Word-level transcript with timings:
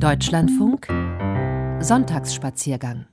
Deutschlandfunk 0.00 0.88
Sonntagsspaziergang 1.80 3.06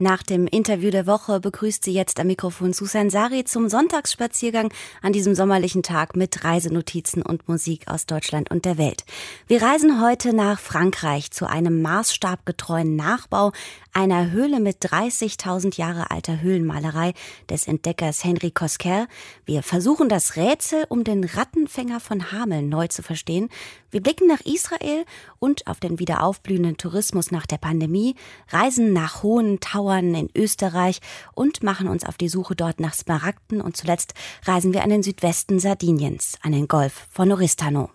nach 0.00 0.22
dem 0.22 0.46
Interview 0.46 0.90
der 0.90 1.08
Woche 1.08 1.40
begrüßt 1.40 1.82
sie 1.82 1.92
jetzt 1.92 2.20
am 2.20 2.28
Mikrofon 2.28 2.72
Susan 2.72 3.10
Sari 3.10 3.42
zum 3.42 3.68
Sonntagsspaziergang 3.68 4.72
an 5.02 5.12
diesem 5.12 5.34
sommerlichen 5.34 5.82
Tag 5.82 6.14
mit 6.14 6.44
Reisenotizen 6.44 7.22
und 7.22 7.48
Musik 7.48 7.88
aus 7.88 8.06
Deutschland 8.06 8.48
und 8.52 8.64
der 8.64 8.78
Welt. 8.78 9.04
Wir 9.48 9.60
reisen 9.60 10.00
heute 10.00 10.32
nach 10.32 10.60
Frankreich 10.60 11.32
zu 11.32 11.48
einem 11.48 11.82
maßstabgetreuen 11.82 12.94
Nachbau 12.94 13.50
einer 13.92 14.30
Höhle 14.30 14.60
mit 14.60 14.84
30.000 14.84 15.76
Jahre 15.76 16.12
alter 16.12 16.40
Höhlenmalerei 16.40 17.14
des 17.50 17.66
Entdeckers 17.66 18.22
Henri 18.22 18.52
Cosquer. 18.52 19.08
Wir 19.46 19.64
versuchen 19.64 20.08
das 20.08 20.36
Rätsel 20.36 20.84
um 20.88 21.02
den 21.02 21.24
Rattenfänger 21.24 21.98
von 21.98 22.30
Hameln 22.30 22.68
neu 22.68 22.86
zu 22.86 23.02
verstehen. 23.02 23.48
Wir 23.90 24.00
blicken 24.00 24.28
nach 24.28 24.42
Israel 24.42 25.04
und 25.40 25.66
auf 25.66 25.80
den 25.80 25.98
wieder 25.98 26.22
aufblühenden 26.22 26.76
Tourismus 26.76 27.32
nach 27.32 27.46
der 27.46 27.58
Pandemie, 27.58 28.14
reisen 28.50 28.92
nach 28.92 29.22
Hohen 29.22 29.58
Tauern 29.58 29.87
in 29.96 30.30
Österreich 30.36 31.00
und 31.34 31.62
machen 31.62 31.88
uns 31.88 32.04
auf 32.04 32.16
die 32.16 32.28
Suche 32.28 32.54
dort 32.54 32.80
nach 32.80 32.94
Smaragden 32.94 33.60
und 33.60 33.76
zuletzt 33.76 34.14
reisen 34.44 34.72
wir 34.72 34.82
an 34.82 34.90
den 34.90 35.02
Südwesten 35.02 35.58
Sardiniens, 35.58 36.38
an 36.42 36.52
den 36.52 36.68
Golf 36.68 37.06
von 37.10 37.32
Oristano. 37.32 37.90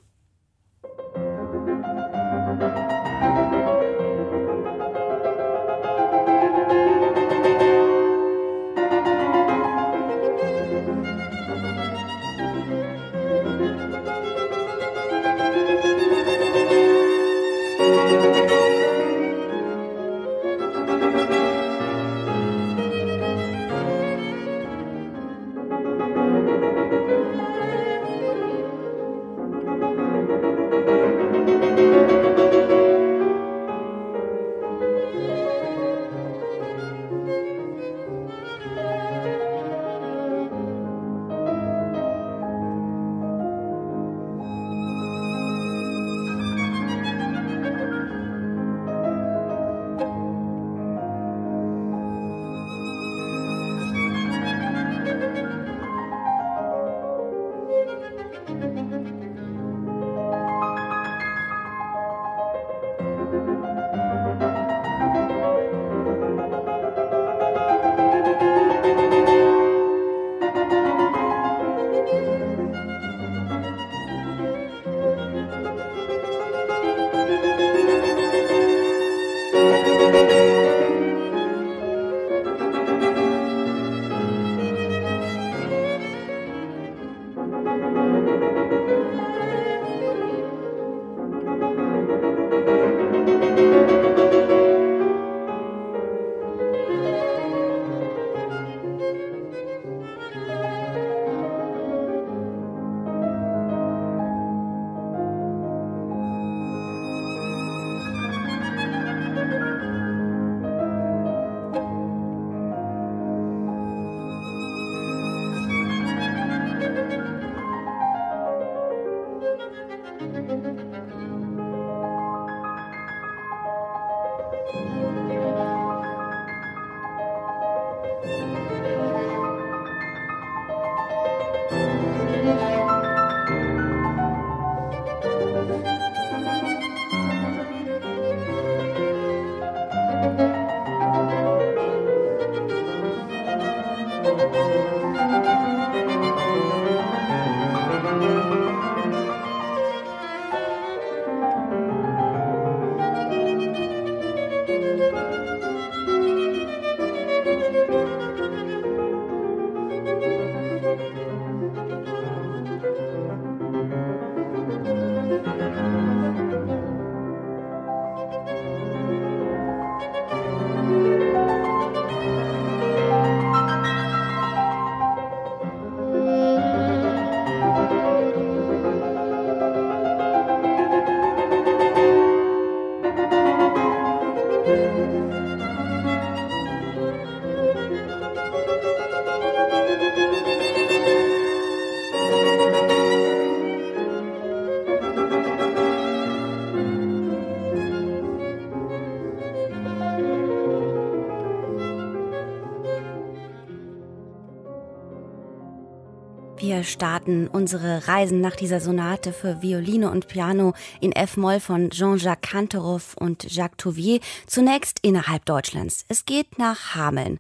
Wir 206.84 206.90
starten 206.90 207.48
unsere 207.48 208.10
Reisen 208.10 208.42
nach 208.42 208.58
dieser 208.58 208.82
Sonate 208.82 209.32
für 209.32 209.62
Violine 209.62 210.12
und 210.12 210.28
Piano 210.28 210.74
in 211.00 211.14
F-Moll 211.14 211.62
von 211.62 211.92
Jean-Jacques 211.92 212.52
Kantorov 212.52 213.16
und 213.18 213.50
Jacques 213.50 213.78
Touvier 213.78 214.20
zunächst 214.48 215.00
innerhalb 215.02 215.46
Deutschlands. 215.46 216.04
Es 216.10 216.26
geht 216.26 216.60
nach 216.60 216.94
Hameln. 216.94 217.40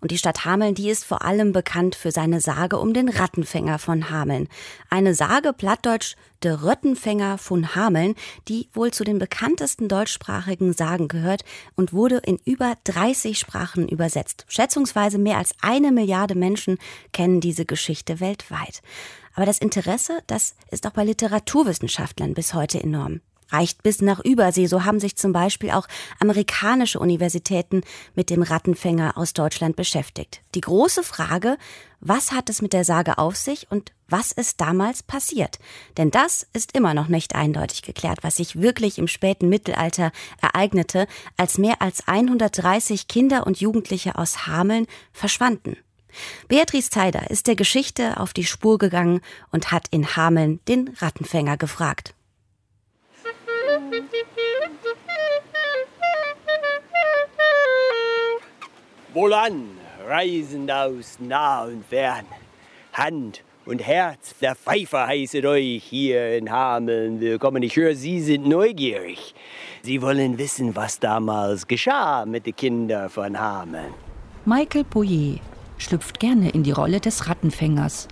Und 0.00 0.10
die 0.10 0.18
Stadt 0.18 0.44
Hameln, 0.44 0.74
die 0.74 0.88
ist 0.88 1.04
vor 1.04 1.22
allem 1.22 1.52
bekannt 1.52 1.94
für 1.94 2.10
seine 2.10 2.40
Sage 2.40 2.78
um 2.78 2.94
den 2.94 3.08
Rattenfänger 3.08 3.78
von 3.78 4.10
Hameln. 4.10 4.48
Eine 4.88 5.14
Sage, 5.14 5.52
plattdeutsch 5.52 6.16
der 6.42 6.62
Röttenfänger 6.62 7.36
von 7.36 7.74
Hameln, 7.74 8.14
die 8.48 8.68
wohl 8.72 8.92
zu 8.92 9.04
den 9.04 9.18
bekanntesten 9.18 9.88
deutschsprachigen 9.88 10.72
Sagen 10.72 11.08
gehört 11.08 11.44
und 11.76 11.92
wurde 11.92 12.16
in 12.24 12.38
über 12.44 12.74
30 12.84 13.38
Sprachen 13.38 13.88
übersetzt. 13.88 14.46
Schätzungsweise 14.48 15.18
mehr 15.18 15.38
als 15.38 15.54
eine 15.60 15.92
Milliarde 15.92 16.34
Menschen 16.34 16.78
kennen 17.12 17.40
diese 17.40 17.66
Geschichte 17.66 18.20
weltweit. 18.20 18.80
Aber 19.34 19.46
das 19.46 19.58
Interesse, 19.58 20.20
das 20.26 20.54
ist 20.70 20.86
auch 20.86 20.92
bei 20.92 21.04
Literaturwissenschaftlern 21.04 22.34
bis 22.34 22.54
heute 22.54 22.82
enorm. 22.82 23.20
Reicht 23.52 23.82
bis 23.82 24.00
nach 24.00 24.20
Übersee. 24.20 24.66
So 24.66 24.84
haben 24.84 25.00
sich 25.00 25.16
zum 25.16 25.32
Beispiel 25.32 25.70
auch 25.70 25.86
amerikanische 26.18 26.98
Universitäten 26.98 27.82
mit 28.14 28.30
dem 28.30 28.42
Rattenfänger 28.42 29.16
aus 29.16 29.32
Deutschland 29.32 29.76
beschäftigt. 29.76 30.40
Die 30.54 30.60
große 30.60 31.02
Frage, 31.02 31.56
was 32.00 32.32
hat 32.32 32.48
es 32.48 32.62
mit 32.62 32.72
der 32.72 32.84
Sage 32.84 33.18
auf 33.18 33.36
sich 33.36 33.70
und 33.70 33.92
was 34.08 34.32
ist 34.32 34.60
damals 34.60 35.02
passiert? 35.02 35.58
Denn 35.96 36.10
das 36.10 36.46
ist 36.52 36.76
immer 36.76 36.94
noch 36.94 37.08
nicht 37.08 37.34
eindeutig 37.34 37.82
geklärt, 37.82 38.18
was 38.22 38.36
sich 38.36 38.60
wirklich 38.60 38.98
im 38.98 39.06
späten 39.06 39.48
Mittelalter 39.48 40.10
ereignete, 40.40 41.06
als 41.36 41.58
mehr 41.58 41.80
als 41.80 42.08
130 42.08 43.06
Kinder 43.06 43.46
und 43.46 43.60
Jugendliche 43.60 44.16
aus 44.16 44.46
Hameln 44.46 44.86
verschwanden. 45.12 45.76
Beatrice 46.48 46.90
Zeider 46.90 47.30
ist 47.30 47.46
der 47.46 47.56
Geschichte 47.56 48.18
auf 48.18 48.32
die 48.32 48.44
Spur 48.44 48.78
gegangen 48.78 49.20
und 49.52 49.70
hat 49.70 49.86
in 49.90 50.16
Hameln 50.16 50.60
den 50.66 50.88
Rattenfänger 50.98 51.56
gefragt. 51.56 52.14
Wohlan, 59.12 59.64
Reisende 60.06 60.72
aus 60.72 61.18
nah 61.18 61.64
und 61.64 61.84
fern. 61.84 62.24
Hand 62.92 63.42
und 63.66 63.84
Herz 63.84 64.36
der 64.40 64.54
Pfeifer 64.54 65.04
heißet 65.08 65.44
euch 65.46 65.82
hier 65.82 66.38
in 66.38 66.48
Hameln 66.48 67.18
willkommen. 67.18 67.64
Ich 67.64 67.74
höre, 67.74 67.96
Sie 67.96 68.20
sind 68.20 68.46
neugierig. 68.46 69.34
Sie 69.82 70.00
wollen 70.00 70.38
wissen, 70.38 70.76
was 70.76 71.00
damals 71.00 71.66
geschah 71.66 72.24
mit 72.24 72.46
den 72.46 72.54
Kindern 72.54 73.10
von 73.10 73.36
Hameln. 73.36 73.92
Michael 74.44 74.84
Boyer 74.84 75.40
schlüpft 75.78 76.20
gerne 76.20 76.50
in 76.50 76.62
die 76.62 76.70
Rolle 76.70 77.00
des 77.00 77.28
Rattenfängers. 77.28 78.06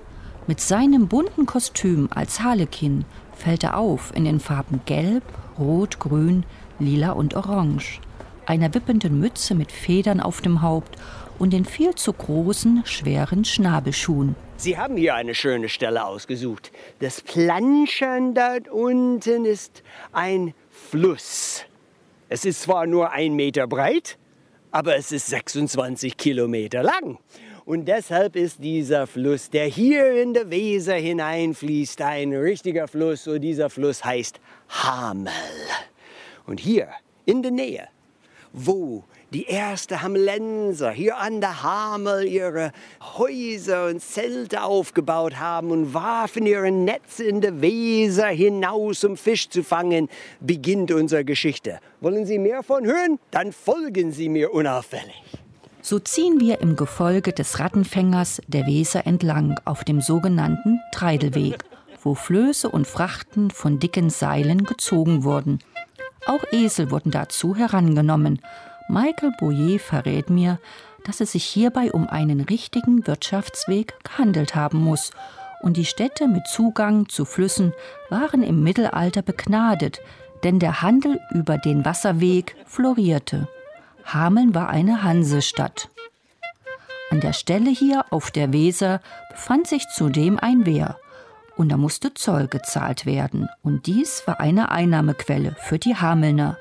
Mit 0.48 0.60
seinem 0.60 1.06
bunten 1.06 1.46
Kostüm 1.46 2.08
als 2.12 2.40
Harlekin 2.40 3.04
fällt 3.36 3.62
er 3.62 3.76
auf 3.76 4.12
in 4.16 4.24
den 4.24 4.40
Farben 4.40 4.80
Gelb, 4.84 5.22
Rot, 5.60 6.00
Grün, 6.00 6.44
Lila 6.80 7.12
und 7.12 7.36
Orange 7.36 8.00
einer 8.48 8.72
wippenden 8.72 9.20
Mütze 9.20 9.54
mit 9.54 9.70
Federn 9.70 10.20
auf 10.20 10.40
dem 10.40 10.62
Haupt 10.62 10.96
und 11.38 11.52
den 11.52 11.64
viel 11.64 11.94
zu 11.94 12.12
großen, 12.12 12.82
schweren 12.86 13.44
Schnabelschuhen. 13.44 14.34
Sie 14.56 14.78
haben 14.78 14.96
hier 14.96 15.14
eine 15.14 15.34
schöne 15.34 15.68
Stelle 15.68 16.04
ausgesucht. 16.04 16.72
Das 17.00 17.20
Planschern 17.20 18.34
dort 18.34 18.68
unten 18.68 19.44
ist 19.44 19.82
ein 20.12 20.54
Fluss. 20.70 21.64
Es 22.30 22.44
ist 22.44 22.62
zwar 22.62 22.86
nur 22.86 23.12
ein 23.12 23.34
Meter 23.34 23.66
breit, 23.66 24.18
aber 24.70 24.96
es 24.96 25.12
ist 25.12 25.26
26 25.26 26.16
Kilometer 26.16 26.82
lang. 26.82 27.18
Und 27.66 27.84
deshalb 27.84 28.34
ist 28.34 28.62
dieser 28.64 29.06
Fluss, 29.06 29.50
der 29.50 29.66
hier 29.66 30.22
in 30.22 30.32
der 30.32 30.50
Weser 30.50 30.94
hineinfließt, 30.94 32.00
ein 32.00 32.32
richtiger 32.32 32.88
Fluss. 32.88 33.28
Und 33.28 33.42
dieser 33.42 33.68
Fluss 33.68 34.02
heißt 34.06 34.40
Hamel. 34.70 35.32
Und 36.46 36.60
hier 36.60 36.88
in 37.26 37.42
der 37.42 37.52
Nähe 37.52 37.88
wo 38.66 39.04
die 39.32 39.46
ersten 39.46 40.02
Hamlenser 40.02 40.90
hier 40.90 41.18
an 41.18 41.40
der 41.40 41.62
Hamel 41.62 42.26
ihre 42.26 42.72
Häuser 43.00 43.86
und 43.86 44.00
Zelte 44.00 44.62
aufgebaut 44.62 45.38
haben 45.38 45.70
und 45.70 45.94
warfen 45.94 46.46
ihre 46.46 46.70
Netze 46.70 47.24
in 47.24 47.40
der 47.40 47.60
Weser 47.60 48.28
hinaus, 48.28 49.04
um 49.04 49.16
Fisch 49.16 49.48
zu 49.48 49.62
fangen, 49.62 50.08
beginnt 50.40 50.90
unsere 50.90 51.24
Geschichte. 51.24 51.78
Wollen 52.00 52.26
Sie 52.26 52.38
mehr 52.38 52.62
von 52.62 52.84
hören? 52.84 53.18
Dann 53.30 53.52
folgen 53.52 54.12
Sie 54.12 54.28
mir 54.28 54.52
unauffällig. 54.52 55.22
So 55.80 55.98
ziehen 55.98 56.40
wir 56.40 56.60
im 56.60 56.74
Gefolge 56.74 57.32
des 57.32 57.60
Rattenfängers 57.60 58.42
der 58.46 58.66
Weser 58.66 59.06
entlang 59.06 59.60
auf 59.64 59.84
dem 59.84 60.00
sogenannten 60.00 60.80
Treidelweg, 60.92 61.64
wo 62.02 62.14
Flöße 62.14 62.68
und 62.68 62.86
Frachten 62.86 63.50
von 63.50 63.78
dicken 63.78 64.10
Seilen 64.10 64.64
gezogen 64.64 65.22
wurden. 65.22 65.60
Auch 66.26 66.44
Esel 66.52 66.90
wurden 66.90 67.10
dazu 67.10 67.56
herangenommen. 67.56 68.40
Michael 68.88 69.32
Boyer 69.38 69.78
verrät 69.78 70.30
mir, 70.30 70.58
dass 71.04 71.20
es 71.20 71.32
sich 71.32 71.44
hierbei 71.44 71.92
um 71.92 72.08
einen 72.08 72.40
richtigen 72.40 73.06
Wirtschaftsweg 73.06 73.94
gehandelt 74.04 74.54
haben 74.54 74.78
muss. 74.78 75.10
Und 75.62 75.76
die 75.76 75.84
Städte 75.84 76.28
mit 76.28 76.46
Zugang 76.46 77.08
zu 77.08 77.24
Flüssen 77.24 77.72
waren 78.10 78.42
im 78.42 78.62
Mittelalter 78.62 79.22
begnadet, 79.22 80.00
denn 80.44 80.58
der 80.58 80.82
Handel 80.82 81.20
über 81.30 81.58
den 81.58 81.84
Wasserweg 81.84 82.56
florierte. 82.66 83.48
Hameln 84.04 84.54
war 84.54 84.68
eine 84.68 85.02
Hansestadt. 85.02 85.88
An 87.10 87.20
der 87.20 87.32
Stelle 87.32 87.70
hier 87.70 88.04
auf 88.10 88.30
der 88.30 88.52
Weser 88.52 89.00
befand 89.30 89.66
sich 89.66 89.88
zudem 89.88 90.38
ein 90.38 90.66
Wehr 90.66 90.98
und 91.58 91.68
da 91.70 91.76
musste 91.76 92.14
Zoll 92.14 92.46
gezahlt 92.46 93.04
werden. 93.04 93.48
Und 93.62 93.86
dies 93.86 94.22
war 94.26 94.40
eine 94.40 94.70
Einnahmequelle 94.70 95.56
für 95.58 95.78
die 95.78 95.96
Hamelner. 95.96 96.56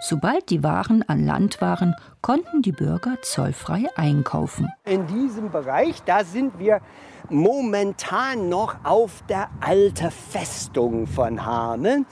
Sobald 0.00 0.50
die 0.50 0.62
Waren 0.62 1.02
an 1.08 1.24
Land 1.24 1.62
waren, 1.62 1.94
konnten 2.20 2.60
die 2.60 2.72
Bürger 2.72 3.16
zollfrei 3.22 3.86
einkaufen. 3.96 4.68
In 4.84 5.06
diesem 5.06 5.50
Bereich, 5.50 6.02
da 6.04 6.24
sind 6.24 6.58
wir 6.58 6.82
momentan 7.30 8.50
noch 8.50 8.76
auf 8.84 9.22
der 9.30 9.48
alten 9.60 10.10
Festung 10.10 11.06
von 11.06 11.46
Hameln. 11.46 12.04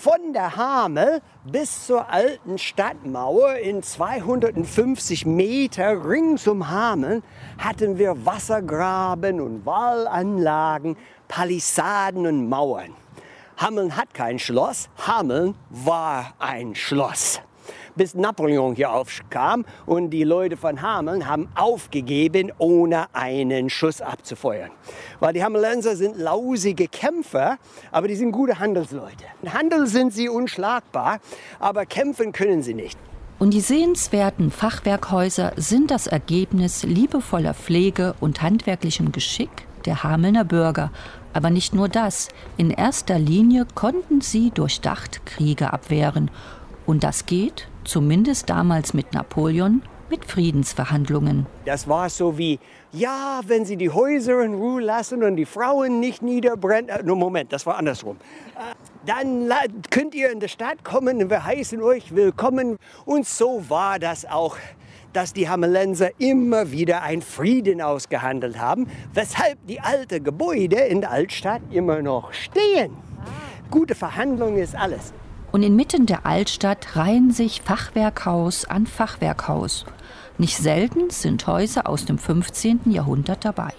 Von 0.00 0.32
der 0.32 0.54
Hamel 0.54 1.22
bis 1.44 1.86
zur 1.86 2.08
alten 2.08 2.56
Stadtmauer 2.56 3.56
in 3.56 3.82
250 3.82 5.26
Meter 5.26 6.04
rings 6.04 6.46
um 6.46 6.70
Hameln 6.70 7.24
hatten 7.58 7.98
wir 7.98 8.24
Wassergraben 8.24 9.40
und 9.40 9.66
Wallanlagen, 9.66 10.96
Palisaden 11.26 12.28
und 12.28 12.48
Mauern. 12.48 12.94
Hameln 13.56 13.96
hat 13.96 14.14
kein 14.14 14.38
Schloss, 14.38 14.88
Hameln 15.04 15.56
war 15.68 16.32
ein 16.38 16.76
Schloss 16.76 17.40
bis 17.98 18.14
Napoleon 18.14 18.74
hier 18.74 18.90
aufkam 18.90 19.66
und 19.84 20.08
die 20.10 20.24
Leute 20.24 20.56
von 20.56 20.80
Hameln 20.80 21.26
haben 21.26 21.48
aufgegeben, 21.54 22.50
ohne 22.56 23.14
einen 23.14 23.68
Schuss 23.68 24.00
abzufeuern. 24.00 24.70
Weil 25.20 25.34
die 25.34 25.44
Hamelenser 25.44 25.96
sind 25.96 26.16
lausige 26.16 26.88
Kämpfer, 26.88 27.58
aber 27.92 28.08
die 28.08 28.16
sind 28.16 28.32
gute 28.32 28.58
Handelsleute. 28.58 29.24
In 29.42 29.52
Handel 29.52 29.86
sind 29.86 30.14
sie 30.14 30.30
unschlagbar, 30.30 31.18
aber 31.58 31.84
kämpfen 31.84 32.32
können 32.32 32.62
sie 32.62 32.74
nicht. 32.74 32.98
Und 33.38 33.54
die 33.54 33.60
sehenswerten 33.60 34.50
Fachwerkhäuser 34.50 35.52
sind 35.56 35.90
das 35.90 36.06
Ergebnis 36.06 36.82
liebevoller 36.82 37.54
Pflege 37.54 38.14
und 38.18 38.42
handwerklichem 38.42 39.12
Geschick 39.12 39.50
der 39.84 40.02
Hamelner 40.02 40.44
Bürger. 40.44 40.90
Aber 41.32 41.50
nicht 41.50 41.72
nur 41.72 41.88
das. 41.88 42.28
In 42.56 42.70
erster 42.70 43.18
Linie 43.18 43.66
konnten 43.74 44.20
sie 44.20 44.50
durchdacht 44.50 45.24
Kriege 45.24 45.72
abwehren. 45.72 46.32
Und 46.84 47.04
das 47.04 47.26
geht, 47.26 47.68
zumindest 47.88 48.50
damals 48.50 48.94
mit 48.94 49.14
Napoleon, 49.14 49.82
mit 50.10 50.24
Friedensverhandlungen. 50.24 51.46
Das 51.64 51.88
war 51.88 52.08
so 52.08 52.38
wie, 52.38 52.60
ja, 52.92 53.40
wenn 53.46 53.64
Sie 53.64 53.76
die 53.76 53.90
Häuser 53.90 54.42
in 54.42 54.54
Ruhe 54.54 54.80
lassen 54.80 55.22
und 55.22 55.36
die 55.36 55.44
Frauen 55.44 56.00
nicht 56.00 56.22
niederbrennen. 56.22 56.88
Äh, 56.88 57.02
no, 57.02 57.14
Moment, 57.14 57.52
das 57.52 57.66
war 57.66 57.76
andersrum. 57.76 58.16
Äh, 58.56 58.74
dann 59.06 59.50
könnt 59.90 60.14
ihr 60.14 60.30
in 60.30 60.40
die 60.40 60.48
Stadt 60.48 60.84
kommen 60.84 61.22
und 61.22 61.30
wir 61.30 61.44
heißen 61.44 61.82
euch 61.82 62.14
willkommen. 62.14 62.76
Und 63.04 63.26
so 63.26 63.64
war 63.68 63.98
das 63.98 64.24
auch, 64.26 64.56
dass 65.12 65.32
die 65.32 65.48
Hamelenser 65.48 66.10
immer 66.18 66.70
wieder 66.70 67.02
ein 67.02 67.22
Frieden 67.22 67.80
ausgehandelt 67.80 68.58
haben, 68.58 68.86
weshalb 69.14 69.66
die 69.66 69.80
alten 69.80 70.22
Gebäude 70.22 70.76
in 70.76 71.00
der 71.00 71.10
Altstadt 71.10 71.62
immer 71.70 72.02
noch 72.02 72.32
stehen. 72.32 72.94
Gute 73.70 73.94
Verhandlung 73.94 74.56
ist 74.56 74.76
alles. 74.76 75.12
Und 75.50 75.62
inmitten 75.62 76.06
der 76.06 76.26
Altstadt 76.26 76.96
reihen 76.96 77.30
sich 77.30 77.62
Fachwerkhaus 77.62 78.64
an 78.66 78.86
Fachwerkhaus. 78.86 79.86
Nicht 80.36 80.56
selten 80.56 81.10
sind 81.10 81.46
Häuser 81.46 81.88
aus 81.88 82.04
dem 82.04 82.18
15. 82.18 82.90
Jahrhundert 82.90 83.44
dabei. 83.44 83.72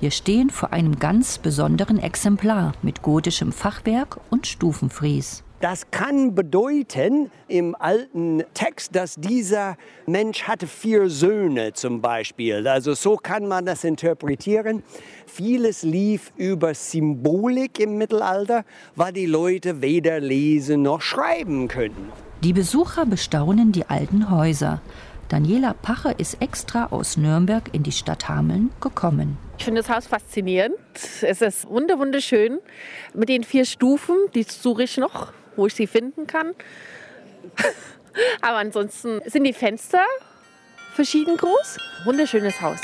Wir 0.00 0.10
stehen 0.10 0.50
vor 0.50 0.72
einem 0.72 0.98
ganz 0.98 1.38
besonderen 1.38 1.98
Exemplar 1.98 2.72
mit 2.82 3.02
gotischem 3.02 3.52
Fachwerk 3.52 4.18
und 4.30 4.48
Stufenfries. 4.48 5.44
Das 5.62 5.92
kann 5.92 6.34
bedeuten 6.34 7.30
im 7.46 7.76
alten 7.78 8.42
Text, 8.52 8.96
dass 8.96 9.14
dieser 9.14 9.76
Mensch 10.06 10.42
hatte 10.42 10.66
vier 10.66 11.08
Söhne 11.08 11.72
zum 11.72 12.00
Beispiel. 12.00 12.66
Also 12.66 12.94
so 12.94 13.16
kann 13.16 13.46
man 13.46 13.64
das 13.64 13.84
interpretieren. 13.84 14.82
Vieles 15.24 15.84
lief 15.84 16.32
über 16.36 16.74
Symbolik 16.74 17.78
im 17.78 17.96
Mittelalter, 17.96 18.64
weil 18.96 19.12
die 19.12 19.26
Leute 19.26 19.80
weder 19.80 20.18
lesen 20.18 20.82
noch 20.82 21.00
schreiben 21.00 21.68
können. 21.68 22.10
Die 22.42 22.52
Besucher 22.52 23.06
bestaunen 23.06 23.70
die 23.70 23.86
alten 23.86 24.32
Häuser. 24.32 24.82
Daniela 25.28 25.74
Pache 25.74 26.12
ist 26.18 26.42
extra 26.42 26.86
aus 26.86 27.16
Nürnberg 27.16 27.72
in 27.72 27.84
die 27.84 27.92
Stadt 27.92 28.28
Hameln 28.28 28.70
gekommen. 28.80 29.38
Ich 29.58 29.64
finde 29.64 29.82
das 29.82 29.90
Haus 29.94 30.08
faszinierend. 30.08 30.74
Es 31.22 31.40
ist 31.40 31.68
wunderschön 31.68 32.58
mit 33.14 33.28
den 33.28 33.44
vier 33.44 33.64
Stufen, 33.64 34.16
die 34.34 34.42
suche 34.42 34.82
ich 34.82 34.96
noch 34.96 35.32
wo 35.56 35.66
ich 35.66 35.74
sie 35.74 35.86
finden 35.86 36.26
kann. 36.26 36.54
Aber 38.40 38.58
ansonsten 38.58 39.20
sind 39.26 39.44
die 39.44 39.52
Fenster 39.52 40.04
verschieden 40.94 41.36
groß. 41.36 41.78
Wunderschönes 42.04 42.60
Haus. 42.60 42.80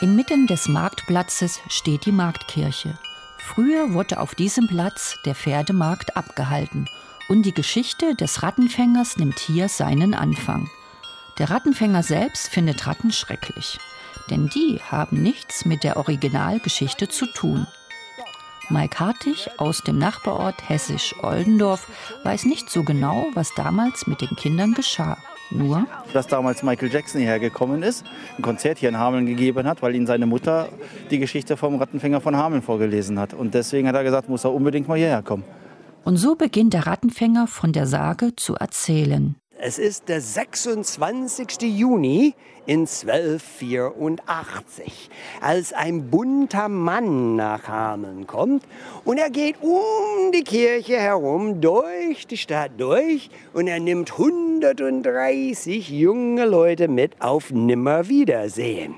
Inmitten 0.00 0.46
des 0.46 0.68
Marktplatzes 0.68 1.60
steht 1.68 2.04
die 2.04 2.12
Marktkirche. 2.12 2.98
Früher 3.38 3.94
wurde 3.94 4.20
auf 4.20 4.34
diesem 4.34 4.66
Platz 4.68 5.16
der 5.24 5.34
Pferdemarkt 5.34 6.16
abgehalten 6.16 6.86
und 7.28 7.46
die 7.46 7.54
Geschichte 7.54 8.14
des 8.14 8.42
Rattenfängers 8.42 9.16
nimmt 9.16 9.38
hier 9.38 9.68
seinen 9.68 10.14
Anfang. 10.14 10.68
Der 11.38 11.50
Rattenfänger 11.50 12.02
selbst 12.02 12.48
findet 12.48 12.86
Ratten 12.86 13.10
schrecklich, 13.10 13.78
denn 14.30 14.48
die 14.48 14.80
haben 14.90 15.22
nichts 15.22 15.64
mit 15.64 15.84
der 15.84 15.96
Originalgeschichte 15.96 17.08
zu 17.08 17.26
tun. 17.26 17.66
Mike 18.68 18.98
Hartig 18.98 19.48
aus 19.58 19.82
dem 19.82 19.98
Nachbarort 19.98 20.68
Hessisch-Oldendorf 20.68 21.88
weiß 22.24 22.46
nicht 22.46 22.68
so 22.68 22.82
genau, 22.82 23.26
was 23.34 23.54
damals 23.54 24.06
mit 24.06 24.20
den 24.20 24.34
Kindern 24.36 24.74
geschah. 24.74 25.18
Nur, 25.50 25.86
dass 26.12 26.26
damals 26.26 26.64
Michael 26.64 26.92
Jackson 26.92 27.20
hierher 27.20 27.38
gekommen 27.38 27.84
ist, 27.84 28.04
ein 28.36 28.42
Konzert 28.42 28.78
hier 28.78 28.88
in 28.88 28.98
Hameln 28.98 29.26
gegeben 29.26 29.66
hat, 29.68 29.80
weil 29.80 29.94
ihm 29.94 30.04
seine 30.04 30.26
Mutter 30.26 30.68
die 31.10 31.20
Geschichte 31.20 31.56
vom 31.56 31.76
Rattenfänger 31.76 32.20
von 32.20 32.36
Hameln 32.36 32.62
vorgelesen 32.62 33.20
hat. 33.20 33.32
Und 33.32 33.54
deswegen 33.54 33.86
hat 33.86 33.94
er 33.94 34.02
gesagt, 34.02 34.28
muss 34.28 34.44
er 34.44 34.52
unbedingt 34.52 34.88
mal 34.88 34.98
hierher 34.98 35.22
kommen. 35.22 35.44
Und 36.02 36.16
so 36.16 36.34
beginnt 36.34 36.74
der 36.74 36.86
Rattenfänger 36.86 37.46
von 37.46 37.72
der 37.72 37.86
Sage 37.86 38.34
zu 38.34 38.56
erzählen. 38.56 39.36
Es 39.58 39.78
ist 39.78 40.10
der 40.10 40.20
26. 40.20 41.62
Juni 41.62 42.34
in 42.66 42.80
1284, 42.80 45.08
als 45.40 45.72
ein 45.72 46.10
bunter 46.10 46.68
Mann 46.68 47.36
nach 47.36 47.66
Hameln 47.66 48.26
kommt 48.26 48.64
und 49.06 49.16
er 49.16 49.30
geht 49.30 49.56
um 49.62 50.30
die 50.34 50.44
Kirche 50.44 50.98
herum, 50.98 51.62
durch 51.62 52.26
die 52.26 52.36
Stadt 52.36 52.72
durch 52.76 53.30
und 53.54 53.66
er 53.66 53.80
nimmt 53.80 54.12
130 54.12 55.88
junge 55.88 56.44
Leute 56.44 56.88
mit 56.88 57.22
auf 57.22 57.50
Nimmerwiedersehen. 57.50 58.96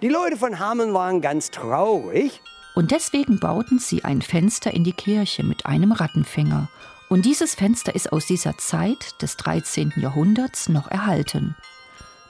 Die 0.00 0.08
Leute 0.08 0.38
von 0.38 0.58
Hameln 0.58 0.94
waren 0.94 1.20
ganz 1.20 1.50
traurig. 1.50 2.40
Und 2.74 2.92
deswegen 2.92 3.38
bauten 3.38 3.78
sie 3.78 4.04
ein 4.04 4.22
Fenster 4.22 4.72
in 4.72 4.84
die 4.84 4.94
Kirche 4.94 5.44
mit 5.44 5.66
einem 5.66 5.92
Rattenfänger 5.92 6.70
und 7.12 7.26
dieses 7.26 7.54
Fenster 7.54 7.94
ist 7.94 8.10
aus 8.10 8.24
dieser 8.24 8.56
Zeit 8.56 9.20
des 9.20 9.36
13. 9.36 9.92
Jahrhunderts 9.96 10.70
noch 10.70 10.90
erhalten. 10.90 11.54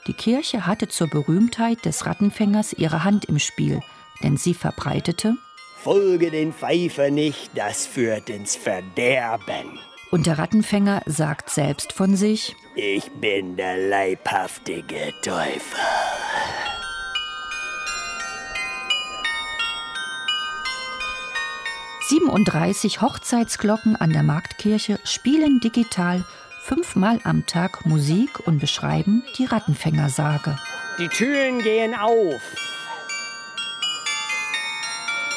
Die 0.07 0.13
Kirche 0.13 0.67
hatte 0.67 0.89
zur 0.89 1.07
Berühmtheit 1.07 1.85
des 1.85 2.05
Rattenfängers 2.05 2.73
ihre 2.73 3.05
Hand 3.05 3.23
im 3.23 3.39
Spiel, 3.39 3.79
denn 4.21 4.35
sie 4.35 4.53
verbreitete 4.53 5.37
Folge 5.81 6.31
den 6.31 6.51
Pfeifer 6.51 7.11
nicht, 7.11 7.51
das 7.55 7.85
führt 7.85 8.29
ins 8.29 8.57
Verderben. 8.57 9.79
Und 10.11 10.25
der 10.25 10.37
Rattenfänger 10.37 11.01
sagt 11.05 11.49
selbst 11.49 11.93
von 11.93 12.17
sich 12.17 12.53
Ich 12.75 13.09
bin 13.11 13.55
der 13.55 13.77
leibhaftige 13.77 15.13
Teufel. 15.21 15.79
37 22.05 23.01
Hochzeitsglocken 23.01 23.95
an 23.95 24.11
der 24.11 24.23
Marktkirche 24.23 24.99
spielen 25.05 25.61
digital 25.61 26.25
fünfmal 26.61 27.21
am 27.23 27.45
Tag 27.45 27.85
Musik 27.85 28.45
und 28.45 28.59
beschreiben 28.59 29.23
die 29.37 29.45
Rattenfängersage. 29.45 30.57
Die 30.99 31.07
Türen 31.07 31.59
gehen 31.59 31.95
auf. 31.95 32.41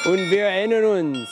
Und 0.06 0.28
wir 0.30 0.46
erinnern 0.46 0.84
uns 0.84 1.28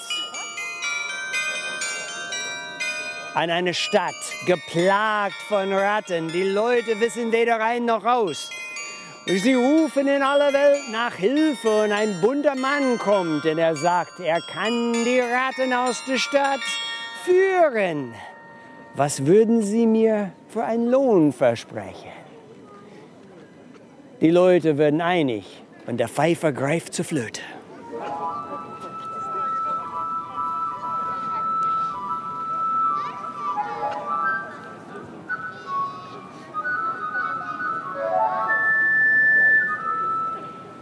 an 3.34 3.50
eine 3.50 3.74
Stadt, 3.74 4.14
geplagt 4.46 5.42
von 5.48 5.72
Ratten. 5.72 6.28
Die 6.28 6.44
Leute 6.44 7.00
wissen 7.00 7.32
weder 7.32 7.58
rein 7.58 7.86
noch 7.86 8.04
raus. 8.04 8.50
Sie 9.26 9.54
rufen 9.54 10.06
in 10.06 10.22
aller 10.22 10.52
Welt 10.52 10.90
nach 10.92 11.14
Hilfe 11.14 11.84
und 11.84 11.92
ein 11.92 12.20
bunter 12.20 12.54
Mann 12.54 12.98
kommt, 12.98 13.44
denn 13.44 13.56
er 13.56 13.74
sagt, 13.74 14.20
er 14.20 14.40
kann 14.42 14.92
die 14.92 15.20
Ratten 15.20 15.72
aus 15.72 16.04
der 16.06 16.18
Stadt 16.18 16.60
führen. 17.24 18.14
Was 18.94 19.24
würden 19.24 19.62
Sie 19.62 19.86
mir 19.86 20.32
für 20.48 20.64
einen 20.64 20.90
Lohn 20.90 21.32
versprechen? 21.32 22.12
Die 24.20 24.30
Leute 24.30 24.76
werden 24.76 25.00
einig 25.00 25.62
und 25.86 25.98
der 25.98 26.08
Pfeifer 26.08 26.52
greift 26.52 26.92
zur 26.92 27.06
Flöte. 27.06 27.40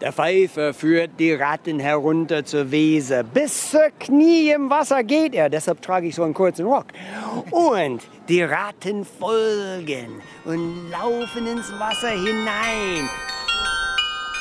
Der 0.03 0.13
Pfeifer 0.13 0.75
führt 0.75 1.13
die 1.21 1.33
Ratten 1.33 1.79
herunter 1.79 2.45
zur 2.45 2.73
Weser. 2.73 3.23
Bis 3.23 3.71
zur 3.71 3.89
Knie 4.01 4.51
im 4.51 4.69
Wasser 4.69 5.05
geht 5.05 5.33
er. 5.33 5.49
Deshalb 5.49 5.81
trage 5.81 6.09
ich 6.09 6.17
so 6.17 6.25
einen 6.25 6.35
kurzen 6.35 6.67
Rock. 6.67 6.87
Und 7.53 8.03
die 8.29 8.43
Ratten 8.43 9.05
folgen 9.05 10.21
und 10.45 10.91
laufen 10.91 11.47
ins 11.47 11.71
Wasser 11.79 12.11
hinein. 12.11 13.09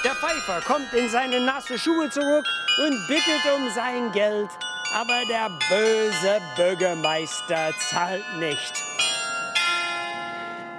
Der 0.04 0.16
Pfeifer 0.16 0.62
kommt 0.66 0.92
in 0.96 1.08
seine 1.10 1.40
nasse 1.40 1.78
Schuhe 1.78 2.10
zurück 2.10 2.46
und 2.84 3.08
bittet 3.08 3.46
um 3.56 3.70
sein 3.70 4.12
Geld. 4.14 4.50
Aber 4.96 5.22
der 5.30 5.52
böse 5.70 6.42
Bürgermeister 6.58 7.70
zahlt 7.92 8.24
nicht. 8.40 8.84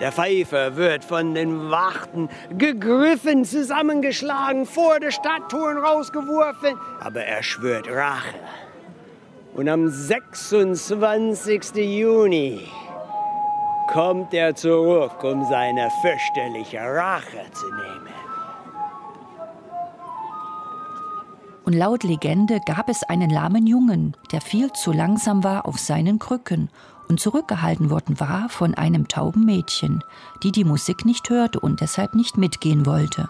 Der 0.00 0.10
Pfeifer 0.10 0.76
wird 0.76 1.04
von 1.04 1.34
den 1.34 1.70
Wachten 1.70 2.28
gegriffen, 2.56 3.44
zusammengeschlagen, 3.44 4.66
vor 4.66 4.98
der 4.98 5.10
Stadttoren 5.10 5.78
rausgeworfen. 5.78 6.76
Aber 7.00 7.24
er 7.24 7.42
schwört 7.42 7.88
Rache. 7.88 8.34
Und 9.54 9.68
am 9.68 9.88
26. 9.88 11.76
Juni 11.76 12.60
kommt 13.92 14.32
er 14.32 14.54
zurück, 14.54 15.22
um 15.22 15.44
seine 15.44 15.90
fürchterliche 16.00 16.78
Rache 16.78 17.44
zu 17.52 17.66
nehmen. 17.66 18.12
Und 21.64 21.74
laut 21.74 22.02
Legende 22.02 22.60
gab 22.66 22.88
es 22.88 23.02
einen 23.04 23.30
lahmen 23.30 23.66
Jungen, 23.66 24.16
der 24.32 24.40
viel 24.40 24.72
zu 24.72 24.90
langsam 24.90 25.44
war 25.44 25.66
auf 25.66 25.78
seinen 25.78 26.18
Krücken 26.18 26.70
und 27.08 27.20
zurückgehalten 27.20 27.90
worden 27.90 28.20
war 28.20 28.48
von 28.48 28.74
einem 28.74 29.08
tauben 29.08 29.44
Mädchen, 29.44 30.02
die 30.42 30.52
die 30.52 30.64
Musik 30.64 31.04
nicht 31.04 31.28
hörte 31.30 31.60
und 31.60 31.80
deshalb 31.80 32.14
nicht 32.14 32.38
mitgehen 32.38 32.86
wollte. 32.86 33.28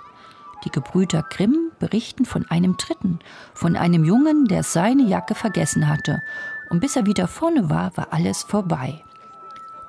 Die 0.64 0.70
Gebrüder 0.70 1.24
Grimm 1.28 1.70
berichten 1.80 2.24
von 2.24 2.46
einem 2.48 2.76
Dritten, 2.76 3.18
von 3.54 3.76
einem 3.76 4.04
Jungen, 4.04 4.46
der 4.46 4.62
seine 4.62 5.02
Jacke 5.02 5.34
vergessen 5.34 5.88
hatte, 5.88 6.22
und 6.70 6.80
bis 6.80 6.96
er 6.96 7.04
wieder 7.06 7.28
vorne 7.28 7.68
war, 7.68 7.96
war 7.96 8.08
alles 8.12 8.42
vorbei. 8.42 9.04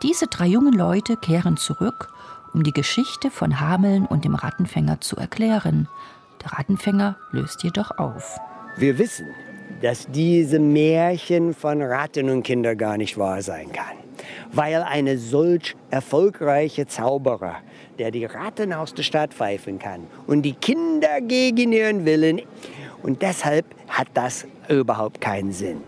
Diese 0.02 0.28
drei 0.28 0.48
jungen 0.48 0.74
Leute 0.74 1.16
kehren 1.16 1.56
zurück, 1.56 2.10
um 2.54 2.64
die 2.64 2.74
Geschichte 2.74 3.32
von 3.32 3.60
Hameln 3.60 4.06
und 4.06 4.26
dem 4.26 4.36
Rattenfänger 4.36 5.00
zu 5.00 5.16
erklären. 5.16 5.88
Der 6.44 6.54
Rattenfänger 6.54 7.16
löst 7.32 7.64
jedoch 7.64 7.98
auf. 7.98 8.38
Wir 8.76 8.98
wissen, 8.98 9.28
dass 9.84 10.08
diese 10.10 10.60
Märchen 10.60 11.54
von 11.54 11.82
Ratten 11.82 12.30
und 12.30 12.44
Kindern 12.44 12.78
gar 12.78 12.98
nicht 12.98 13.18
wahr 13.18 13.42
sein 13.42 13.70
kann. 13.74 13.98
Weil 14.54 14.82
eine 14.82 15.18
solch 15.18 15.76
erfolgreiche 15.92 16.88
Zauberer, 16.88 17.58
der 18.00 18.10
die 18.10 18.24
Ratten 18.24 18.72
aus 18.72 18.94
der 18.94 19.04
Stadt 19.04 19.34
pfeifen 19.34 19.80
kann 19.80 20.08
und 20.26 20.44
die 20.44 20.54
Kinder 20.54 21.20
gegen 21.20 21.74
ihren 21.74 22.06
Willen. 22.06 22.42
Und 23.02 23.22
deshalb 23.22 23.66
hat 23.90 24.08
das 24.14 24.48
überhaupt 24.70 25.20
keinen 25.20 25.52
Sinn. 25.52 25.82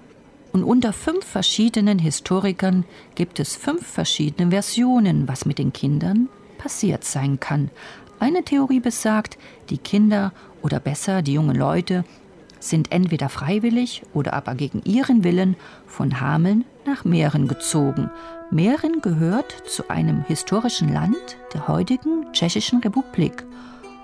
Und 0.52 0.66
unter 0.66 0.92
fünf 0.92 1.26
verschiedenen 1.26 1.98
Historikern 1.98 2.84
gibt 3.16 3.40
es 3.40 3.56
fünf 3.56 3.88
verschiedene 3.88 4.52
Versionen, 4.52 5.30
was 5.30 5.46
mit 5.46 5.58
den 5.58 5.72
Kindern 5.72 6.28
passiert 6.58 7.06
sein 7.06 7.40
kann. 7.40 7.72
Eine 8.20 8.44
Theorie 8.44 8.82
besagt, 8.82 9.38
die 9.70 9.78
Kinder 9.78 10.34
oder 10.62 10.82
besser 10.82 11.22
die 11.22 11.34
jungen 11.34 11.56
Leute 11.56 12.04
sind 12.70 12.92
entweder 12.92 13.30
freiwillig 13.30 14.04
oder 14.14 14.34
aber 14.34 14.56
gegen 14.56 14.82
ihren 14.84 15.24
Willen 15.24 15.56
von 15.88 16.20
Hameln 16.20 16.66
nach 16.86 17.06
Mähren 17.06 17.48
gezogen. 17.48 18.10
Mähren 18.52 19.02
gehört 19.02 19.52
zu 19.68 19.90
einem 19.90 20.24
historischen 20.24 20.92
Land 20.92 21.38
der 21.54 21.68
heutigen 21.68 22.32
Tschechischen 22.32 22.80
Republik, 22.82 23.44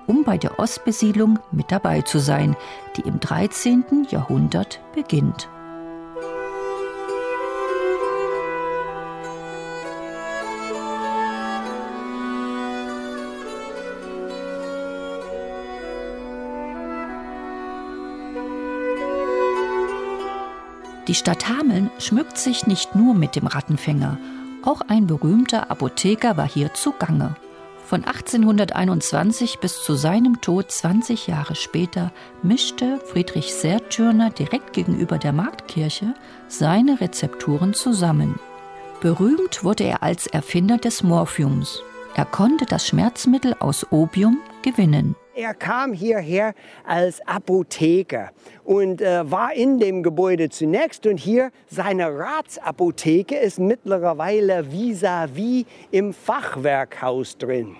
um 0.07 0.23
bei 0.23 0.37
der 0.37 0.59
Ostbesiedlung 0.59 1.39
mit 1.51 1.71
dabei 1.71 2.01
zu 2.01 2.19
sein, 2.19 2.55
die 2.97 3.01
im 3.01 3.19
13. 3.19 4.07
Jahrhundert 4.09 4.79
beginnt. 4.93 5.49
Die 21.11 21.15
Stadt 21.15 21.49
Hameln 21.49 21.91
schmückt 21.99 22.37
sich 22.37 22.67
nicht 22.67 22.95
nur 22.95 23.13
mit 23.13 23.35
dem 23.35 23.45
Rattenfänger. 23.45 24.17
Auch 24.63 24.79
ein 24.87 25.07
berühmter 25.07 25.69
Apotheker 25.69 26.37
war 26.37 26.47
hier 26.47 26.73
zugange. 26.73 27.35
Von 27.85 28.05
1821 28.05 29.59
bis 29.59 29.83
zu 29.83 29.95
seinem 29.95 30.39
Tod 30.39 30.71
20 30.71 31.27
Jahre 31.27 31.55
später 31.55 32.13
mischte 32.43 33.01
Friedrich 33.11 33.53
Sertürner 33.53 34.29
direkt 34.29 34.71
gegenüber 34.71 35.17
der 35.17 35.33
Marktkirche 35.33 36.13
seine 36.47 37.01
Rezepturen 37.01 37.73
zusammen. 37.73 38.39
Berühmt 39.01 39.65
wurde 39.65 39.83
er 39.83 40.03
als 40.03 40.27
Erfinder 40.27 40.77
des 40.77 41.03
Morphiums. 41.03 41.81
Er 42.15 42.23
konnte 42.23 42.65
das 42.65 42.87
Schmerzmittel 42.87 43.53
aus 43.59 43.85
Opium 43.91 44.37
gewinnen. 44.61 45.17
Er 45.33 45.53
kam 45.53 45.93
hierher 45.93 46.53
als 46.85 47.25
Apotheker 47.25 48.31
und 48.65 49.01
äh, 49.01 49.31
war 49.31 49.53
in 49.53 49.79
dem 49.79 50.03
Gebäude 50.03 50.49
zunächst. 50.49 51.05
Und 51.05 51.17
hier 51.17 51.51
seine 51.67 52.17
Ratsapotheke 52.17 53.37
ist 53.37 53.57
mittlerweile 53.57 54.65
vis-à-vis 54.71 55.63
-vis 55.63 55.65
im 55.91 56.13
Fachwerkhaus 56.13 57.37
drin. 57.37 57.77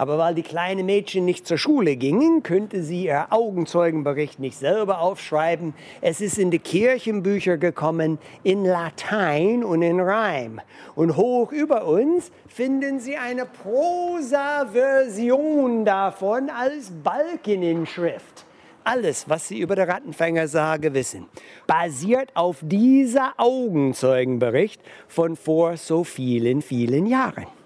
Aber 0.01 0.17
weil 0.17 0.35
die 0.35 0.43
kleinen 0.43 0.87
Mädchen 0.87 1.27
nicht 1.27 1.47
zur 1.47 1.59
Schule 1.59 1.95
gingen, 1.95 2.43
könnte 2.43 2.83
sie 2.83 3.05
ihr 3.05 3.27
Augenzeugenbericht 3.29 4.41
nicht 4.41 4.57
selber 4.57 5.03
aufschreiben. 5.03 5.75
Es 6.01 6.23
ist 6.23 6.39
in 6.39 6.51
die 6.51 6.59
Kirchenbücher 6.59 7.59
gekommen, 7.59 8.19
in 8.43 8.65
Latein 8.65 9.63
und 9.63 9.83
in 9.83 10.01
Reim. 10.01 10.63
Und 10.95 11.19
hoch 11.19 11.53
über 11.53 11.87
uns 11.87 12.33
finden 12.49 12.99
Sie 12.99 13.19
eine 13.19 13.45
Prosa-Version 13.45 15.85
davon 15.85 16.49
als 16.49 16.91
Balkeninschrift. 17.05 18.47
Alles, 18.85 19.29
was 19.29 19.49
Sie 19.49 19.61
über 19.61 19.77
den 19.77 19.91
Rattenfängersage 19.91 20.95
wissen, 20.95 21.27
basiert 21.67 22.31
auf 22.33 22.57
dieser 22.63 23.35
Augenzeugenbericht 23.37 24.81
von 25.09 25.37
vor 25.37 25.77
so 25.77 26.05
vielen, 26.05 26.63
vielen 26.63 27.05
Jahren. 27.05 27.60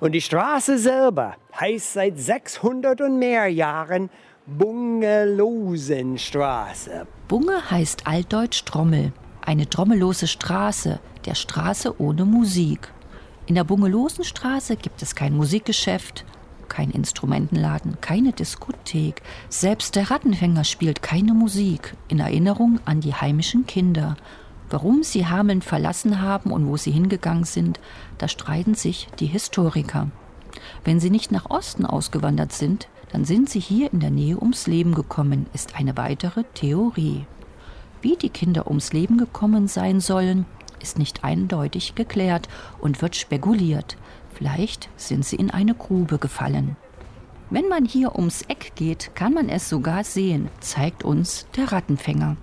Und 0.00 0.12
die 0.12 0.20
Straße 0.22 0.78
selber 0.78 1.34
heißt 1.58 1.92
seit 1.92 2.18
600 2.18 3.02
und 3.02 3.18
mehr 3.18 3.48
Jahren 3.48 4.08
Bungelosenstraße. 4.46 7.06
Bunge 7.28 7.70
heißt 7.70 8.06
altdeutsch 8.06 8.64
Trommel, 8.64 9.12
eine 9.44 9.68
trommellose 9.68 10.26
Straße, 10.26 11.00
der 11.26 11.34
Straße 11.34 12.00
ohne 12.00 12.24
Musik. 12.24 12.90
In 13.46 13.56
der 13.56 13.64
Bungelosenstraße 13.64 14.76
gibt 14.76 15.02
es 15.02 15.14
kein 15.14 15.36
Musikgeschäft, 15.36 16.24
kein 16.68 16.90
Instrumentenladen, 16.90 18.00
keine 18.00 18.32
Diskothek. 18.32 19.20
Selbst 19.50 19.96
der 19.96 20.10
Rattenfänger 20.10 20.64
spielt 20.64 21.02
keine 21.02 21.34
Musik 21.34 21.94
in 22.08 22.20
Erinnerung 22.20 22.80
an 22.86 23.02
die 23.02 23.12
heimischen 23.12 23.66
Kinder. 23.66 24.16
Warum 24.70 25.02
sie 25.02 25.26
Hameln 25.26 25.62
verlassen 25.62 26.22
haben 26.22 26.52
und 26.52 26.68
wo 26.68 26.76
sie 26.76 26.92
hingegangen 26.92 27.44
sind, 27.44 27.80
da 28.18 28.28
streiten 28.28 28.74
sich 28.74 29.08
die 29.18 29.26
Historiker. 29.26 30.08
Wenn 30.84 31.00
sie 31.00 31.10
nicht 31.10 31.32
nach 31.32 31.50
Osten 31.50 31.84
ausgewandert 31.84 32.52
sind, 32.52 32.88
dann 33.12 33.24
sind 33.24 33.50
sie 33.50 33.58
hier 33.58 33.92
in 33.92 33.98
der 33.98 34.10
Nähe 34.10 34.38
ums 34.40 34.68
Leben 34.68 34.94
gekommen, 34.94 35.46
ist 35.52 35.74
eine 35.74 35.96
weitere 35.96 36.44
Theorie. 36.54 37.26
Wie 38.00 38.16
die 38.16 38.30
Kinder 38.30 38.68
ums 38.68 38.92
Leben 38.92 39.18
gekommen 39.18 39.66
sein 39.66 40.00
sollen, 40.00 40.46
ist 40.80 40.98
nicht 40.98 41.24
eindeutig 41.24 41.96
geklärt 41.96 42.48
und 42.80 43.02
wird 43.02 43.16
spekuliert. 43.16 43.96
Vielleicht 44.32 44.88
sind 44.96 45.24
sie 45.24 45.36
in 45.36 45.50
eine 45.50 45.74
Grube 45.74 46.18
gefallen. 46.18 46.76
Wenn 47.50 47.68
man 47.68 47.84
hier 47.84 48.14
ums 48.14 48.42
Eck 48.42 48.72
geht, 48.76 49.10
kann 49.16 49.34
man 49.34 49.48
es 49.48 49.68
sogar 49.68 50.04
sehen, 50.04 50.48
zeigt 50.60 51.02
uns 51.02 51.46
der 51.56 51.72
Rattenfänger. 51.72 52.36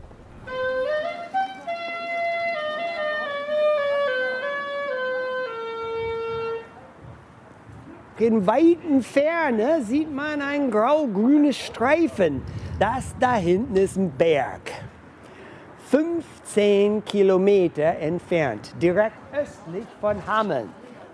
In 8.20 8.48
weiten 8.48 9.04
Ferne 9.04 9.84
sieht 9.84 10.12
man 10.12 10.42
ein 10.42 10.72
grau-grünes 10.72 11.56
Streifen. 11.56 12.42
Das 12.80 13.14
da 13.20 13.36
hinten 13.36 13.76
ist 13.76 13.96
ein 13.96 14.10
Berg. 14.10 14.72
15 15.92 17.06
Kilometer 17.06 18.00
entfernt, 18.00 18.74
direkt 18.82 19.18
östlich 19.32 19.86
von 20.02 20.26
Hameln. 20.26 20.70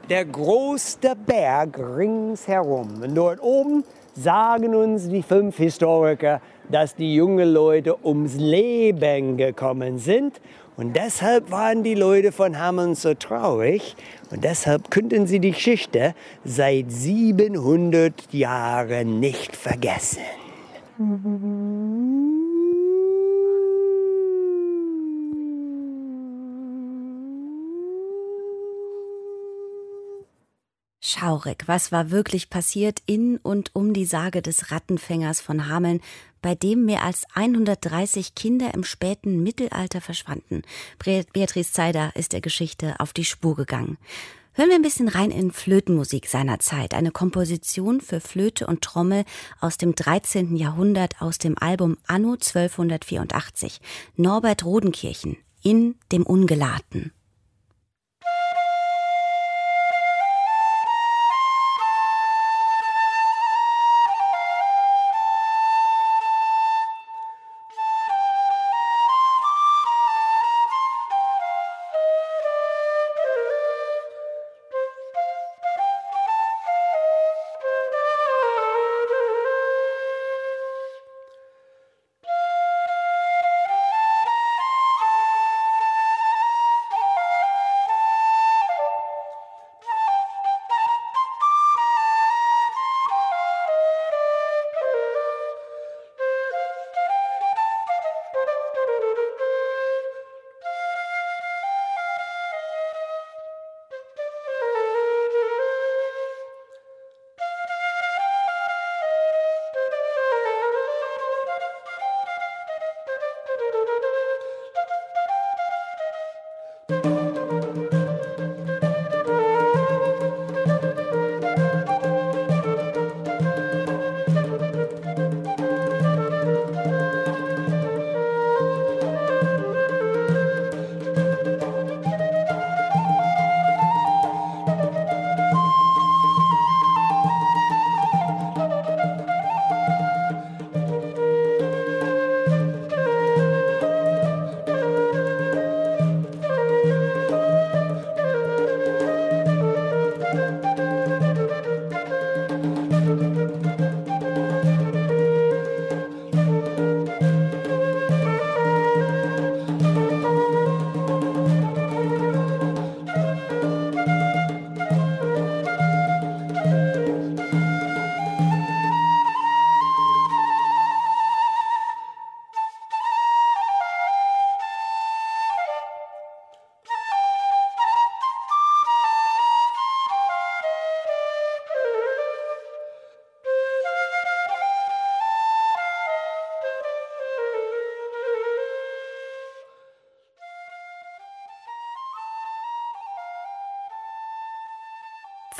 Der 0.09 0.23
größte 0.23 1.13
Berg 1.15 1.77
ringsherum. 1.77 3.01
Und 3.01 3.15
dort 3.15 3.43
oben 3.43 3.83
sagen 4.13 4.73
uns 4.73 5.09
die 5.09 5.23
fünf 5.23 5.57
Historiker, 5.57 6.39
dass 6.69 6.95
die 6.95 7.15
jungen 7.15 7.51
Leute 7.51 7.97
ums 8.05 8.35
Leben 8.35 9.35
gekommen 9.35 9.97
sind 9.97 10.39
und 10.75 10.95
deshalb 10.95 11.51
waren 11.51 11.83
die 11.83 11.95
Leute 11.95 12.31
von 12.31 12.57
Hameln 12.57 12.95
so 12.95 13.13
traurig 13.13 13.95
und 14.31 14.43
deshalb 14.43 14.89
könnten 14.89 15.27
sie 15.27 15.39
die 15.39 15.51
Geschichte 15.51 16.15
seit 16.43 16.91
700 16.91 18.33
Jahren 18.33 19.19
nicht 19.19 19.55
vergessen. 19.55 20.21
Schaurig, 31.05 31.67
was 31.67 31.91
war 31.91 32.11
wirklich 32.11 32.49
passiert 32.49 33.01
in 33.05 33.35
und 33.35 33.71
um 33.75 33.91
die 33.91 34.05
Sage 34.05 34.41
des 34.41 34.71
Rattenfängers 34.71 35.41
von 35.41 35.67
Hameln, 35.67 35.99
bei 36.41 36.55
dem 36.55 36.85
mehr 36.85 37.03
als 37.03 37.25
130 37.33 38.35
Kinder 38.35 38.73
im 38.73 38.85
späten 38.85 39.43
Mittelalter 39.43 39.99
verschwanden. 39.99 40.61
Beatrice 40.99 41.73
Zeider 41.73 42.15
ist 42.15 42.31
der 42.31 42.39
Geschichte 42.39 43.01
auf 43.01 43.11
die 43.11 43.25
Spur 43.25 43.57
gegangen. 43.57 43.97
Hören 44.53 44.69
wir 44.69 44.75
ein 44.75 44.81
bisschen 44.81 45.09
rein 45.09 45.29
in 45.29 45.51
Flötenmusik 45.51 46.27
seiner 46.27 46.59
Zeit, 46.59 46.93
eine 46.93 47.11
Komposition 47.11 47.99
für 47.99 48.21
Flöte 48.21 48.65
und 48.65 48.81
Trommel 48.81 49.25
aus 49.59 49.75
dem 49.75 49.95
13. 49.95 50.55
Jahrhundert 50.55 51.21
aus 51.21 51.37
dem 51.37 51.57
Album 51.57 51.97
Anno 52.07 52.31
1284, 52.35 53.81
Norbert 54.15 54.63
Rodenkirchen, 54.63 55.35
in 55.63 55.95
dem 56.13 56.23
Ungelaten. 56.25 57.11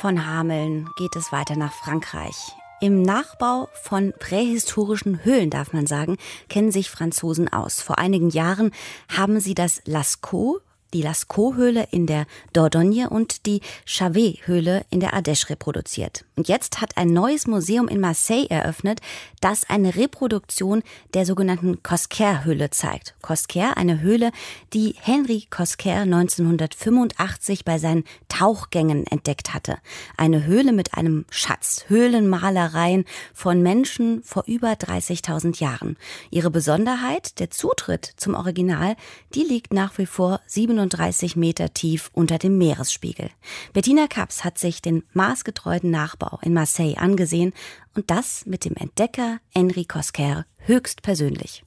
Von 0.04 0.26
Hameln 0.26 0.90
geht 0.98 1.16
es 1.16 1.32
weiter 1.32 1.56
nach 1.56 1.72
Frankreich. 1.72 2.36
Im 2.82 3.00
Nachbau 3.00 3.70
von 3.72 4.12
prähistorischen 4.18 5.24
Höhlen, 5.24 5.48
darf 5.48 5.72
man 5.72 5.86
sagen, 5.86 6.18
kennen 6.50 6.70
sich 6.70 6.90
Franzosen 6.90 7.50
aus. 7.50 7.80
Vor 7.80 7.98
einigen 7.98 8.28
Jahren 8.28 8.72
haben 9.08 9.40
sie 9.40 9.54
das 9.54 9.80
Lascaux, 9.86 10.60
die 10.94 11.02
Lascaux-Höhle 11.02 11.88
in 11.90 12.06
der 12.06 12.26
Dordogne 12.52 13.10
und 13.10 13.46
die 13.46 13.60
Chavet-Höhle 13.84 14.86
in 14.90 15.00
der 15.00 15.12
Ardèche 15.14 15.50
reproduziert. 15.50 16.24
Und 16.36 16.48
jetzt 16.48 16.80
hat 16.80 16.96
ein 16.96 17.08
neues 17.08 17.46
Museum 17.46 17.88
in 17.88 18.00
Marseille 18.00 18.46
eröffnet, 18.48 19.00
das 19.40 19.68
eine 19.68 19.96
Reproduktion 19.96 20.82
der 21.12 21.26
sogenannten 21.26 21.82
Cosquer-Höhle 21.82 22.70
zeigt. 22.70 23.14
Cosquer, 23.22 23.76
eine 23.76 24.00
Höhle, 24.00 24.30
die 24.72 24.94
Henri 25.00 25.46
Cosquer 25.50 26.02
1985 26.02 27.64
bei 27.64 27.78
seinen 27.78 28.04
Tauchgängen 28.28 29.06
entdeckt 29.06 29.52
hatte. 29.52 29.78
Eine 30.16 30.44
Höhle 30.44 30.72
mit 30.72 30.94
einem 30.94 31.24
Schatz, 31.28 31.84
Höhlenmalereien 31.88 33.04
von 33.32 33.62
Menschen 33.62 34.22
vor 34.22 34.44
über 34.46 34.72
30.000 34.72 35.60
Jahren. 35.60 35.96
Ihre 36.30 36.50
Besonderheit, 36.50 37.40
der 37.40 37.50
Zutritt 37.50 38.12
zum 38.16 38.34
Original, 38.34 38.94
die 39.34 39.42
liegt 39.42 39.72
nach 39.72 39.98
wie 39.98 40.06
vor 40.06 40.40
37 40.46 40.83
37 40.90 41.36
Meter 41.36 41.72
tief 41.72 42.10
unter 42.12 42.38
dem 42.38 42.58
Meeresspiegel. 42.58 43.30
Bettina 43.72 44.06
Kaps 44.06 44.44
hat 44.44 44.58
sich 44.58 44.82
den 44.82 45.02
maßgetreuen 45.12 45.90
Nachbau 45.90 46.38
in 46.42 46.52
Marseille 46.52 46.96
angesehen 46.96 47.52
und 47.94 48.10
das 48.10 48.44
mit 48.46 48.64
dem 48.64 48.74
Entdecker 48.76 49.38
Henri 49.50 49.84
Cosquer 49.84 50.44
höchstpersönlich. 50.58 51.64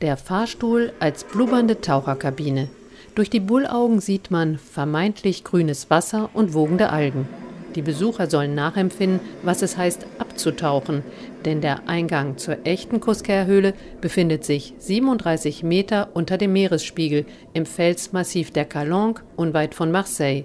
Der 0.00 0.16
Fahrstuhl 0.16 0.92
als 1.00 1.24
blubbernde 1.24 1.80
Taucherkabine. 1.80 2.68
Durch 3.14 3.30
die 3.30 3.40
Bullaugen 3.40 4.00
sieht 4.00 4.30
man 4.30 4.58
vermeintlich 4.58 5.42
grünes 5.42 5.90
Wasser 5.90 6.30
und 6.34 6.54
wogende 6.54 6.90
Algen. 6.90 7.28
Die 7.74 7.82
Besucher 7.82 8.30
sollen 8.30 8.54
nachempfinden, 8.54 9.20
was 9.42 9.62
es 9.62 9.76
heißt, 9.76 10.06
abzutauchen, 10.18 11.02
denn 11.44 11.60
der 11.60 11.88
Eingang 11.88 12.38
zur 12.38 12.58
echten 12.64 13.00
Cosquer-Höhle 13.00 13.74
befindet 14.00 14.44
sich 14.44 14.74
37 14.78 15.62
Meter 15.62 16.08
unter 16.14 16.38
dem 16.38 16.52
Meeresspiegel 16.52 17.26
im 17.52 17.66
Felsmassiv 17.66 18.50
der 18.50 18.64
Calanque 18.64 19.22
unweit 19.36 19.74
von 19.74 19.90
Marseille. 19.90 20.44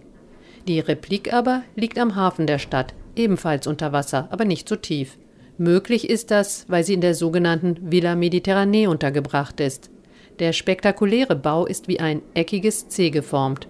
Die 0.68 0.80
Replik 0.80 1.34
aber 1.34 1.64
liegt 1.76 1.98
am 1.98 2.16
Hafen 2.16 2.48
der 2.48 2.60
Stadt, 2.60 2.94
ebenfalls 3.16 3.68
unter 3.68 3.92
Wasser, 3.92 4.28
aber 4.32 4.46
nicht 4.46 4.68
so 4.68 4.76
tief. 4.76 5.18
Möglich 5.58 6.10
ist 6.10 6.32
das, 6.32 6.66
weil 6.68 6.84
sie 6.84 6.94
in 6.94 7.02
der 7.02 7.16
sogenannten 7.16 7.92
Villa 7.92 8.14
Méditerranée 8.14 8.88
untergebracht 8.88 9.60
ist. 9.60 9.92
Der 10.40 10.52
spektakuläre 10.52 11.36
Bau 11.36 11.66
ist 11.66 11.88
wie 11.88 12.00
ein 12.00 12.22
eckiges 12.34 12.88
C 12.88 13.12
geformt. 13.12 13.68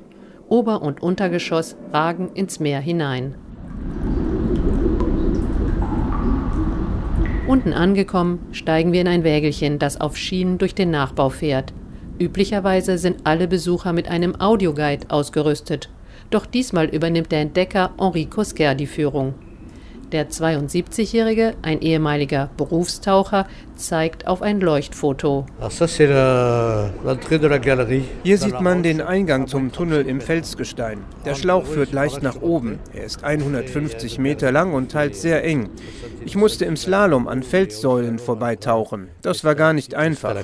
Ober- 0.49 0.82
und 0.82 1.01
Untergeschoss 1.01 1.75
ragen 1.91 2.32
ins 2.34 2.60
Meer 2.60 2.79
hinein. 2.79 3.36
Unten 7.47 7.73
angekommen, 7.73 8.39
steigen 8.51 8.93
wir 8.93 9.01
in 9.01 9.08
ein 9.08 9.23
Wägelchen, 9.23 9.77
das 9.77 9.99
auf 9.99 10.17
Schienen 10.17 10.58
durch 10.58 10.75
den 10.75 10.91
Nachbau 10.91 11.29
fährt. 11.29 11.73
Üblicherweise 12.19 12.97
sind 12.97 13.25
alle 13.25 13.47
Besucher 13.47 13.91
mit 13.91 14.08
einem 14.08 14.39
Audioguide 14.39 15.10
ausgerüstet. 15.10 15.89
Doch 16.29 16.45
diesmal 16.45 16.86
übernimmt 16.86 17.32
der 17.32 17.41
Entdecker 17.41 17.91
Henri 17.99 18.25
Cosquer 18.25 18.75
die 18.75 18.88
Führung. 18.88 19.34
Der 20.13 20.30
72-Jährige, 20.30 21.56
ein 21.63 21.82
ehemaliger 21.82 22.52
Berufstaucher, 22.56 23.47
zeigt 23.76 24.28
auf 24.28 24.43
ein 24.43 24.62
Leuchtfoto. 24.62 25.47
Hier 28.23 28.38
sieht 28.38 28.62
man 28.62 28.84
den 28.84 29.02
Eingang 29.02 29.47
zum 29.47 29.71
Tunnel 29.71 30.06
im 30.06 30.21
Felsgestein. 30.21 30.99
Der 31.26 31.34
Schlauch 31.34 31.65
führt 31.65 31.93
leicht 31.93 32.21
nach 32.21 32.43
oben. 32.43 32.78
Er 32.93 33.06
ist 33.06 33.23
150 33.23 34.19
Meter 34.19 34.52
lang 34.52 34.73
und 34.76 34.91
teils 34.91 35.19
sehr 35.23 35.43
eng. 35.43 35.71
Ich 36.23 36.36
musste 36.36 36.65
im 36.65 36.78
Slalom 36.78 37.28
an 37.28 37.41
Felssäulen 37.41 38.19
vorbeitauchen. 38.19 39.08
Das 39.23 39.43
war 39.43 39.56
gar 39.56 39.73
nicht 39.73 39.95
einfach. 39.95 40.36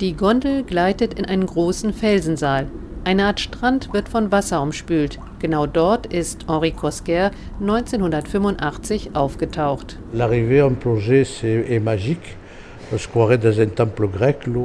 Die 0.00 0.12
Gondel 0.12 0.64
gleitet 0.64 1.14
in 1.18 1.24
einen 1.24 1.46
großen 1.46 1.94
Felsensaal. 1.94 2.66
Eine 3.04 3.26
Art 3.26 3.38
Strand 3.38 3.92
wird 3.92 4.08
von 4.08 4.32
Wasser 4.32 4.60
umspült. 4.60 5.20
Genau 5.46 5.64
dort 5.64 6.06
ist 6.06 6.48
Henri 6.48 6.72
Cosquer 6.72 7.30
1985 7.60 9.14
aufgetaucht. 9.14 9.96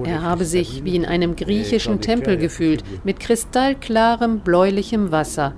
Er 0.06 0.22
habe 0.24 0.46
sich 0.46 0.84
wie 0.84 0.96
in 0.96 1.06
einem 1.06 1.36
griechischen 1.36 2.02
Tempel 2.02 2.38
gefühlt, 2.38 2.84
mit 3.04 3.20
kristallklarem 3.20 4.40
bläulichem 4.40 5.12
Wasser. 5.12 5.54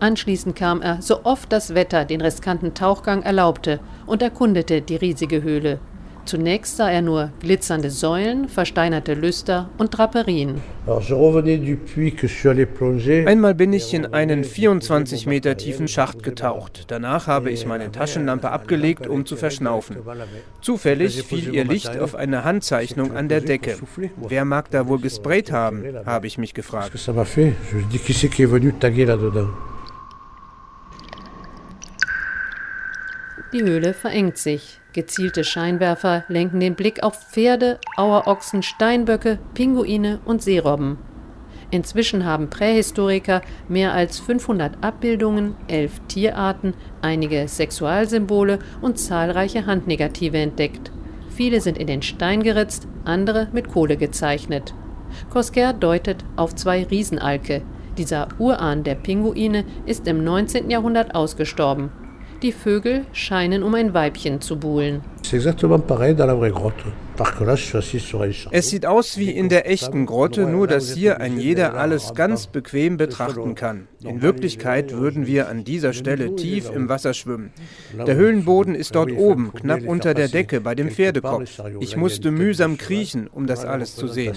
Anschließend 0.00 0.56
kam 0.56 0.82
er, 0.82 1.00
so 1.00 1.20
oft 1.22 1.52
das 1.52 1.76
Wetter 1.76 2.04
den 2.04 2.20
riskanten 2.20 2.74
Tauchgang 2.74 3.22
erlaubte, 3.22 3.78
und 4.06 4.22
erkundete 4.22 4.82
die 4.82 4.96
riesige 4.96 5.44
Höhle. 5.44 5.78
Zunächst 6.24 6.78
sah 6.78 6.90
er 6.90 7.02
nur 7.02 7.32
glitzernde 7.40 7.90
Säulen, 7.90 8.48
versteinerte 8.48 9.12
Lüster 9.12 9.68
und 9.76 9.90
Draperien. 9.90 10.62
Einmal 13.26 13.54
bin 13.54 13.72
ich 13.74 13.94
in 13.94 14.06
einen 14.06 14.44
24 14.44 15.26
Meter 15.26 15.56
tiefen 15.58 15.86
Schacht 15.86 16.22
getaucht. 16.22 16.84
Danach 16.88 17.26
habe 17.26 17.50
ich 17.50 17.66
meine 17.66 17.92
Taschenlampe 17.92 18.50
abgelegt, 18.50 19.06
um 19.06 19.26
zu 19.26 19.36
verschnaufen. 19.36 19.98
Zufällig 20.62 21.22
fiel 21.24 21.54
ihr 21.54 21.64
Licht 21.64 21.98
auf 21.98 22.14
eine 22.14 22.44
Handzeichnung 22.44 23.14
an 23.14 23.28
der 23.28 23.42
Decke. 23.42 23.76
Wer 24.16 24.46
mag 24.46 24.70
da 24.70 24.88
wohl 24.88 25.00
gesprayt 25.00 25.52
haben, 25.52 25.84
habe 26.06 26.26
ich 26.26 26.38
mich 26.38 26.54
gefragt. 26.54 26.92
Die 33.52 33.62
Höhle 33.62 33.94
verengt 33.94 34.38
sich. 34.38 34.80
Gezielte 34.94 35.42
Scheinwerfer 35.42 36.22
lenken 36.28 36.60
den 36.60 36.76
Blick 36.76 37.02
auf 37.02 37.20
Pferde, 37.20 37.80
Auerochsen, 37.96 38.62
Steinböcke, 38.62 39.40
Pinguine 39.52 40.20
und 40.24 40.40
Seerobben. 40.40 40.98
Inzwischen 41.72 42.24
haben 42.24 42.48
Prähistoriker 42.48 43.42
mehr 43.66 43.92
als 43.92 44.20
500 44.20 44.84
Abbildungen, 44.84 45.56
elf 45.66 45.98
Tierarten, 46.06 46.74
einige 47.02 47.48
Sexualsymbole 47.48 48.60
und 48.82 49.00
zahlreiche 49.00 49.66
Handnegative 49.66 50.38
entdeckt. 50.38 50.92
Viele 51.28 51.60
sind 51.60 51.76
in 51.76 51.88
den 51.88 52.02
Stein 52.02 52.44
geritzt, 52.44 52.86
andere 53.04 53.48
mit 53.52 53.70
Kohle 53.70 53.96
gezeichnet. 53.96 54.74
Cosquer 55.28 55.72
deutet 55.72 56.24
auf 56.36 56.54
zwei 56.54 56.84
Riesenalke. 56.84 57.62
Dieser 57.98 58.28
Urahn 58.38 58.84
der 58.84 58.94
Pinguine 58.94 59.64
ist 59.86 60.06
im 60.06 60.22
19. 60.22 60.70
Jahrhundert 60.70 61.16
ausgestorben 61.16 61.90
die 62.42 62.52
Vögel 62.52 63.06
scheinen 63.12 63.62
um 63.62 63.74
ein 63.74 63.94
Weibchen 63.94 64.40
zu 64.40 64.58
buhlen. 64.58 65.02
Es 68.50 68.70
sieht 68.70 68.86
aus 68.86 69.18
wie 69.18 69.30
in 69.30 69.48
der 69.48 69.70
echten 69.70 70.06
Grotte, 70.06 70.46
nur 70.46 70.66
dass 70.66 70.92
hier 70.92 71.20
ein 71.20 71.38
jeder 71.38 71.74
alles 71.74 72.14
ganz 72.14 72.46
bequem 72.46 72.96
betrachten 72.96 73.54
kann. 73.54 73.88
In 74.02 74.20
Wirklichkeit 74.20 74.92
würden 74.92 75.26
wir 75.26 75.48
an 75.48 75.64
dieser 75.64 75.92
Stelle 75.92 76.34
tief 76.36 76.70
im 76.70 76.88
Wasser 76.88 77.14
schwimmen. 77.14 77.52
Der 78.06 78.16
Höhlenboden 78.16 78.74
ist 78.74 78.94
dort 78.94 79.12
oben, 79.12 79.52
knapp 79.52 79.82
unter 79.86 80.14
der 80.14 80.28
Decke 80.28 80.60
bei 80.60 80.74
dem 80.74 80.90
Pferdekopf. 80.90 81.60
Ich 81.80 81.96
musste 81.96 82.30
mühsam 82.30 82.78
kriechen, 82.78 83.28
um 83.28 83.46
das 83.46 83.64
alles 83.64 83.94
zu 83.96 84.08
sehen. 84.08 84.34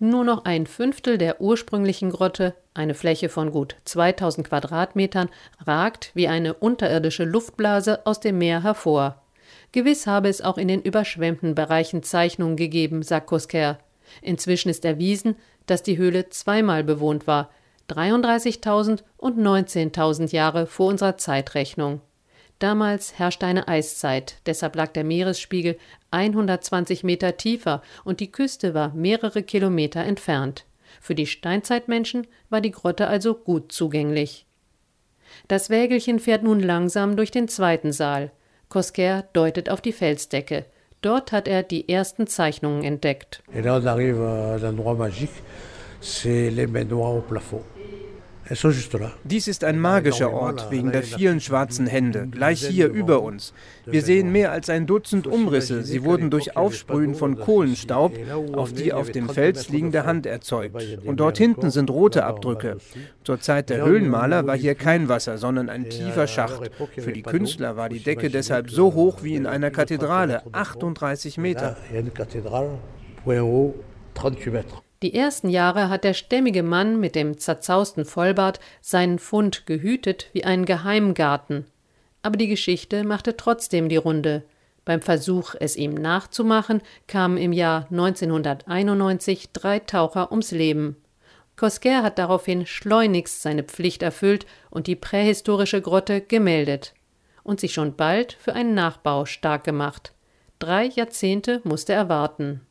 Nur 0.00 0.24
noch 0.24 0.44
ein 0.44 0.66
Fünftel 0.66 1.18
der 1.18 1.40
ursprünglichen 1.40 2.10
Grotte, 2.10 2.54
eine 2.72 2.94
Fläche 2.94 3.28
von 3.28 3.50
gut 3.50 3.76
2000 3.84 4.48
Quadratmetern, 4.48 5.28
ragt 5.66 6.12
wie 6.14 6.28
eine 6.28 6.54
unterirdische 6.54 7.24
Luftblase 7.24 8.06
aus 8.06 8.20
dem 8.20 8.38
Meer 8.38 8.62
hervor. 8.62 9.22
Gewiss 9.72 10.06
habe 10.06 10.28
es 10.28 10.40
auch 10.40 10.56
in 10.56 10.68
den 10.68 10.82
überschwemmten 10.82 11.56
Bereichen 11.56 12.04
Zeichnungen 12.04 12.56
gegeben, 12.56 13.02
sagt 13.02 13.26
Kosker. 13.26 13.78
Inzwischen 14.22 14.68
ist 14.68 14.84
erwiesen, 14.84 15.34
dass 15.66 15.82
die 15.82 15.98
Höhle 15.98 16.28
zweimal 16.30 16.84
bewohnt 16.84 17.26
war, 17.26 17.50
33.000 17.90 19.02
und 19.16 19.38
19.000 19.38 20.32
Jahre 20.32 20.66
vor 20.66 20.86
unserer 20.86 21.16
Zeitrechnung. 21.16 22.00
Damals 22.58 23.18
herrschte 23.18 23.46
eine 23.46 23.68
Eiszeit, 23.68 24.40
deshalb 24.46 24.74
lag 24.74 24.88
der 24.88 25.04
Meeresspiegel 25.04 25.76
120 26.10 27.04
Meter 27.04 27.36
tiefer 27.36 27.82
und 28.04 28.18
die 28.18 28.32
Küste 28.32 28.74
war 28.74 28.92
mehrere 28.94 29.42
Kilometer 29.44 30.00
entfernt. 30.04 30.64
Für 31.00 31.14
die 31.14 31.26
Steinzeitmenschen 31.26 32.26
war 32.50 32.60
die 32.60 32.72
Grotte 32.72 33.06
also 33.06 33.34
gut 33.34 33.70
zugänglich. 33.70 34.46
Das 35.46 35.70
Wägelchen 35.70 36.18
fährt 36.18 36.42
nun 36.42 36.60
langsam 36.60 37.16
durch 37.16 37.30
den 37.30 37.46
zweiten 37.46 37.92
Saal. 37.92 38.32
Cosquer 38.68 39.24
deutet 39.32 39.70
auf 39.70 39.80
die 39.80 39.92
Felsdecke. 39.92 40.64
Dort 41.00 41.30
hat 41.30 41.46
er 41.46 41.62
die 41.62 41.88
ersten 41.88 42.26
Zeichnungen 42.26 42.82
entdeckt. 42.82 43.42
Et 43.54 43.64
là, 43.64 43.78
on 43.78 43.86
arrive 43.86 44.20
à 44.20 44.58
l'endroit 44.58 44.96
magique, 44.96 45.30
c'est 46.00 46.50
les 46.50 46.66
Dies 49.24 49.46
ist 49.46 49.62
ein 49.64 49.78
magischer 49.78 50.32
Ort 50.32 50.70
wegen 50.70 50.90
der 50.90 51.02
vielen 51.02 51.40
schwarzen 51.40 51.86
Hände, 51.86 52.28
gleich 52.30 52.66
hier 52.66 52.88
über 52.88 53.20
uns. 53.22 53.52
Wir 53.84 54.02
sehen 54.02 54.32
mehr 54.32 54.52
als 54.52 54.70
ein 54.70 54.86
Dutzend 54.86 55.26
Umrisse. 55.26 55.82
Sie 55.82 56.04
wurden 56.04 56.30
durch 56.30 56.56
Aufsprühen 56.56 57.14
von 57.14 57.38
Kohlenstaub 57.38 58.14
auf 58.54 58.72
die 58.72 58.92
auf 58.92 59.10
dem 59.10 59.28
Fels 59.28 59.68
liegende 59.68 60.06
Hand 60.06 60.26
erzeugt. 60.26 60.82
Und 61.04 61.20
dort 61.20 61.38
hinten 61.38 61.70
sind 61.70 61.90
rote 61.90 62.24
Abdrücke. 62.24 62.78
Zur 63.24 63.40
Zeit 63.40 63.70
der 63.70 63.84
Höhlenmaler 63.84 64.46
war 64.46 64.56
hier 64.56 64.74
kein 64.74 65.08
Wasser, 65.08 65.38
sondern 65.38 65.68
ein 65.68 65.90
tiefer 65.90 66.26
Schacht. 66.26 66.70
Für 66.96 67.12
die 67.12 67.22
Künstler 67.22 67.76
war 67.76 67.88
die 67.88 68.02
Decke 68.02 68.30
deshalb 68.30 68.70
so 68.70 68.94
hoch 68.94 69.22
wie 69.22 69.34
in 69.34 69.46
einer 69.46 69.70
Kathedrale, 69.70 70.42
38 70.52 71.38
Meter. 71.38 71.76
Die 75.02 75.14
ersten 75.14 75.48
Jahre 75.48 75.90
hat 75.90 76.02
der 76.02 76.14
stämmige 76.14 76.64
Mann 76.64 76.98
mit 76.98 77.14
dem 77.14 77.38
zerzausten 77.38 78.04
Vollbart 78.04 78.58
seinen 78.80 79.20
Fund 79.20 79.64
gehütet 79.64 80.28
wie 80.32 80.44
einen 80.44 80.64
Geheimgarten. 80.64 81.66
Aber 82.22 82.36
die 82.36 82.48
Geschichte 82.48 83.04
machte 83.04 83.36
trotzdem 83.36 83.88
die 83.88 83.96
Runde. 83.96 84.42
Beim 84.84 85.00
Versuch, 85.00 85.54
es 85.60 85.76
ihm 85.76 85.94
nachzumachen, 85.94 86.82
kamen 87.06 87.36
im 87.36 87.52
Jahr 87.52 87.86
1991 87.90 89.50
drei 89.52 89.78
Taucher 89.78 90.32
ums 90.32 90.50
Leben. 90.50 90.96
Cosquer 91.54 92.02
hat 92.02 92.18
daraufhin 92.18 92.66
schleunigst 92.66 93.42
seine 93.42 93.62
Pflicht 93.62 94.02
erfüllt 94.02 94.46
und 94.70 94.86
die 94.88 94.96
prähistorische 94.96 95.80
Grotte 95.80 96.20
gemeldet 96.20 96.94
und 97.44 97.60
sich 97.60 97.72
schon 97.72 97.94
bald 97.94 98.32
für 98.32 98.54
einen 98.54 98.74
Nachbau 98.74 99.26
stark 99.26 99.62
gemacht. 99.62 100.12
Drei 100.58 100.86
Jahrzehnte 100.86 101.60
musste 101.62 101.92
er 101.92 102.08
warten. 102.08 102.62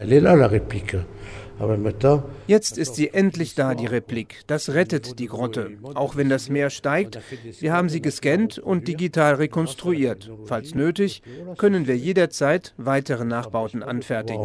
Jetzt 2.47 2.77
ist 2.77 2.95
sie 2.95 3.13
endlich 3.13 3.55
da, 3.55 3.73
die 3.73 3.87
Replik. 3.87 4.41
Das 4.47 4.73
rettet 4.73 5.19
die 5.19 5.25
Grotte. 5.25 5.71
Auch 5.95 6.15
wenn 6.15 6.29
das 6.29 6.49
Meer 6.49 6.69
steigt, 6.69 7.19
wir 7.59 7.73
haben 7.73 7.89
sie 7.89 8.01
gescannt 8.01 8.59
und 8.59 8.87
digital 8.87 9.35
rekonstruiert. 9.35 10.31
Falls 10.45 10.75
nötig, 10.75 11.23
können 11.57 11.87
wir 11.87 11.97
jederzeit 11.97 12.73
weitere 12.77 13.25
Nachbauten 13.25 13.81
anfertigen. 13.81 14.41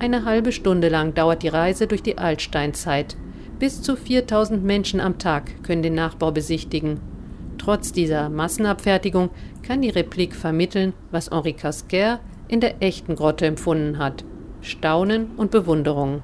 Eine 0.00 0.24
halbe 0.24 0.52
Stunde 0.52 0.88
lang 0.88 1.14
dauert 1.14 1.42
die 1.42 1.48
Reise 1.48 1.86
durch 1.86 2.02
die 2.02 2.18
Altsteinzeit. 2.18 3.16
Bis 3.58 3.82
zu 3.82 3.94
4000 3.94 4.64
Menschen 4.64 5.00
am 5.00 5.18
Tag 5.18 5.62
können 5.62 5.82
den 5.82 5.94
Nachbau 5.94 6.32
besichtigen. 6.32 6.98
Trotz 7.58 7.92
dieser 7.92 8.30
Massenabfertigung 8.30 9.28
kann 9.62 9.82
die 9.82 9.90
Replik 9.90 10.34
vermitteln, 10.34 10.94
was 11.10 11.30
Henri 11.30 11.52
Casquer 11.52 12.20
in 12.50 12.60
der 12.60 12.82
echten 12.82 13.14
Grotte 13.14 13.46
empfunden 13.46 13.98
hat. 13.98 14.24
Staunen 14.60 15.30
und 15.36 15.50
Bewunderung. 15.50 16.22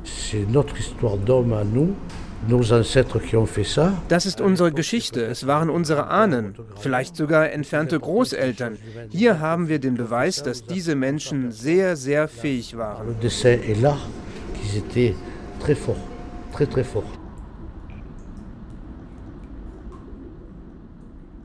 Das 4.08 4.26
ist 4.26 4.40
unsere 4.40 4.72
Geschichte, 4.72 5.24
es 5.24 5.46
waren 5.46 5.70
unsere 5.70 6.08
Ahnen, 6.08 6.54
vielleicht 6.78 7.16
sogar 7.16 7.50
entfernte 7.50 7.98
Großeltern. 7.98 8.76
Hier 9.08 9.40
haben 9.40 9.68
wir 9.68 9.78
den 9.78 9.94
Beweis, 9.94 10.42
dass 10.42 10.64
diese 10.64 10.94
Menschen 10.94 11.50
sehr, 11.50 11.96
sehr 11.96 12.28
fähig 12.28 12.76
waren. 12.76 13.16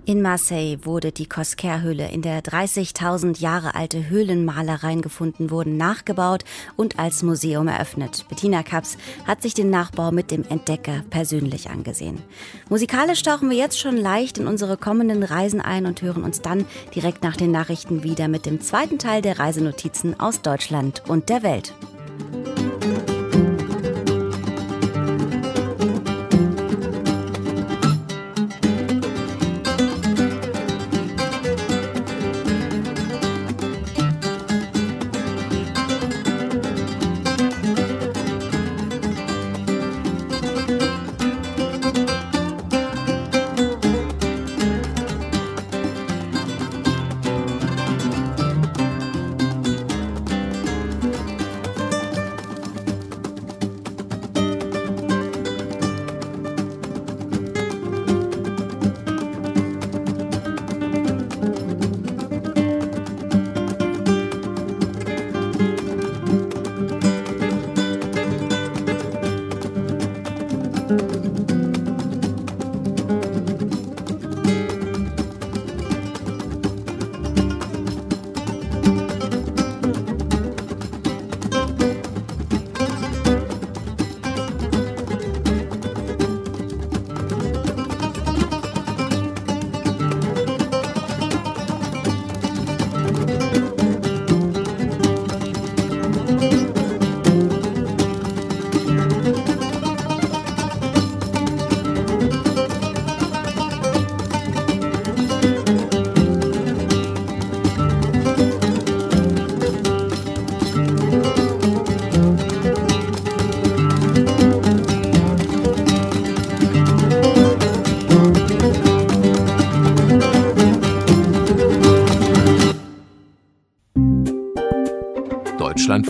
In 0.04 0.24
Marseille 0.24 0.80
wurde 0.84 1.12
die 1.12 1.28
Cosquer-Höhle, 1.28 2.10
in 2.10 2.24
der 2.24 2.42
30.000 2.42 3.40
Jahre 3.40 3.76
alte 3.76 4.10
Höhlenmalereien 4.10 5.04
gefunden 5.04 5.52
wurden, 5.52 5.78
nachgebaut 5.78 6.44
und 6.76 6.98
als 6.98 7.22
Museum 7.22 7.68
eröffnet. 7.68 8.26
Bettina 8.28 8.64
Kaps 8.64 8.98
hat 9.28 9.44
sich 9.44 9.54
den 9.54 9.70
Nachbau 9.70 10.12
mit 10.12 10.32
dem 10.32 10.44
Entdecker 10.50 11.04
persönlich 11.12 11.70
angesehen. 11.70 12.20
Musikalisch 12.68 13.22
tauchen 13.22 13.52
wir 13.52 13.58
jetzt 13.58 13.80
schon 13.80 13.96
leicht 13.96 14.40
in 14.40 14.48
unsere 14.48 14.76
kommenden 14.76 15.22
Reisen 15.22 15.62
ein 15.62 15.86
und 15.86 16.02
hören 16.02 16.24
uns 16.24 16.42
dann 16.42 16.66
direkt 16.96 17.22
nach 17.22 17.38
den 17.38 17.52
Nachrichten 17.52 18.02
wieder 18.02 18.28
mit 18.28 18.48
dem 18.48 18.60
zweiten 18.60 18.98
Teil 18.98 19.22
der 19.22 19.38
Reisenotizen 19.38 20.20
aus 20.20 20.42
Deutschland 20.42 21.04
und 21.08 21.30
der 21.30 21.44
Welt. 21.44 21.76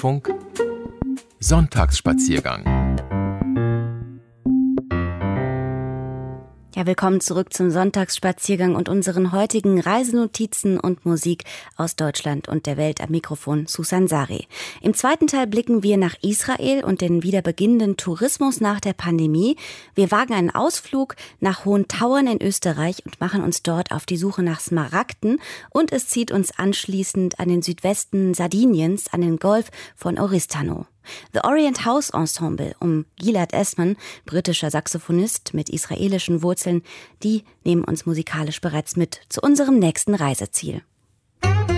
Deutschlandfunk 0.02 0.34
Sonntagsspaziergang 1.40 2.81
Ja, 6.82 6.88
willkommen 6.88 7.22
zurück 7.22 7.54
zum 7.54 7.70
Sonntagsspaziergang 7.70 8.76
und 8.76 8.90
unseren 8.90 9.32
heutigen 9.32 9.80
Reisenotizen 9.80 10.80
und 10.80 11.06
Musik 11.06 11.44
aus 11.76 11.96
Deutschland 11.96 12.48
und 12.48 12.66
der 12.66 12.76
Welt 12.76 13.02
am 13.02 13.12
Mikrofon 13.12 13.68
Susan 13.68 14.08
Sari. 14.08 14.48
Im 14.82 14.96
zweiten 14.96 15.28
Teil 15.28 15.46
blicken 15.46 15.84
wir 15.84 15.98
nach 15.98 16.16
Israel 16.24 16.84
und 16.84 17.02
den 17.02 17.22
wieder 17.22 17.44
beginnenden 17.44 17.98
Tourismus 17.98 18.62
nach 18.62 18.80
der 18.80 18.94
Pandemie. 18.94 19.58
Wir 19.94 20.10
wagen 20.10 20.34
einen 20.34 20.50
Ausflug 20.50 21.18
nach 21.40 21.66
Hohen 21.66 21.88
Tauern 21.88 22.26
in 22.26 22.42
Österreich 22.42 23.06
und 23.06 23.22
machen 23.22 23.44
uns 23.44 23.62
dort 23.62 23.92
auf 23.92 24.08
die 24.08 24.18
Suche 24.18 24.42
nach 24.42 24.60
Smaragden 24.60 25.40
und 25.70 25.92
es 25.92 26.08
zieht 26.08 26.32
uns 26.32 26.58
anschließend 26.58 27.40
an 27.40 27.50
den 27.50 27.62
Südwesten 27.62 28.34
Sardiniens, 28.34 29.14
an 29.14 29.22
den 29.22 29.38
Golf 29.38 29.70
von 29.96 30.18
Oristano. 30.18 30.88
The 31.34 31.44
Orient 31.44 31.86
House 31.86 32.10
Ensemble 32.12 32.76
um 32.80 33.06
Gilad 33.18 33.54
Esman, 33.54 33.98
britischer 34.26 34.70
Saxophonist 34.70 35.54
mit 35.54 35.70
israelischen 35.70 36.42
Wurzeln, 36.42 36.84
die 37.24 37.44
nehmen 37.64 37.84
uns 37.84 38.06
musikalisch 38.06 38.62
bereits 38.62 38.96
mit 38.96 39.22
zu 39.30 39.42
unserem 39.42 39.80
nächsten 39.80 40.16
Reiseziel. 40.16 40.84
Nach 41.44 41.71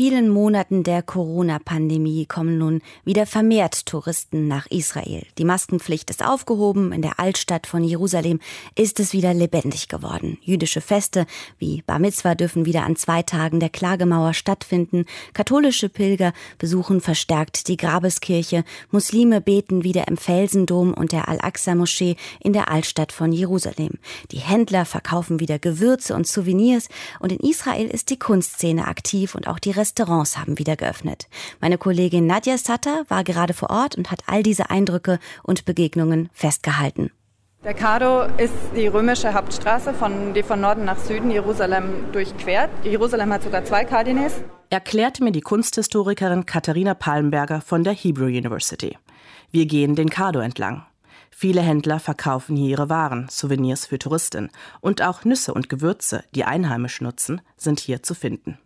vielen 0.00 0.30
Monaten 0.30 0.82
der 0.82 1.02
Corona-Pandemie 1.02 2.24
kommen 2.24 2.56
nun 2.56 2.80
wieder 3.04 3.26
vermehrt 3.26 3.84
Touristen 3.84 4.48
nach 4.48 4.66
Israel. 4.68 5.26
Die 5.36 5.44
Maskenpflicht 5.44 6.08
ist 6.08 6.24
aufgehoben. 6.24 6.92
In 6.92 7.02
der 7.02 7.20
Altstadt 7.20 7.66
von 7.66 7.84
Jerusalem 7.84 8.40
ist 8.74 8.98
es 8.98 9.12
wieder 9.12 9.34
lebendig 9.34 9.88
geworden. 9.88 10.38
Jüdische 10.40 10.80
Feste 10.80 11.26
wie 11.58 11.82
Bar 11.82 11.98
Mitzvah 11.98 12.34
dürfen 12.34 12.64
wieder 12.64 12.84
an 12.84 12.96
zwei 12.96 13.22
Tagen 13.22 13.60
der 13.60 13.68
Klagemauer 13.68 14.32
stattfinden. 14.32 15.04
Katholische 15.34 15.90
Pilger 15.90 16.32
besuchen 16.56 17.02
verstärkt 17.02 17.68
die 17.68 17.76
Grabeskirche. 17.76 18.64
Muslime 18.90 19.42
beten 19.42 19.84
wieder 19.84 20.08
im 20.08 20.16
Felsendom 20.16 20.94
und 20.94 21.12
der 21.12 21.28
Al-Aqsa-Moschee 21.28 22.16
in 22.42 22.54
der 22.54 22.70
Altstadt 22.70 23.12
von 23.12 23.32
Jerusalem. 23.32 23.98
Die 24.30 24.38
Händler 24.38 24.86
verkaufen 24.86 25.40
wieder 25.40 25.58
Gewürze 25.58 26.14
und 26.14 26.26
Souvenirs. 26.26 26.88
Und 27.18 27.32
in 27.32 27.40
Israel 27.40 27.86
ist 27.86 28.08
die 28.08 28.18
Kunstszene 28.18 28.88
aktiv 28.88 29.34
und 29.34 29.46
auch 29.46 29.58
die 29.58 29.72
Restaurants 29.90 30.38
haben 30.38 30.56
wieder 30.58 30.76
geöffnet. 30.76 31.26
Meine 31.60 31.76
Kollegin 31.76 32.26
Nadja 32.26 32.56
Satter 32.58 33.04
war 33.08 33.24
gerade 33.24 33.54
vor 33.54 33.70
Ort 33.70 33.96
und 33.96 34.12
hat 34.12 34.20
all 34.26 34.44
diese 34.44 34.70
Eindrücke 34.70 35.18
und 35.42 35.64
Begegnungen 35.64 36.28
festgehalten. 36.32 37.10
Der 37.64 37.74
Kado 37.74 38.22
ist 38.38 38.54
die 38.76 38.86
römische 38.86 39.34
Hauptstraße, 39.34 39.92
von, 39.92 40.32
die 40.32 40.44
von 40.44 40.60
Norden 40.60 40.84
nach 40.84 40.98
Süden 40.98 41.30
Jerusalem 41.30 42.12
durchquert. 42.12 42.70
Jerusalem 42.84 43.32
hat 43.32 43.42
sogar 43.42 43.64
zwei 43.64 43.84
Kardinäls. 43.84 44.34
Erklärte 44.70 45.24
mir 45.24 45.32
die 45.32 45.40
Kunsthistorikerin 45.40 46.46
Katharina 46.46 46.94
Pallenberger 46.94 47.60
von 47.60 47.82
der 47.82 47.92
Hebrew 47.92 48.26
University. 48.26 48.96
Wir 49.50 49.66
gehen 49.66 49.96
den 49.96 50.08
Kado 50.08 50.38
entlang. 50.38 50.86
Viele 51.32 51.62
Händler 51.62 51.98
verkaufen 51.98 52.56
hier 52.56 52.70
ihre 52.70 52.88
Waren, 52.88 53.26
Souvenirs 53.28 53.86
für 53.86 53.98
Touristen. 53.98 54.50
Und 54.80 55.02
auch 55.02 55.24
Nüsse 55.24 55.52
und 55.52 55.68
Gewürze, 55.68 56.22
die 56.34 56.44
einheimisch 56.44 57.00
nutzen, 57.00 57.40
sind 57.56 57.80
hier 57.80 58.04
zu 58.04 58.14
finden. 58.14 58.58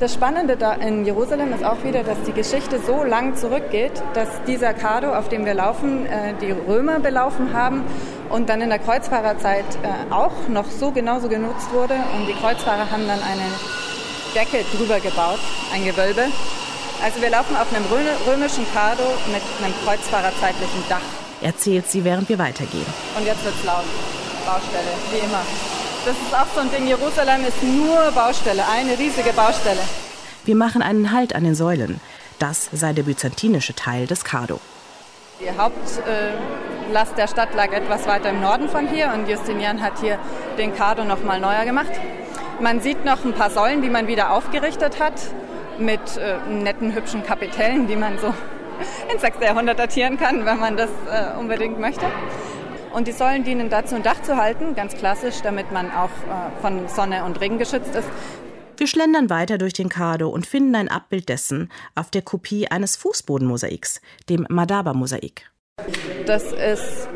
Das 0.00 0.12
Spannende 0.12 0.56
da 0.56 0.72
in 0.72 1.04
Jerusalem 1.04 1.52
ist 1.52 1.62
auch 1.62 1.84
wieder, 1.84 2.02
dass 2.02 2.20
die 2.26 2.32
Geschichte 2.32 2.80
so 2.84 3.04
lang 3.04 3.36
zurückgeht, 3.36 3.92
dass 4.12 4.28
dieser 4.44 4.74
Kado, 4.74 5.14
auf 5.14 5.28
dem 5.28 5.44
wir 5.46 5.54
laufen, 5.54 6.04
äh, 6.06 6.34
die 6.40 6.50
Römer 6.50 6.98
belaufen 6.98 7.52
haben 7.52 7.84
und 8.28 8.48
dann 8.48 8.60
in 8.60 8.70
der 8.70 8.80
Kreuzfahrerzeit 8.80 9.64
auch 10.10 10.48
noch 10.48 10.68
so 10.68 10.90
genauso 10.90 11.28
genutzt 11.28 11.72
wurde. 11.72 11.94
Und 11.94 12.26
die 12.26 12.32
Kreuzfahrer 12.32 12.90
haben 12.90 13.06
dann 13.06 13.20
eine 13.22 13.46
Decke 14.34 14.64
drüber 14.76 14.98
gebaut, 14.98 15.38
ein 15.72 15.84
Gewölbe. 15.84 16.22
Also 17.00 17.22
wir 17.22 17.30
laufen 17.30 17.54
auf 17.54 17.72
einem 17.72 17.84
römischen 18.26 18.66
Kado 18.74 19.04
mit 19.32 19.42
einem 19.62 19.74
kreuzfahrerzeitlichen 19.84 20.82
Dach. 20.88 21.06
Erzählt 21.40 21.88
sie, 21.88 22.02
während 22.02 22.28
wir 22.28 22.40
weitergehen. 22.40 22.86
Und 23.16 23.24
jetzt 23.24 23.44
wird's 23.44 23.62
laut. 23.62 23.84
Baustelle, 24.44 24.90
wie 25.12 25.24
immer. 25.24 25.42
Das 26.04 26.14
ist 26.14 26.34
auch 26.34 26.46
so 26.54 26.60
ein 26.60 26.70
Ding. 26.70 26.86
Jerusalem 26.86 27.46
ist 27.46 27.62
nur 27.62 28.12
Baustelle, 28.14 28.62
eine 28.68 28.98
riesige 28.98 29.32
Baustelle. 29.32 29.80
Wir 30.44 30.54
machen 30.54 30.82
einen 30.82 31.12
Halt 31.12 31.34
an 31.34 31.44
den 31.44 31.54
Säulen. 31.54 31.98
Das 32.38 32.68
sei 32.72 32.92
der 32.92 33.04
byzantinische 33.04 33.74
Teil 33.74 34.06
des 34.06 34.22
Kado. 34.22 34.60
Die 35.40 35.48
Hauptlast 35.48 37.16
der 37.16 37.26
Stadt 37.26 37.54
lag 37.54 37.72
etwas 37.72 38.06
weiter 38.06 38.28
im 38.28 38.42
Norden 38.42 38.68
von 38.68 38.86
hier 38.86 39.12
und 39.14 39.26
Justinian 39.26 39.80
hat 39.80 39.98
hier 39.98 40.18
den 40.58 40.74
Kado 40.74 41.04
noch 41.04 41.22
mal 41.22 41.40
neuer 41.40 41.64
gemacht. 41.64 41.92
Man 42.60 42.80
sieht 42.80 43.06
noch 43.06 43.24
ein 43.24 43.32
paar 43.32 43.50
Säulen, 43.50 43.80
die 43.80 43.88
man 43.88 44.06
wieder 44.06 44.32
aufgerichtet 44.32 45.00
hat 45.00 45.14
mit 45.78 46.18
äh, 46.18 46.36
netten, 46.50 46.94
hübschen 46.94 47.24
Kapitellen, 47.24 47.86
die 47.86 47.96
man 47.96 48.18
so 48.18 48.26
ins 49.10 49.22
6. 49.22 49.38
Jahrhundert 49.40 49.78
datieren 49.78 50.18
kann, 50.18 50.44
wenn 50.44 50.60
man 50.60 50.76
das 50.76 50.90
äh, 51.10 51.38
unbedingt 51.38 51.80
möchte. 51.80 52.04
Und 52.94 53.08
die 53.08 53.12
Säulen 53.12 53.42
dienen 53.42 53.70
dazu, 53.70 53.96
ein 53.96 54.04
Dach 54.04 54.22
zu 54.22 54.36
halten, 54.36 54.76
ganz 54.76 54.94
klassisch, 54.94 55.42
damit 55.42 55.72
man 55.72 55.90
auch 55.90 56.04
äh, 56.08 56.60
von 56.60 56.88
Sonne 56.88 57.24
und 57.24 57.40
Regen 57.40 57.58
geschützt 57.58 57.94
ist. 57.94 58.08
Wir 58.76 58.86
schlendern 58.86 59.30
weiter 59.30 59.58
durch 59.58 59.72
den 59.72 59.88
Kado 59.88 60.28
und 60.28 60.46
finden 60.46 60.76
ein 60.76 60.88
Abbild 60.88 61.28
dessen 61.28 61.70
auf 61.96 62.10
der 62.10 62.22
Kopie 62.22 62.68
eines 62.68 62.96
Fußbodenmosaiks, 62.96 64.00
dem 64.28 64.46
Madaba-Mosaik. 64.48 65.50
Das 66.24 66.52
ist 66.52 67.08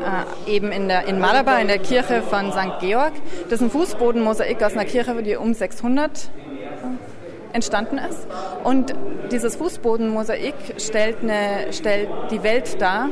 äh, 0.47 0.51
eben 0.51 0.73
in, 0.73 0.89
der, 0.89 1.05
in 1.05 1.17
Malabar, 1.17 1.61
in 1.61 1.69
der 1.69 1.79
Kirche 1.79 2.21
von 2.23 2.51
St. 2.51 2.79
Georg. 2.81 3.13
Das 3.45 3.53
ist 3.53 3.61
ein 3.61 3.71
Fußbodenmosaik 3.71 4.61
aus 4.61 4.73
einer 4.73 4.83
Kirche, 4.83 5.23
die 5.23 5.37
um 5.37 5.53
600 5.53 6.11
äh, 6.11 7.55
entstanden 7.55 7.97
ist. 7.97 8.27
Und 8.65 8.93
dieses 9.31 9.55
Fußbodenmosaik 9.55 10.55
stellt, 10.77 11.23
eine, 11.23 11.71
stellt 11.71 12.09
die 12.31 12.43
Welt 12.43 12.81
dar 12.81 13.09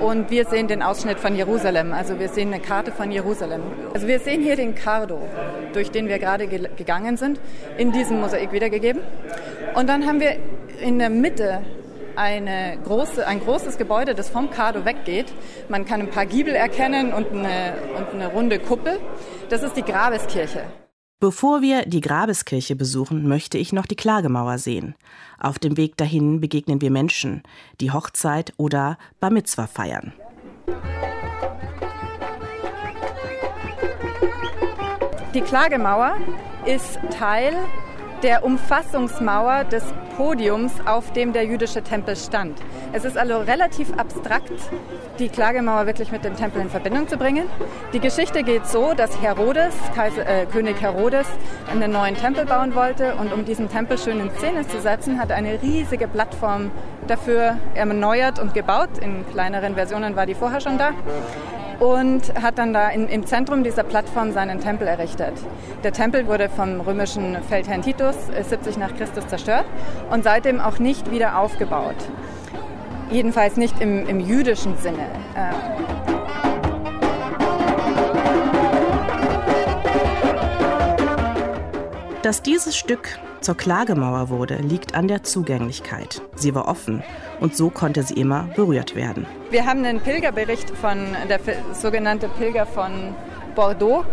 und 0.00 0.30
wir 0.30 0.44
sehen 0.46 0.68
den 0.68 0.82
Ausschnitt 0.82 1.18
von 1.18 1.34
Jerusalem. 1.34 1.92
Also 1.92 2.18
wir 2.18 2.28
sehen 2.28 2.52
eine 2.52 2.62
Karte 2.62 2.92
von 2.92 3.10
Jerusalem. 3.10 3.62
Also 3.94 4.06
wir 4.06 4.20
sehen 4.20 4.42
hier 4.42 4.56
den 4.56 4.74
Cardo, 4.74 5.20
durch 5.72 5.90
den 5.90 6.08
wir 6.08 6.18
gerade 6.18 6.46
ge 6.46 6.68
gegangen 6.76 7.16
sind, 7.16 7.40
in 7.76 7.92
diesem 7.92 8.20
Mosaik 8.20 8.52
wiedergegeben. 8.52 9.02
Und 9.74 9.88
dann 9.88 10.06
haben 10.06 10.20
wir 10.20 10.36
in 10.80 10.98
der 10.98 11.10
Mitte 11.10 11.60
große, 12.84 13.26
ein 13.26 13.40
großes 13.40 13.78
Gebäude, 13.78 14.14
das 14.14 14.28
vom 14.28 14.50
Cardo 14.50 14.84
weggeht. 14.84 15.32
Man 15.68 15.84
kann 15.84 16.00
ein 16.00 16.10
paar 16.10 16.26
Giebel 16.26 16.54
erkennen 16.54 17.12
und 17.12 17.30
eine, 17.30 17.74
und 17.96 18.14
eine 18.14 18.32
runde 18.32 18.58
Kuppel. 18.58 18.98
Das 19.50 19.62
ist 19.62 19.76
die 19.76 19.82
Grabeskirche. 19.82 20.62
Bevor 21.20 21.62
wir 21.62 21.84
die 21.84 22.00
Grabeskirche 22.00 22.76
besuchen, 22.76 23.26
möchte 23.26 23.58
ich 23.58 23.72
noch 23.72 23.86
die 23.86 23.96
Klagemauer 23.96 24.58
sehen. 24.58 24.94
Auf 25.40 25.58
dem 25.58 25.76
Weg 25.76 25.96
dahin 25.96 26.40
begegnen 26.40 26.80
wir 26.80 26.92
Menschen, 26.92 27.42
die 27.80 27.90
Hochzeit 27.90 28.52
oder 28.56 28.98
Bar 29.18 29.30
Mitzwa 29.30 29.66
feiern. 29.66 30.12
Die 35.34 35.40
Klagemauer 35.40 36.18
ist 36.66 37.00
Teil 37.10 37.52
der 38.22 38.44
Umfassungsmauer 38.44 39.64
des 39.64 39.84
Podiums, 40.16 40.72
auf 40.84 41.12
dem 41.12 41.32
der 41.32 41.44
jüdische 41.44 41.82
Tempel 41.82 42.16
stand. 42.16 42.58
Es 42.92 43.04
ist 43.04 43.16
also 43.16 43.38
relativ 43.38 43.92
abstrakt, 43.96 44.52
die 45.18 45.28
Klagemauer 45.28 45.86
wirklich 45.86 46.10
mit 46.10 46.24
dem 46.24 46.36
Tempel 46.36 46.62
in 46.62 46.70
Verbindung 46.70 47.06
zu 47.08 47.16
bringen. 47.16 47.44
Die 47.92 48.00
Geschichte 48.00 48.42
geht 48.42 48.66
so, 48.66 48.94
dass 48.94 49.20
Herodes, 49.22 49.74
Kaiser, 49.94 50.26
äh, 50.26 50.46
König 50.46 50.80
Herodes, 50.80 51.26
einen 51.70 51.92
neuen 51.92 52.16
Tempel 52.16 52.46
bauen 52.46 52.74
wollte 52.74 53.14
und 53.14 53.32
um 53.32 53.44
diesen 53.44 53.68
Tempel 53.68 53.98
schön 53.98 54.20
in 54.20 54.30
Szene 54.32 54.66
zu 54.66 54.80
setzen, 54.80 55.20
hat 55.20 55.30
eine 55.30 55.62
riesige 55.62 56.08
Plattform 56.08 56.70
dafür 57.06 57.56
erneuert 57.74 58.38
und 58.38 58.54
gebaut. 58.54 58.98
In 59.00 59.24
kleineren 59.30 59.74
Versionen 59.74 60.16
war 60.16 60.26
die 60.26 60.34
vorher 60.34 60.60
schon 60.60 60.78
da 60.78 60.92
und 61.80 62.34
hat 62.42 62.58
dann 62.58 62.72
da 62.72 62.88
in, 62.88 63.08
im 63.08 63.26
Zentrum 63.26 63.62
dieser 63.62 63.84
Plattform 63.84 64.32
seinen 64.32 64.60
Tempel 64.60 64.88
errichtet. 64.88 65.34
Der 65.84 65.92
Tempel 65.92 66.26
wurde 66.26 66.48
vom 66.48 66.80
römischen 66.80 67.36
Feldherrn 67.48 67.82
Titus 67.82 68.16
70 68.26 68.76
äh, 68.76 68.80
nach 68.80 68.94
Christus 68.96 69.26
zerstört 69.28 69.64
und 70.10 70.24
seitdem 70.24 70.60
auch 70.60 70.78
nicht 70.78 71.10
wieder 71.10 71.38
aufgebaut. 71.38 71.96
Jedenfalls 73.10 73.56
nicht 73.56 73.80
im, 73.80 74.06
im 74.06 74.20
jüdischen 74.20 74.76
Sinne. 74.78 75.06
Äh, 75.34 75.52
Dass 82.22 82.42
dieses 82.42 82.76
Stück 82.76 83.18
zur 83.40 83.56
Klagemauer 83.56 84.28
wurde, 84.28 84.56
liegt 84.56 84.94
an 84.94 85.08
der 85.08 85.22
Zugänglichkeit. 85.22 86.22
Sie 86.34 86.54
war 86.54 86.68
offen 86.68 87.02
und 87.40 87.56
so 87.56 87.70
konnte 87.70 88.02
sie 88.02 88.14
immer 88.14 88.48
berührt 88.54 88.94
werden. 88.94 89.26
Wir 89.50 89.66
haben 89.66 89.84
einen 89.84 90.00
Pilgerbericht 90.00 90.70
von 90.70 90.98
der 91.28 91.40
sogenannte 91.72 92.28
Pilger 92.28 92.66
von 92.66 93.14
Bordeaux. 93.54 94.04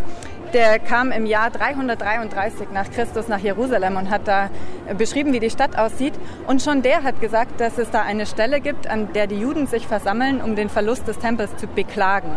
Der 0.53 0.79
kam 0.79 1.11
im 1.11 1.25
Jahr 1.25 1.49
333 1.49 2.67
nach 2.73 2.89
Christus 2.89 3.27
nach 3.27 3.39
Jerusalem 3.39 3.97
und 3.97 4.09
hat 4.09 4.27
da 4.27 4.49
beschrieben, 4.97 5.33
wie 5.33 5.39
die 5.39 5.49
Stadt 5.49 5.77
aussieht. 5.77 6.13
Und 6.47 6.61
schon 6.61 6.81
der 6.81 7.03
hat 7.03 7.19
gesagt, 7.19 7.59
dass 7.59 7.77
es 7.77 7.89
da 7.89 8.03
eine 8.03 8.25
Stelle 8.25 8.61
gibt, 8.61 8.87
an 8.87 9.11
der 9.13 9.27
die 9.27 9.35
Juden 9.35 9.67
sich 9.67 9.85
versammeln, 9.87 10.41
um 10.41 10.55
den 10.55 10.69
Verlust 10.69 11.07
des 11.07 11.17
Tempels 11.17 11.57
zu 11.57 11.67
beklagen. 11.67 12.29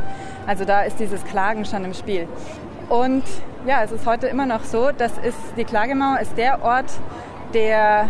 Also 0.47 0.65
da 0.65 0.83
ist 0.83 0.99
dieses 0.99 1.25
Klagen 1.27 1.65
schon 1.65 1.85
im 1.85 1.95
Spiel. 1.95 2.27
Und 2.89 3.25
ja, 3.67 3.83
es 3.83 3.93
ist 3.93 4.07
heute 4.07 4.29
immer 4.29 4.47
noch 4.47 4.65
so, 4.65 4.93
dass 4.93 5.19
ist, 5.19 5.37
die 5.57 5.65
Klagemauer 5.65 6.21
ist 6.21 6.37
der 6.37 6.63
Ort, 6.63 6.91
der 7.53 8.09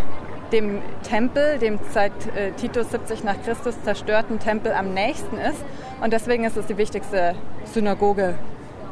dem 0.52 0.80
Tempel, 1.02 1.58
dem 1.58 1.78
seit 1.90 2.12
äh, 2.34 2.52
Titus 2.52 2.90
70 2.90 3.24
nach 3.24 3.42
Christus 3.42 3.74
zerstörten 3.82 4.38
Tempel 4.38 4.72
am 4.72 4.94
nächsten 4.94 5.36
ist. 5.36 5.62
Und 6.00 6.12
deswegen 6.12 6.44
ist 6.44 6.56
es 6.56 6.66
die 6.66 6.78
wichtigste 6.78 7.34
Synagoge 7.64 8.38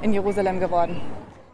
in 0.03 0.13
Jerusalem 0.13 0.61
geworden. 0.61 1.01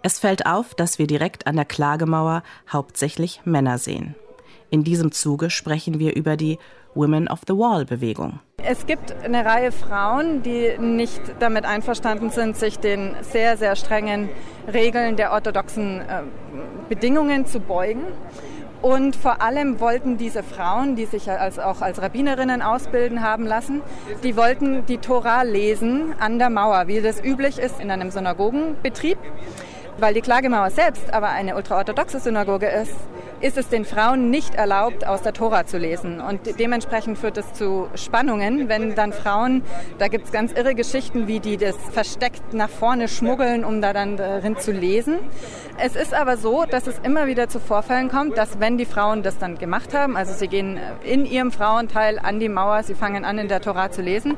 Es 0.03 0.19
fällt 0.19 0.47
auf, 0.47 0.75
dass 0.75 0.99
wir 0.99 1.07
direkt 1.07 1.47
an 1.47 1.57
der 1.57 1.65
Klagemauer 1.65 2.43
hauptsächlich 2.69 3.41
Männer 3.45 3.79
sehen. 3.79 4.17
In 4.71 4.83
diesem 4.83 5.13
Zuge 5.13 5.51
sprechen 5.51 5.99
wir 5.99 6.17
über 6.17 6.37
die 6.37 6.59
Women 6.95 7.29
of 7.29 7.41
the 7.47 7.55
Wall 7.55 7.85
Bewegung. 7.85 8.41
Es 8.65 8.87
gibt 8.87 9.15
eine 9.25 9.45
Reihe 9.45 9.73
Frauen, 9.73 10.43
die 10.43 10.79
nicht 10.79 11.21
damit 11.41 11.65
einverstanden 11.65 12.31
sind, 12.31 12.57
sich 12.57 12.79
den 12.79 13.17
sehr, 13.23 13.57
sehr 13.57 13.77
strengen 13.77 14.29
Regeln 14.73 15.17
der 15.17 15.33
orthodoxen 15.33 16.01
äh, 16.01 16.23
Bedingungen 16.89 17.47
zu 17.47 17.61
beugen. 17.61 18.05
Und 18.83 19.15
vor 19.15 19.43
allem 19.43 19.79
wollten 19.79 20.17
diese 20.19 20.43
Frauen, 20.43 20.97
die 20.97 21.07
sich 21.07 21.31
als, 21.31 21.59
auch 21.61 21.83
als 21.83 22.03
Rabbinerinnen 22.03 22.63
ausbilden 22.63 23.23
haben 23.23 23.47
lassen, 23.47 23.81
die 24.25 24.37
wollten 24.37 24.85
die 24.87 24.99
Tora 24.99 25.43
lesen 25.43 26.15
an 26.19 26.41
der 26.41 26.51
Mauer, 26.51 26.89
wie 26.89 27.01
das 27.01 27.23
üblich 27.23 27.59
ist 27.59 27.81
in 27.81 27.93
einem 27.93 28.11
Synagogenbetrieb. 28.11 29.19
Weil 29.99 30.15
die 30.15 30.21
Klagemauer 30.21 30.71
selbst 30.71 31.13
aber 31.13 31.29
eine 31.29 31.55
ultraorthodoxe 31.55 32.19
Synagoge 32.19 32.67
ist, 32.67 32.97
ist 33.43 33.59
es 33.59 33.69
den 33.69 33.85
Frauen 33.85 34.31
nicht 34.31 34.55
erlaubt, 34.55 35.07
aus 35.07 35.23
der 35.23 35.33
Tora 35.33 35.67
zu 35.67 35.77
lesen. 35.77 36.21
Und 36.21 36.59
dementsprechend 36.59 37.19
führt 37.19 37.37
es 37.37 37.53
zu 37.53 37.89
Spannungen, 37.97 38.69
wenn 38.69 38.95
dann 38.95 39.13
Frauen, 39.13 39.63
da 39.99 40.09
gibt 40.09 40.27
es 40.27 40.33
ganz 40.33 40.53
irre 40.53 40.75
Geschichten, 40.75 41.27
wie 41.27 41.41
die 41.41 41.57
das 41.57 41.77
versteckt 41.93 42.55
nach 42.55 42.71
vorne 42.71 43.09
schmuggeln, 43.09 43.65
um 43.65 43.81
da 43.81 43.93
dann 43.93 44.17
drin 44.17 44.57
zu 44.59 44.71
lesen. 44.71 45.19
Es 45.79 45.97
ist 45.97 46.15
aber 46.15 46.37
so, 46.37 46.65
dass 46.65 46.87
es 46.87 46.99
immer 47.01 47.27
wieder 47.27 47.49
zu 47.49 47.59
Vorfällen 47.59 48.09
kommt, 48.09 48.39
dass 48.39 48.61
wenn 48.61 48.79
die 48.79 48.85
Frauen 48.85 49.23
das 49.23 49.39
dann 49.39 49.59
gemacht 49.59 49.95
haben, 49.95 50.17
also 50.17 50.33
sie 50.33 50.47
gehen 50.47 50.79
in 51.03 51.27
ihrem 51.27 51.51
Frauenteil 51.51 52.21
an 52.21 52.39
die 52.39 52.49
Mauer, 52.49 52.83
sie 52.85 52.95
fangen 52.95 53.25
an 53.25 53.39
in 53.39 53.49
der 53.49 53.61
Tora 53.61 53.91
zu 53.91 54.03
lesen 54.03 54.37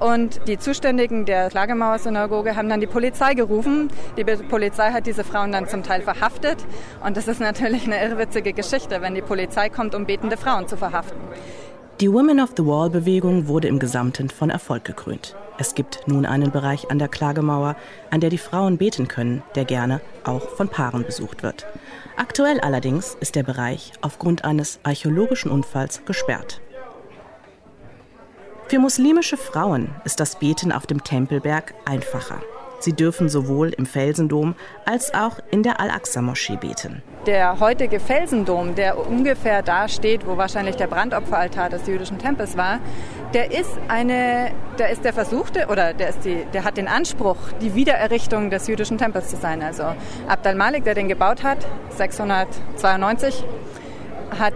und 0.00 0.40
die 0.48 0.58
Zuständigen 0.58 1.24
der 1.24 1.48
Klagemauer-Synagoge 1.50 2.56
haben 2.56 2.68
dann 2.68 2.80
die 2.80 2.86
Polizei 2.86 3.34
gerufen. 3.34 3.88
Die 4.16 4.24
Polizei 4.24 4.90
hat 4.90 5.06
diese 5.06 5.24
Frauen 5.24 5.52
dann 5.52 5.68
zum 5.68 5.82
Teil 5.82 6.02
verhaftet. 6.02 6.58
Und 7.04 7.16
das 7.16 7.28
ist 7.28 7.40
natürlich 7.40 7.86
eine 7.86 8.02
irrwitzige 8.02 8.52
Geschichte, 8.52 9.00
wenn 9.00 9.14
die 9.14 9.22
Polizei 9.22 9.68
kommt, 9.68 9.94
um 9.94 10.06
betende 10.06 10.36
Frauen 10.36 10.68
zu 10.68 10.76
verhaften. 10.76 11.18
Die 12.00 12.12
Women 12.12 12.40
of 12.40 12.50
the 12.56 12.66
Wall-Bewegung 12.66 13.46
wurde 13.46 13.68
im 13.68 13.78
Gesamten 13.78 14.28
von 14.28 14.50
Erfolg 14.50 14.84
gekrönt. 14.84 15.36
Es 15.58 15.76
gibt 15.76 16.08
nun 16.08 16.26
einen 16.26 16.50
Bereich 16.50 16.90
an 16.90 16.98
der 16.98 17.06
Klagemauer, 17.06 17.76
an 18.10 18.20
der 18.20 18.30
die 18.30 18.38
Frauen 18.38 18.78
beten 18.78 19.06
können, 19.06 19.44
der 19.54 19.64
gerne 19.64 20.00
auch 20.24 20.48
von 20.48 20.68
Paaren 20.68 21.04
besucht 21.04 21.44
wird. 21.44 21.66
Aktuell 22.16 22.58
allerdings 22.60 23.16
ist 23.20 23.36
der 23.36 23.44
Bereich 23.44 23.92
aufgrund 24.00 24.44
eines 24.44 24.80
archäologischen 24.82 25.52
Unfalls 25.52 26.04
gesperrt. 26.04 26.60
Für 28.66 28.78
muslimische 28.78 29.36
Frauen 29.36 29.90
ist 30.04 30.20
das 30.20 30.38
Beten 30.38 30.72
auf 30.72 30.86
dem 30.86 31.04
Tempelberg 31.04 31.74
einfacher. 31.84 32.40
Sie 32.80 32.94
dürfen 32.94 33.28
sowohl 33.28 33.70
im 33.70 33.84
Felsendom 33.84 34.54
als 34.86 35.12
auch 35.14 35.38
in 35.50 35.62
der 35.62 35.80
Al-Aqsa-Moschee 35.80 36.56
beten. 36.56 37.02
Der 37.26 37.60
heutige 37.60 38.00
Felsendom, 38.00 38.74
der 38.74 38.98
ungefähr 38.98 39.62
da 39.62 39.88
steht, 39.88 40.26
wo 40.26 40.36
wahrscheinlich 40.36 40.76
der 40.76 40.86
Brandopferaltar 40.86 41.68
des 41.68 41.86
jüdischen 41.86 42.18
Tempels 42.18 42.56
war, 42.56 42.80
der 43.34 43.52
ist 43.52 43.70
eine, 43.88 44.50
der 44.78 44.90
ist 44.90 45.04
der 45.04 45.12
versuchte 45.12 45.66
oder 45.68 45.92
der 45.92 46.10
ist 46.10 46.24
die, 46.24 46.44
der 46.52 46.64
hat 46.64 46.76
den 46.76 46.88
Anspruch, 46.88 47.36
die 47.60 47.74
Wiedererrichtung 47.74 48.50
des 48.50 48.66
jüdischen 48.66 48.96
Tempels 48.98 49.28
zu 49.28 49.36
sein. 49.36 49.62
Also 49.62 49.84
Abd 50.28 50.48
al-Malik, 50.48 50.84
der 50.84 50.94
den 50.94 51.08
gebaut 51.08 51.42
hat, 51.42 51.58
692, 51.90 53.44
hat 54.38 54.54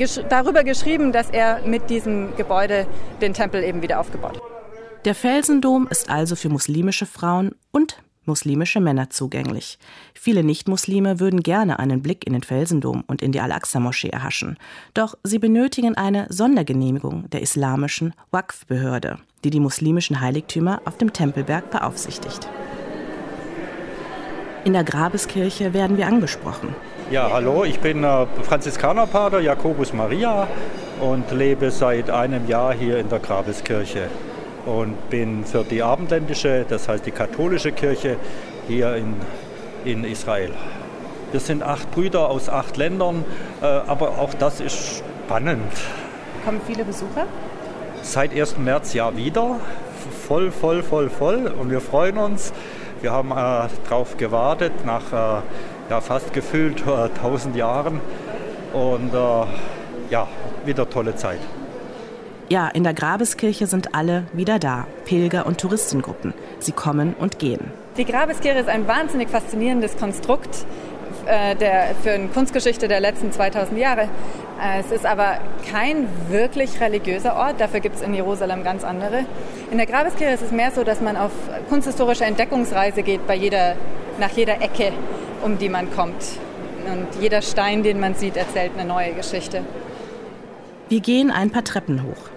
gesch 0.00 0.18
darüber 0.28 0.64
geschrieben, 0.64 1.12
dass 1.12 1.30
er 1.30 1.60
mit 1.64 1.90
diesem 1.90 2.34
Gebäude 2.36 2.86
den 3.20 3.34
Tempel 3.34 3.62
eben 3.62 3.82
wieder 3.82 4.00
aufgebaut 4.00 4.36
hat. 4.36 4.42
Der 5.04 5.14
Felsendom 5.14 5.86
ist 5.88 6.10
also 6.10 6.34
für 6.34 6.48
muslimische 6.48 7.06
Frauen 7.06 7.54
und 7.70 8.02
muslimische 8.24 8.80
Männer 8.80 9.10
zugänglich. 9.10 9.78
Viele 10.14 10.42
Nichtmuslime 10.42 11.20
würden 11.20 11.42
gerne 11.42 11.78
einen 11.78 12.02
Blick 12.02 12.26
in 12.26 12.32
den 12.32 12.42
Felsendom 12.42 13.04
und 13.06 13.22
in 13.22 13.32
die 13.32 13.40
Al-Aqsa-Moschee 13.40 14.10
erhaschen. 14.10 14.56
Doch 14.94 15.14
sie 15.22 15.38
benötigen 15.38 15.96
eine 15.96 16.26
Sondergenehmigung 16.30 17.28
der 17.30 17.42
islamischen 17.42 18.14
Waqf-Behörde, 18.30 19.18
die 19.44 19.50
die 19.50 19.60
muslimischen 19.60 20.20
Heiligtümer 20.20 20.82
auf 20.84 20.96
dem 20.96 21.12
Tempelberg 21.12 21.70
beaufsichtigt. 21.70 22.48
In 24.64 24.74
der 24.74 24.84
Grabeskirche 24.84 25.72
werden 25.72 25.96
wir 25.96 26.06
angesprochen. 26.06 26.74
Ja, 27.10 27.28
hallo, 27.32 27.64
ich 27.64 27.80
bin 27.80 28.04
äh, 28.04 28.26
Franziskanerpater 28.44 29.40
Jakobus 29.40 29.92
Maria 29.92 30.46
und 31.00 31.28
lebe 31.32 31.72
seit 31.72 32.08
einem 32.08 32.46
Jahr 32.46 32.72
hier 32.72 32.98
in 32.98 33.08
der 33.08 33.18
Grabeskirche 33.18 34.06
und 34.64 35.10
bin 35.10 35.44
für 35.44 35.64
die 35.64 35.82
abendländische, 35.82 36.64
das 36.68 36.88
heißt 36.88 37.04
die 37.04 37.10
katholische 37.10 37.72
Kirche 37.72 38.16
hier 38.68 38.94
in, 38.94 39.16
in 39.84 40.04
Israel. 40.04 40.52
Wir 41.32 41.40
sind 41.40 41.64
acht 41.64 41.90
Brüder 41.90 42.28
aus 42.28 42.48
acht 42.48 42.76
Ländern, 42.76 43.24
äh, 43.60 43.64
aber 43.64 44.10
auch 44.10 44.32
das 44.34 44.60
ist 44.60 45.02
spannend. 45.26 45.72
Kommen 46.44 46.60
viele 46.64 46.84
Besucher? 46.84 47.26
Seit 48.02 48.32
1. 48.32 48.58
März 48.58 48.94
ja 48.94 49.16
wieder. 49.16 49.58
Voll, 50.28 50.52
voll, 50.52 50.84
voll, 50.84 51.10
voll. 51.10 51.48
Und 51.48 51.72
wir 51.72 51.80
freuen 51.80 52.18
uns. 52.18 52.52
Wir 53.00 53.10
haben 53.10 53.32
äh, 53.32 53.68
darauf 53.88 54.16
gewartet, 54.16 54.72
nach 54.86 55.40
äh, 55.40 55.42
ja, 55.90 56.00
fast 56.00 56.32
gefühlt 56.32 56.86
äh, 56.86 57.10
1000 57.16 57.56
Jahren. 57.56 58.00
Und 58.72 59.12
äh, 59.12 59.46
ja, 60.10 60.28
wieder 60.64 60.88
tolle 60.88 61.16
Zeit. 61.16 61.40
Ja, 62.48 62.68
in 62.68 62.84
der 62.84 62.94
Grabeskirche 62.94 63.66
sind 63.66 63.94
alle 63.94 64.24
wieder 64.32 64.58
da, 64.58 64.86
Pilger 65.04 65.46
und 65.46 65.60
Touristengruppen. 65.60 66.34
Sie 66.58 66.72
kommen 66.72 67.14
und 67.18 67.38
gehen. 67.38 67.72
Die 67.96 68.04
Grabeskirche 68.04 68.60
ist 68.60 68.68
ein 68.68 68.88
wahnsinnig 68.88 69.28
faszinierendes 69.28 69.96
Konstrukt 69.96 70.64
äh, 71.30 71.54
der, 71.54 71.94
für 72.02 72.10
eine 72.10 72.28
Kunstgeschichte 72.28 72.88
der 72.88 73.00
letzten 73.00 73.30
2000 73.30 73.78
Jahre. 73.78 74.02
Äh, 74.02 74.80
es 74.80 74.90
ist 74.90 75.06
aber 75.06 75.38
kein 75.70 76.08
wirklich 76.28 76.80
religiöser 76.80 77.36
Ort, 77.36 77.60
dafür 77.60 77.80
gibt 77.80 77.96
es 77.96 78.02
in 78.02 78.14
Jerusalem 78.14 78.64
ganz 78.64 78.82
andere. 78.82 79.24
In 79.70 79.78
der 79.78 79.86
Grabeskirche 79.86 80.34
ist 80.34 80.42
es 80.42 80.50
mehr 80.50 80.72
so, 80.72 80.82
dass 80.82 81.00
man 81.00 81.16
auf 81.16 81.30
kunsthistorische 81.68 82.24
Entdeckungsreise 82.24 83.02
geht 83.02 83.26
bei 83.26 83.36
jeder, 83.36 83.76
nach 84.18 84.30
jeder 84.30 84.60
Ecke, 84.60 84.92
um 85.42 85.58
die 85.58 85.68
man 85.68 85.90
kommt. 85.92 86.24
Und 86.86 87.22
jeder 87.22 87.42
Stein, 87.42 87.82
den 87.82 88.00
man 88.00 88.14
sieht, 88.14 88.36
erzählt 88.36 88.72
eine 88.76 88.88
neue 88.88 89.12
Geschichte. 89.12 89.62
Wir 90.88 91.00
gehen 91.00 91.30
ein 91.30 91.50
paar 91.50 91.62
Treppen 91.62 92.02
hoch. 92.02 92.29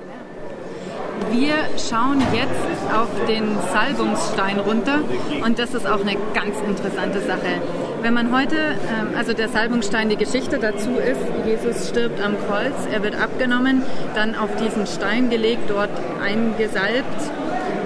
Wir 1.32 1.56
schauen 1.78 2.22
jetzt 2.34 2.94
auf 2.94 3.10
den 3.28 3.58
Salbungsstein 3.72 4.60
runter 4.60 5.00
und 5.44 5.60
das 5.60 5.74
ist 5.74 5.88
auch 5.88 6.02
eine 6.02 6.16
ganz 6.34 6.60
interessante 6.68 7.20
Sache. 7.22 7.62
Wenn 8.02 8.14
man 8.14 8.36
heute, 8.36 8.56
ähm, 8.56 9.18
also 9.18 9.34
der 9.34 9.50
Salbungsstein, 9.50 10.10
die 10.10 10.18
Geschichte 10.18 10.60
dazu 10.60 10.92
ist, 10.92 11.22
Jesus 11.46 11.90
stirbt 11.90 12.22
am 12.22 12.36
Kreuz, 12.48 12.74
er 12.92 13.04
wird 13.04 13.16
abgenommen, 13.16 13.84
dann 14.16 14.36
auf 14.36 14.50
diesen 14.56 14.86
Stein 14.88 15.30
gelegt, 15.30 15.70
dort 15.70 15.90
eingesalbt, 16.22 17.22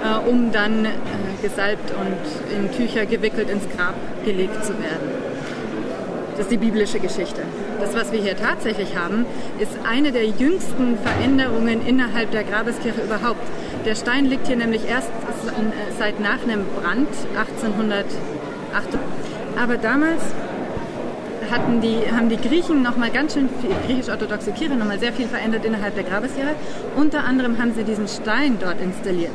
äh, 0.02 0.28
um 0.28 0.50
dann 0.52 0.84
äh, 0.84 0.88
gesalbt 1.40 1.92
und 1.92 2.56
in 2.56 2.72
Tücher 2.72 3.06
gewickelt 3.06 3.48
ins 3.48 3.64
Grab 3.76 3.94
gelegt 4.24 4.64
zu 4.64 4.72
werden. 4.72 5.17
Das 6.38 6.46
ist 6.46 6.52
die 6.52 6.56
biblische 6.56 7.00
Geschichte. 7.00 7.42
Das, 7.80 7.96
was 7.96 8.12
wir 8.12 8.20
hier 8.20 8.36
tatsächlich 8.36 8.96
haben, 8.96 9.26
ist 9.58 9.72
eine 9.84 10.12
der 10.12 10.24
jüngsten 10.24 10.96
Veränderungen 10.96 11.84
innerhalb 11.84 12.30
der 12.30 12.44
Grabeskirche 12.44 13.00
überhaupt. 13.00 13.40
Der 13.84 13.96
Stein 13.96 14.24
liegt 14.24 14.46
hier 14.46 14.54
nämlich 14.54 14.88
erst 14.88 15.10
seit 15.98 16.20
nach 16.20 16.40
einem 16.44 16.64
Brand 16.80 17.08
1808. 17.36 18.06
Aber 19.60 19.78
damals 19.78 20.22
hatten 21.50 21.80
die, 21.80 22.02
haben 22.16 22.28
die 22.28 22.36
Griechen 22.36 22.82
noch 22.82 22.96
mal 22.96 23.10
ganz 23.10 23.34
schön 23.34 23.48
viel, 23.60 23.70
griechisch-orthodoxe 23.88 24.52
Kirche 24.52 24.76
noch 24.76 24.86
mal 24.86 25.00
sehr 25.00 25.12
viel 25.12 25.26
verändert 25.26 25.64
innerhalb 25.64 25.96
der 25.96 26.04
Grabeskirche. 26.04 26.54
Unter 26.94 27.24
anderem 27.24 27.58
haben 27.58 27.74
sie 27.74 27.82
diesen 27.82 28.06
Stein 28.06 28.58
dort 28.60 28.80
installiert. 28.80 29.32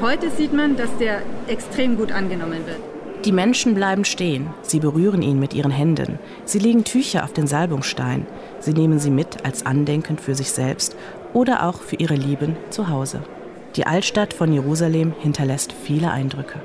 Heute 0.00 0.30
sieht 0.30 0.52
man, 0.52 0.76
dass 0.76 0.96
der 0.98 1.22
extrem 1.48 1.96
gut 1.96 2.12
angenommen 2.12 2.64
wird. 2.66 2.93
Die 3.24 3.32
Menschen 3.32 3.74
bleiben 3.74 4.04
stehen, 4.04 4.52
sie 4.60 4.80
berühren 4.80 5.22
ihn 5.22 5.38
mit 5.38 5.54
ihren 5.54 5.70
Händen, 5.70 6.18
sie 6.44 6.58
legen 6.58 6.84
Tücher 6.84 7.24
auf 7.24 7.32
den 7.32 7.46
Salbungsstein, 7.46 8.26
sie 8.60 8.74
nehmen 8.74 8.98
sie 8.98 9.10
mit 9.10 9.46
als 9.46 9.64
Andenken 9.64 10.18
für 10.18 10.34
sich 10.34 10.50
selbst 10.50 10.94
oder 11.32 11.64
auch 11.64 11.80
für 11.80 11.96
ihre 11.96 12.16
Lieben 12.16 12.56
zu 12.68 12.88
Hause. 12.88 13.22
Die 13.76 13.86
Altstadt 13.86 14.34
von 14.34 14.52
Jerusalem 14.52 15.14
hinterlässt 15.18 15.72
viele 15.72 16.10
Eindrücke. 16.10 16.60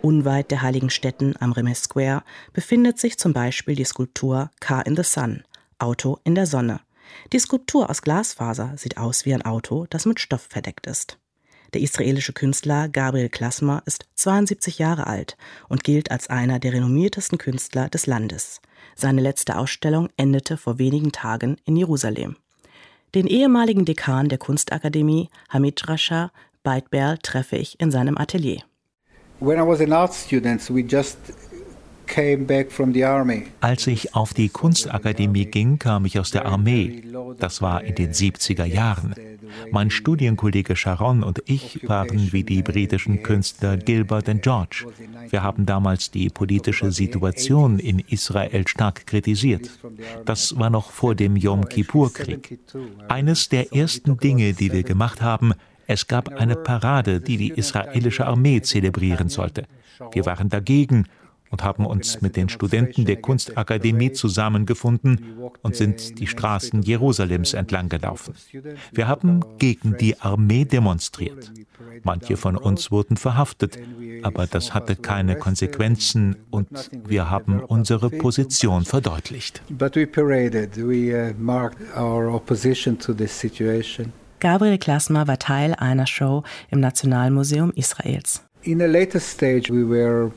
Unweit 0.00 0.50
der 0.52 0.62
heiligen 0.62 0.90
Stätten 0.90 1.34
am 1.40 1.52
Remes 1.52 1.82
Square 1.82 2.22
befindet 2.52 2.98
sich 2.98 3.18
zum 3.18 3.32
Beispiel 3.32 3.74
die 3.74 3.84
Skulptur 3.84 4.50
Car 4.60 4.86
in 4.86 4.96
the 4.96 5.02
Sun, 5.02 5.42
Auto 5.78 6.18
in 6.24 6.36
der 6.36 6.46
Sonne. 6.46 6.80
Die 7.32 7.38
Skulptur 7.38 7.90
aus 7.90 8.02
Glasfaser 8.02 8.74
sieht 8.76 8.96
aus 8.96 9.26
wie 9.26 9.34
ein 9.34 9.44
Auto, 9.44 9.86
das 9.90 10.06
mit 10.06 10.20
Stoff 10.20 10.46
verdeckt 10.48 10.86
ist. 10.86 11.19
Der 11.72 11.80
israelische 11.80 12.32
Künstler 12.32 12.88
Gabriel 12.88 13.28
Klasmer 13.28 13.82
ist 13.86 14.06
72 14.16 14.78
Jahre 14.78 15.06
alt 15.06 15.36
und 15.68 15.84
gilt 15.84 16.10
als 16.10 16.28
einer 16.28 16.58
der 16.58 16.72
renommiertesten 16.72 17.38
Künstler 17.38 17.88
des 17.88 18.06
Landes. 18.06 18.60
Seine 18.96 19.20
letzte 19.20 19.56
Ausstellung 19.56 20.08
endete 20.16 20.56
vor 20.56 20.78
wenigen 20.78 21.12
Tagen 21.12 21.56
in 21.64 21.76
Jerusalem. 21.76 22.36
Den 23.14 23.26
ehemaligen 23.26 23.84
Dekan 23.84 24.28
der 24.28 24.38
Kunstakademie, 24.38 25.30
Hamid 25.48 25.88
Rasha 25.88 26.32
Beitberl, 26.62 27.18
treffe 27.18 27.56
ich 27.56 27.80
in 27.80 27.90
seinem 27.90 28.18
Atelier. 28.18 28.62
When 29.40 29.58
I 29.58 29.66
was 29.66 29.80
an 29.80 29.92
art 29.92 30.12
student, 30.12 30.68
we 30.68 30.82
just 30.82 31.16
als 33.60 33.86
ich 33.86 34.14
auf 34.14 34.34
die 34.34 34.48
Kunstakademie 34.48 35.46
ging, 35.46 35.78
kam 35.78 36.04
ich 36.04 36.18
aus 36.18 36.30
der 36.30 36.46
Armee. 36.46 37.02
Das 37.38 37.62
war 37.62 37.84
in 37.84 37.94
den 37.94 38.12
70er 38.12 38.64
Jahren. 38.64 39.14
Mein 39.70 39.90
Studienkollege 39.90 40.76
Sharon 40.76 41.22
und 41.22 41.42
ich 41.46 41.88
waren 41.88 42.32
wie 42.32 42.44
die 42.44 42.62
britischen 42.62 43.22
Künstler 43.22 43.76
Gilbert 43.76 44.28
und 44.28 44.42
George. 44.42 44.86
Wir 45.28 45.42
haben 45.42 45.66
damals 45.66 46.10
die 46.10 46.28
politische 46.28 46.92
Situation 46.92 47.78
in 47.78 47.98
Israel 47.98 48.66
stark 48.66 49.06
kritisiert. 49.06 49.70
Das 50.24 50.58
war 50.58 50.70
noch 50.70 50.90
vor 50.90 51.14
dem 51.14 51.36
Yom 51.36 51.68
Kippur-Krieg. 51.68 52.58
Eines 53.08 53.48
der 53.48 53.72
ersten 53.72 54.16
Dinge, 54.18 54.52
die 54.52 54.72
wir 54.72 54.82
gemacht 54.82 55.20
haben, 55.20 55.52
es 55.86 56.06
gab 56.06 56.28
eine 56.28 56.54
Parade, 56.54 57.20
die 57.20 57.36
die 57.36 57.50
israelische 57.50 58.26
Armee 58.26 58.62
zelebrieren 58.62 59.28
sollte. 59.28 59.64
Wir 60.12 60.24
waren 60.24 60.48
dagegen 60.48 61.06
und 61.50 61.64
haben 61.64 61.84
uns 61.84 62.20
mit 62.20 62.36
den 62.36 62.48
Studenten 62.48 63.04
der 63.04 63.16
Kunstakademie 63.16 64.12
zusammengefunden 64.12 65.34
und 65.62 65.76
sind 65.76 66.18
die 66.18 66.26
Straßen 66.26 66.82
Jerusalems 66.82 67.54
entlang 67.54 67.88
gelaufen. 67.88 68.34
Wir 68.92 69.08
haben 69.08 69.44
gegen 69.58 69.96
die 69.96 70.20
Armee 70.20 70.64
demonstriert. 70.64 71.52
Manche 72.02 72.36
von 72.36 72.56
uns 72.56 72.90
wurden 72.90 73.16
verhaftet, 73.16 73.78
aber 74.22 74.46
das 74.46 74.74
hatte 74.74 74.96
keine 74.96 75.36
Konsequenzen 75.36 76.36
und 76.50 76.90
wir 77.06 77.30
haben 77.30 77.60
unsere 77.60 78.10
Position 78.10 78.84
verdeutlicht. 78.84 79.62
Gabriel 84.40 84.78
Klasmer 84.78 85.28
war 85.28 85.38
Teil 85.38 85.74
einer 85.74 86.06
Show 86.06 86.42
im 86.70 86.80
Nationalmuseum 86.80 87.72
Israels. 87.72 88.42
In 88.62 88.82
a 88.82 88.86
later 88.86 89.20
stage 89.20 89.70
we 89.70 89.88
were 89.88 90.30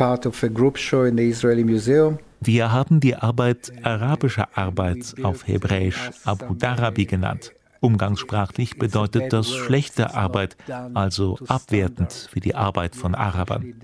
part 0.00 0.24
of 0.24 0.42
a 0.42 0.48
group 0.48 0.78
show 0.78 1.04
in 1.04 1.18
the 1.18 1.28
Israeli 1.28 1.62
Museum. 1.62 2.18
Wir 2.40 2.72
haben 2.72 3.00
die 3.00 3.14
Arbeit 3.14 3.70
arabische 3.82 4.46
Arbeit 4.56 5.14
auf 5.22 5.46
Hebräisch 5.46 6.10
Abu 6.24 6.54
Darabi 6.54 7.04
genannt. 7.04 7.52
Umgangssprachlich 7.80 8.78
bedeutet 8.78 9.30
das 9.30 9.50
schlechte 9.50 10.14
Arbeit, 10.14 10.56
also 10.94 11.38
abwertend 11.48 12.28
für 12.32 12.40
die 12.40 12.54
Arbeit 12.54 12.96
von 12.96 13.14
Arabern. 13.14 13.74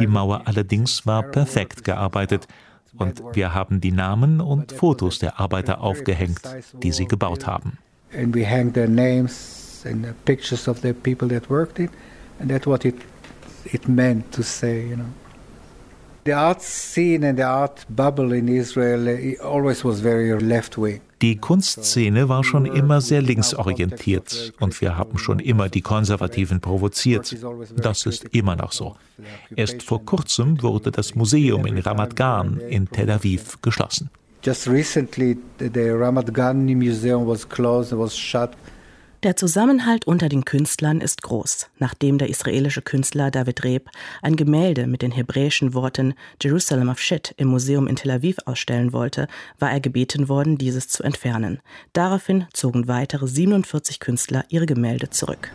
Die 0.00 0.08
Mauer 0.08 0.42
allerdings 0.46 1.06
war 1.06 1.22
perfekt 1.22 1.84
gearbeitet 1.84 2.48
und 2.96 3.22
wir 3.34 3.54
haben 3.54 3.80
die 3.80 3.92
Namen 3.92 4.40
und 4.40 4.72
Fotos 4.72 5.20
der 5.20 5.38
Arbeiter 5.38 5.82
aufgehängt, 5.82 6.42
die 6.82 6.90
sie 6.90 7.06
gebaut 7.06 7.46
haben. 7.46 7.78
And 8.12 8.34
we 8.34 8.44
hang 8.44 8.72
their 8.72 8.88
names 8.88 9.84
and 9.86 10.04
the 10.04 10.12
pictures 10.24 10.66
of 10.66 10.80
the 10.80 10.92
people 10.92 11.28
that 11.28 11.48
worked 11.48 11.78
it, 11.78 11.90
and 12.40 12.50
that's 12.50 12.66
what 12.66 12.84
it 12.84 12.96
it 13.66 13.88
meant 13.88 14.32
to 14.32 14.42
say, 14.42 14.88
you 14.88 14.96
know. 14.96 15.04
The 16.24 16.34
art 16.34 16.60
scene 16.62 17.26
and 17.26 17.38
the 17.38 17.44
art 17.44 17.86
bubble 17.88 18.32
in 18.36 18.48
Israel 18.48 19.36
always 19.42 19.84
was 19.84 20.00
very 20.00 20.38
left 20.38 20.76
wing. 20.76 21.00
Die 21.22 21.36
Kunstszene 21.36 22.28
war 22.30 22.44
schon 22.44 22.64
immer 22.64 23.00
sehr 23.02 23.20
linksorientiert 23.20 24.54
und 24.58 24.80
wir 24.80 24.96
haben 24.96 25.18
schon 25.18 25.38
immer 25.38 25.68
die 25.68 25.82
Konservativen 25.82 26.60
provoziert. 26.60 27.36
Das 27.76 28.06
ist 28.06 28.24
immer 28.32 28.56
noch 28.56 28.72
so. 28.72 28.96
Erst 29.54 29.82
vor 29.82 30.04
kurzem 30.04 30.62
wurde 30.62 30.90
das 30.90 31.14
Museum 31.14 31.66
in 31.66 31.78
Ramat 31.78 32.16
Gan 32.16 32.58
in 32.68 32.88
Tel 32.88 33.10
Aviv 33.10 33.60
geschlossen. 33.60 34.10
Just 34.42 34.66
recently 34.66 35.36
the 35.58 35.90
Ramat 35.90 36.32
Gan 36.32 36.64
Museum 36.64 37.26
was 37.26 37.46
closed, 37.46 37.92
was 37.92 38.16
shut 38.16 38.52
der 39.22 39.36
Zusammenhalt 39.36 40.06
unter 40.06 40.30
den 40.30 40.46
Künstlern 40.46 41.00
ist 41.02 41.22
groß. 41.22 41.68
Nachdem 41.78 42.16
der 42.16 42.30
israelische 42.30 42.80
Künstler 42.80 43.30
David 43.30 43.64
Reb 43.64 43.90
ein 44.22 44.36
Gemälde 44.36 44.86
mit 44.86 45.02
den 45.02 45.10
hebräischen 45.10 45.74
Worten 45.74 46.14
Jerusalem 46.42 46.88
of 46.88 46.98
Shit 46.98 47.34
im 47.36 47.48
Museum 47.48 47.86
in 47.86 47.96
Tel 47.96 48.12
Aviv 48.12 48.38
ausstellen 48.46 48.94
wollte, 48.94 49.28
war 49.58 49.70
er 49.70 49.80
gebeten 49.80 50.28
worden, 50.30 50.56
dieses 50.56 50.88
zu 50.88 51.02
entfernen. 51.02 51.60
Daraufhin 51.92 52.46
zogen 52.54 52.88
weitere 52.88 53.28
47 53.28 54.00
Künstler 54.00 54.44
ihre 54.48 54.66
Gemälde 54.66 55.10
zurück. 55.10 55.52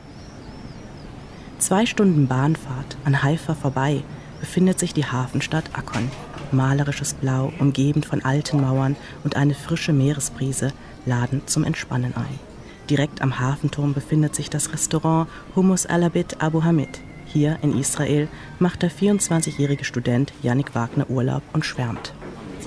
Zwei 1.58 1.88
Stunden 1.88 2.28
Bahnfahrt 2.28 2.98
an 3.04 3.24
Haifa 3.24 3.56
vorbei 3.56 4.04
befindet 4.40 4.78
sich 4.78 4.94
die 4.94 5.06
Hafenstadt 5.06 5.72
Akkon. 5.74 6.12
Malerisches 6.52 7.16
Blau, 7.16 7.52
umgeben 7.58 8.04
von 8.04 8.24
alten 8.24 8.62
Mauern 8.62 8.96
und 9.24 9.36
eine 9.36 9.56
frische 9.56 9.92
Meeresbrise 9.92 10.72
laden 11.08 11.42
zum 11.48 11.64
Entspannen 11.64 12.16
ein. 12.16 12.45
Direkt 12.90 13.24
am 13.24 13.40
Hafenturm 13.40 13.94
befindet 13.94 14.36
sich 14.36 14.52
das 14.52 14.72
Restaurant 14.72 15.28
Hummus 15.56 15.88
Alabit 15.88 16.40
Abu 16.40 16.64
Hamid. 16.64 17.02
Hier 17.26 17.58
in 17.64 17.80
Israel 17.80 18.28
macht 18.60 18.84
der 18.84 18.92
24-jährige 18.92 19.84
Student 19.84 20.32
Yannick 20.44 20.76
Wagner 20.76 21.10
Urlaub 21.10 21.42
und 21.54 21.66
schwärmt. 21.66 22.14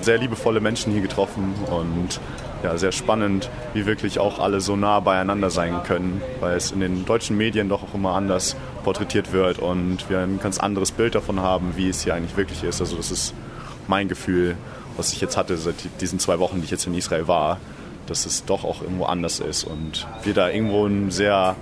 Sehr 0.01 0.17
liebevolle 0.17 0.59
Menschen 0.59 0.91
hier 0.91 1.01
getroffen 1.01 1.53
und 1.71 2.19
ja, 2.63 2.77
sehr 2.77 2.91
spannend, 2.91 3.49
wie 3.73 3.85
wirklich 3.85 4.19
auch 4.19 4.39
alle 4.39 4.59
so 4.59 4.75
nah 4.75 4.99
beieinander 4.99 5.49
sein 5.49 5.83
können, 5.85 6.21
weil 6.41 6.57
es 6.57 6.71
in 6.71 6.81
den 6.81 7.05
deutschen 7.05 7.37
Medien 7.37 7.69
doch 7.69 7.83
auch 7.83 7.93
immer 7.93 8.13
anders 8.13 8.57
porträtiert 8.83 9.31
wird 9.31 9.59
und 9.59 10.09
wir 10.09 10.19
ein 10.19 10.39
ganz 10.41 10.59
anderes 10.59 10.91
Bild 10.91 11.15
davon 11.15 11.39
haben, 11.39 11.77
wie 11.77 11.87
es 11.87 12.03
hier 12.03 12.13
eigentlich 12.13 12.35
wirklich 12.35 12.63
ist. 12.63 12.81
Also 12.81 12.97
das 12.97 13.09
ist 13.09 13.33
mein 13.87 14.09
Gefühl, 14.09 14.57
was 14.97 15.13
ich 15.13 15.21
jetzt 15.21 15.37
hatte 15.37 15.55
seit 15.55 15.75
diesen 16.01 16.19
zwei 16.19 16.39
Wochen, 16.39 16.57
die 16.57 16.65
ich 16.65 16.71
jetzt 16.71 16.85
in 16.87 16.93
Israel 16.93 17.29
war, 17.29 17.57
dass 18.09 18.25
es 18.25 18.45
doch 18.45 18.63
auch 18.63 18.81
irgendwo 18.81 19.05
anders 19.05 19.39
ist 19.39 19.63
und 19.63 20.07
wir 20.23 20.33
da 20.33 20.49
irgendwo 20.49 20.85
ein 20.85 21.11
sehr, 21.11 21.55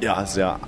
ja, 0.00 0.26
sehr 0.26 0.60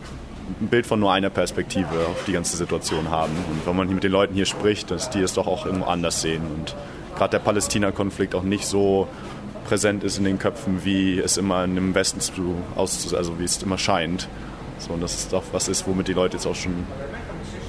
ein 0.60 0.68
Bild 0.68 0.86
von 0.86 1.00
nur 1.00 1.12
einer 1.12 1.30
Perspektive 1.30 2.06
auf 2.10 2.24
die 2.26 2.32
ganze 2.32 2.56
Situation 2.56 3.10
haben. 3.10 3.32
Und 3.50 3.66
wenn 3.66 3.76
man 3.76 3.88
mit 3.88 4.04
den 4.04 4.12
Leuten 4.12 4.34
hier 4.34 4.46
spricht, 4.46 4.90
dass 4.90 5.10
die 5.10 5.20
es 5.20 5.34
doch 5.34 5.46
auch 5.46 5.64
irgendwo 5.64 5.86
anders 5.86 6.20
sehen 6.20 6.42
und 6.54 6.76
gerade 7.16 7.32
der 7.32 7.38
Palästina-Konflikt 7.38 8.34
auch 8.34 8.42
nicht 8.42 8.66
so 8.66 9.08
präsent 9.64 10.04
ist 10.04 10.18
in 10.18 10.24
den 10.24 10.38
Köpfen, 10.38 10.84
wie 10.84 11.18
es 11.18 11.36
immer 11.36 11.66
dem 11.66 11.94
Westen 11.94 12.20
zu, 12.20 12.56
aus, 12.76 13.14
also 13.14 13.38
wie 13.38 13.44
es 13.44 13.62
immer 13.62 13.78
scheint. 13.78 14.28
So, 14.78 14.92
und 14.92 15.02
das 15.02 15.14
ist 15.14 15.32
doch 15.32 15.44
was 15.52 15.68
ist, 15.68 15.86
womit 15.86 16.08
die 16.08 16.12
Leute 16.12 16.36
jetzt 16.36 16.46
auch 16.46 16.54
schon 16.54 16.84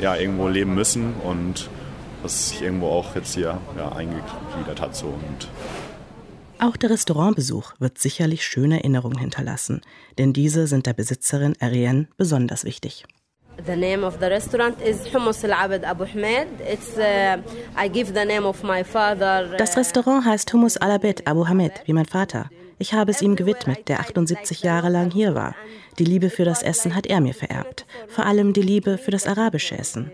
ja, 0.02 0.16
irgendwo 0.16 0.48
leben 0.48 0.76
müssen 0.76 1.14
und 1.24 1.70
was 2.22 2.50
sich 2.50 2.62
irgendwo 2.62 2.88
auch 2.90 3.16
jetzt 3.16 3.36
hier 3.36 3.58
ja, 3.78 3.92
eingegliedert 3.92 4.82
hat. 4.82 4.96
So. 4.96 5.08
Und 5.08 5.48
auch 6.60 6.78
der 6.78 6.90
Restaurantbesuch 6.90 7.74
wird 7.80 7.98
sicherlich 7.98 8.46
schöne 8.46 8.80
Erinnerungen 8.80 9.18
hinterlassen, 9.18 9.82
denn 10.18 10.34
diese 10.34 10.68
sind 10.68 10.86
der 10.86 10.94
Besitzerin 10.94 11.56
Ariane 11.60 12.08
besonders 12.18 12.64
wichtig. 12.64 13.06
The 13.66 13.76
name 13.76 14.06
of 14.06 14.18
the 14.20 14.26
restaurant 14.26 14.82
is 14.82 15.14
Hummus 15.14 15.44
Al-Abed 15.44 15.86
Abu 15.86 16.06
Hamed. 16.06 16.48
It's 16.70 16.98
uh, 16.98 17.38
I 17.78 17.90
give 17.90 18.14
the 18.14 18.26
name 18.26 18.46
of 18.46 18.64
my 18.64 18.84
father. 18.84 19.50
Uh, 19.54 19.58
das 19.58 19.78
Restaurant 19.78 20.26
heißt 20.26 20.52
Hummus 20.52 20.76
Al-Abed 20.78 21.26
Abu 21.26 21.48
Hamed, 21.48 21.72
wie 21.86 21.94
mein 21.94 22.06
Vater. 22.06 22.50
Ich 22.78 22.94
habe 22.94 23.12
es 23.12 23.22
ihm 23.22 23.38
gewidmet, 23.38 23.88
der 23.88 24.02
78 24.02 24.62
Jahre 24.64 24.90
lang 24.90 25.10
hier 25.10 25.34
war. 25.34 25.56
Die 25.98 26.04
Liebe 26.04 26.30
für 26.30 26.44
das 26.44 26.62
Essen 26.62 26.94
hat 26.94 27.08
er 27.08 27.22
mir 27.22 27.34
vererbt, 27.34 27.86
vor 28.10 28.26
allem 28.26 28.52
die 28.52 28.62
Liebe 28.62 28.98
für 28.98 29.12
das 29.12 29.28
arabische 29.28 29.78
Essen. 29.78 30.12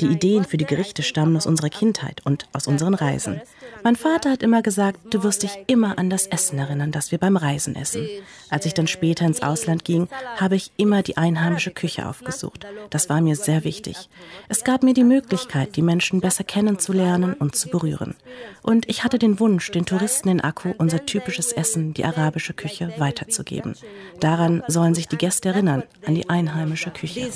Die 0.00 0.06
Ideen 0.06 0.44
für 0.44 0.56
die 0.56 0.66
Gerichte 0.66 1.02
stammen 1.02 1.36
aus 1.36 1.46
unserer 1.46 1.70
Kindheit 1.70 2.20
und 2.24 2.46
aus 2.52 2.66
unseren 2.66 2.94
Reisen. 2.94 3.40
Mein 3.82 3.96
Vater 3.96 4.30
hat 4.30 4.42
immer 4.42 4.62
gesagt, 4.62 4.98
du 5.14 5.22
wirst 5.22 5.42
dich 5.42 5.52
immer 5.66 5.98
an 5.98 6.10
das 6.10 6.26
Essen 6.26 6.58
erinnern, 6.58 6.92
das 6.92 7.12
wir 7.12 7.18
beim 7.18 7.36
Reisen 7.36 7.76
essen. 7.76 8.08
Als 8.50 8.66
ich 8.66 8.74
dann 8.74 8.86
später 8.86 9.24
ins 9.24 9.42
Ausland 9.42 9.84
ging, 9.84 10.08
habe 10.36 10.56
ich 10.56 10.72
immer 10.76 11.02
die 11.02 11.16
einheimische 11.16 11.70
Küche 11.70 12.08
aufgesucht. 12.08 12.66
Das 12.90 13.08
war 13.08 13.20
mir 13.20 13.36
sehr 13.36 13.64
wichtig. 13.64 14.08
Es 14.48 14.64
gab 14.64 14.82
mir 14.82 14.94
die 14.94 15.04
Möglichkeit, 15.04 15.76
die 15.76 15.82
Menschen 15.82 16.20
besser 16.20 16.44
kennenzulernen 16.44 17.34
und 17.34 17.54
zu 17.54 17.68
berühren. 17.68 18.14
Und 18.62 18.88
ich 18.88 19.04
hatte 19.04 19.18
den 19.18 19.40
Wunsch, 19.40 19.70
den 19.70 19.86
Touristen 19.86 20.28
in 20.28 20.40
Akku 20.40 20.74
unser 20.78 21.06
typisches 21.06 21.52
Essen, 21.52 21.94
die 21.94 22.04
arabische 22.04 22.54
Küche, 22.54 22.92
weiterzugeben. 22.98 23.74
Daran 24.20 24.62
sollen 24.68 24.94
sich 24.94 25.08
die 25.08 25.18
Gäste 25.18 25.50
erinnern, 25.50 25.82
an 26.06 26.14
die 26.14 26.28
einheimische 26.28 26.90
Küche 26.90 27.30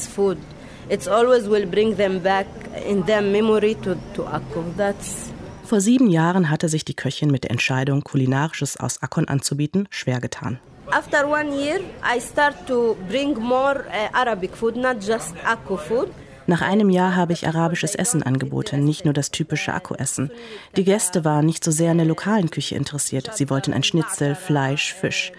it's 0.91 1.09
always 1.09 1.49
will 1.49 1.67
bring 1.67 1.97
them 1.97 2.21
back 2.21 2.47
in 2.87 3.05
their 3.07 3.23
memory 3.23 3.75
to, 3.77 3.95
to 4.15 4.25
Akko. 4.25 4.65
That's 4.77 5.31
vor 5.65 5.81
sieben 5.81 6.11
Jahren 6.11 6.51
hatte 6.51 6.69
sich 6.69 6.85
die 6.85 6.95
Köchin 6.95 7.31
mit 7.31 7.45
der 7.45 7.53
Entscheidung, 7.53 8.03
Kulinarisches 8.03 8.77
aus 8.77 9.01
Akkon 9.03 9.29
anzubieten, 9.29 9.87
schwer 9.89 10.19
getan. 10.21 10.59
After 10.91 11.29
one 11.29 11.55
year, 11.55 11.79
I 12.03 12.21
start 12.21 12.67
to 12.67 12.97
bring 13.09 13.39
more 13.39 13.85
uh, 13.87 14.13
Arabic 14.13 14.57
food, 14.57 14.75
not 14.75 14.97
just 15.01 15.37
Akko 15.47 15.77
food. 15.77 16.09
Nach 16.49 16.63
einem 16.63 16.91
Jahr 16.91 17.15
habe 17.15 17.33
ich 17.33 17.47
arabisches 17.47 17.95
Essen 17.95 18.25
angeboten, 18.25 18.83
nicht 18.83 19.05
nur 19.05 19.15
das 19.15 19.31
typische 19.31 19.73
Akku-Essen. 19.73 20.33
Die 20.77 20.83
Gäste 20.83 21.25
waren 21.25 21.47
nicht 21.47 21.63
so 21.63 21.71
sehr 21.71 21.93
an 21.93 21.99
der 21.99 22.07
lokalen 22.09 22.51
Küche 22.51 22.75
interessiert. 22.75 23.31
Sie 23.37 23.49
wollten 23.49 23.73
ein 23.73 23.85
Schnitzel, 23.85 24.35
Fleisch, 24.35 24.93
Fisch. 24.93 25.31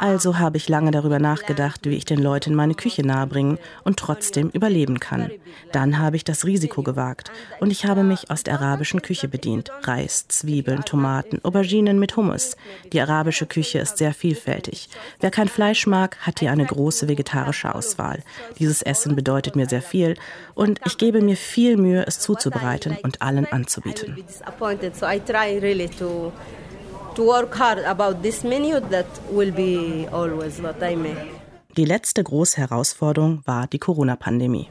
Also 0.00 0.38
habe 0.38 0.56
ich 0.56 0.66
lange 0.70 0.92
darüber 0.92 1.18
nachgedacht, 1.18 1.80
wie 1.84 1.94
ich 1.94 2.06
den 2.06 2.22
Leuten 2.22 2.54
meine 2.54 2.74
Küche 2.74 3.06
nahebringen 3.06 3.58
und 3.84 3.98
trotzdem 3.98 4.48
überleben 4.48 4.98
kann. 4.98 5.30
Dann 5.72 5.98
habe 5.98 6.16
ich 6.16 6.24
das 6.24 6.46
Risiko 6.46 6.82
gewagt 6.82 7.30
und 7.60 7.70
ich 7.70 7.84
habe 7.84 8.02
mich 8.02 8.30
aus 8.30 8.42
der 8.42 8.54
arabischen 8.54 9.02
Küche 9.02 9.28
bedient. 9.28 9.70
Reis, 9.82 10.26
Zwiebeln, 10.26 10.86
Tomaten, 10.86 11.44
Auberginen 11.44 11.98
mit 11.98 12.16
Hummus. 12.16 12.56
Die 12.94 13.00
arabische 13.02 13.44
Küche 13.44 13.80
ist 13.80 13.98
sehr 13.98 14.14
vielfältig. 14.14 14.88
Wer 15.20 15.30
kein 15.30 15.48
Fleisch 15.48 15.86
mag, 15.86 16.16
hat 16.20 16.40
hier 16.40 16.50
eine 16.50 16.64
große 16.64 17.06
vegetarische 17.06 17.74
Auswahl. 17.74 18.22
Dieses 18.58 18.80
Essen 18.80 19.14
bedeutet 19.14 19.54
mir 19.54 19.68
sehr 19.68 19.82
viel 19.82 20.16
und 20.54 20.80
ich 20.86 20.96
gebe 20.96 21.20
mir 21.20 21.36
viel 21.36 21.76
Mühe, 21.76 22.06
es 22.06 22.20
zuzubereiten 22.20 22.96
und 23.02 23.20
allen 23.20 23.44
anzubieten 23.44 24.16
to 27.14 27.26
work 27.26 27.54
hard 27.58 27.84
about 27.84 28.22
this 28.22 28.42
menu 28.44 28.80
that 28.90 29.06
will 29.30 29.52
be 29.52 30.06
always 30.12 30.60
what 30.62 30.82
I 30.82 30.96
make. 30.96 31.40
Die 31.76 31.84
letzte 31.84 32.24
große 32.24 32.56
Herausforderung 32.56 33.42
war 33.46 33.68
die 33.68 33.78
Corona-Pandemie. 33.78 34.68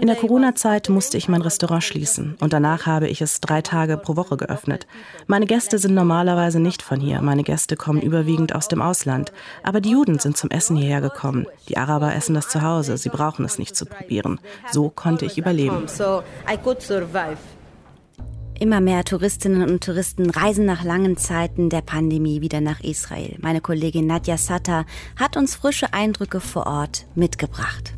In 0.00 0.06
der 0.06 0.16
Corona-Zeit 0.16 0.88
musste 0.88 1.18
ich 1.18 1.28
mein 1.28 1.42
Restaurant 1.42 1.84
schließen 1.84 2.38
und 2.40 2.54
danach 2.54 2.86
habe 2.86 3.08
ich 3.08 3.20
es 3.20 3.42
drei 3.42 3.60
Tage 3.60 3.98
pro 3.98 4.16
Woche 4.16 4.38
geöffnet. 4.38 4.86
Meine 5.26 5.44
Gäste 5.44 5.78
sind 5.78 5.94
normalerweise 5.94 6.58
nicht 6.58 6.80
von 6.80 7.00
hier. 7.00 7.20
Meine 7.20 7.42
Gäste 7.42 7.76
kommen 7.76 8.00
überwiegend 8.00 8.54
aus 8.54 8.68
dem 8.68 8.80
Ausland. 8.80 9.30
Aber 9.62 9.82
die 9.82 9.90
Juden 9.90 10.18
sind 10.20 10.38
zum 10.38 10.50
Essen 10.50 10.76
hierher 10.76 11.02
gekommen. 11.02 11.46
Die 11.68 11.76
Araber 11.76 12.14
essen 12.14 12.34
das 12.34 12.48
zu 12.48 12.62
Hause. 12.62 12.96
Sie 12.96 13.10
brauchen 13.10 13.44
es 13.44 13.58
nicht 13.58 13.76
zu 13.76 13.84
probieren. 13.84 14.40
So 14.72 14.88
konnte 14.88 15.26
ich 15.26 15.36
überleben. 15.36 15.86
Immer 18.58 18.80
mehr 18.80 19.04
Touristinnen 19.04 19.68
und 19.68 19.82
Touristen 19.82 20.30
reisen 20.30 20.64
nach 20.64 20.84
langen 20.84 21.16
Zeiten 21.16 21.70
der 21.70 21.80
Pandemie 21.80 22.40
wieder 22.40 22.60
nach 22.60 22.80
Israel. 22.80 23.36
Meine 23.40 23.60
Kollegin 23.60 24.06
Nadja 24.06 24.38
Satter 24.38 24.86
hat 25.16 25.36
uns 25.36 25.56
frische 25.56 25.92
Eindrücke 25.92 26.40
vor 26.40 26.66
Ort 26.66 27.06
mitgebracht. 27.16 27.94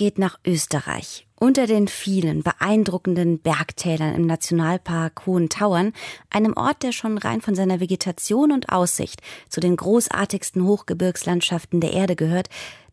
Geht 0.00 0.18
nach 0.18 0.38
Österreich. 0.46 1.26
Unter 1.38 1.66
den 1.66 1.86
vielen 1.86 2.42
beeindruckenden 2.42 3.38
Bergtälern 3.38 4.14
im 4.14 4.26
Nationalpark 4.26 5.26
Hohen 5.26 5.50
Tauern, 5.50 5.92
einem 6.30 6.54
Ort, 6.56 6.82
der 6.82 6.92
schon 6.92 7.18
rein 7.18 7.42
von 7.42 7.54
seiner 7.54 7.80
Vegetation 7.80 8.50
und 8.50 8.70
Aussicht 8.70 9.20
zu 9.50 9.60
den 9.60 9.76
großartigsten 9.76 10.64
Hochgebirgslandschaften 10.64 11.82
der 11.82 11.92
Erde 11.92 12.16
gehört, 12.16 12.48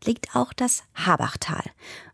liegt 0.06 0.36
auch 0.36 0.54
das 0.54 0.84
Habachtal. 0.96 1.64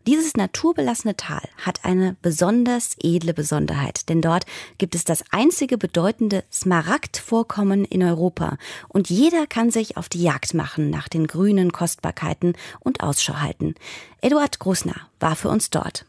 Dieses 0.06 0.34
naturbelassene 0.34 1.16
Tal 1.16 1.42
hat 1.64 1.84
eine 1.84 2.16
besonders 2.22 2.96
edle 3.02 3.34
Besonderheit, 3.34 4.08
denn 4.08 4.20
dort 4.20 4.44
gibt 4.78 4.94
es 4.94 5.04
das 5.04 5.24
einzige 5.30 5.78
bedeutende 5.78 6.44
Smaragdvorkommen 6.52 7.84
in 7.84 8.02
Europa 8.02 8.58
und 8.88 9.10
jeder 9.10 9.46
kann 9.46 9.70
sich 9.70 9.96
auf 9.96 10.08
die 10.08 10.22
Jagd 10.22 10.54
machen 10.54 10.90
nach 10.90 11.08
den 11.08 11.26
grünen 11.26 11.72
Kostbarkeiten 11.72 12.54
und 12.80 13.02
Ausschau 13.02 13.40
halten. 13.40 13.74
Eduard 14.20 14.58
Grusner 14.58 14.96
war 15.20 15.36
für 15.36 15.48
uns 15.48 15.70
dort. 15.70 16.04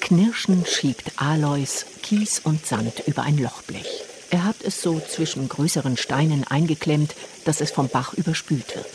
Knirschend 0.00 0.68
schiebt 0.68 1.12
Alois 1.16 1.86
Kies 2.02 2.38
und 2.38 2.66
Sand 2.66 3.02
über 3.06 3.22
ein 3.22 3.38
Lochblech. 3.38 4.04
Er 4.34 4.42
hat 4.42 4.56
es 4.64 4.82
so 4.82 4.98
zwischen 4.98 5.48
größeren 5.48 5.96
Steinen 5.96 6.42
eingeklemmt, 6.42 7.14
dass 7.44 7.60
es 7.60 7.70
vom 7.70 7.88
Bach 7.88 8.14
überspült 8.14 8.74
wird. 8.74 8.88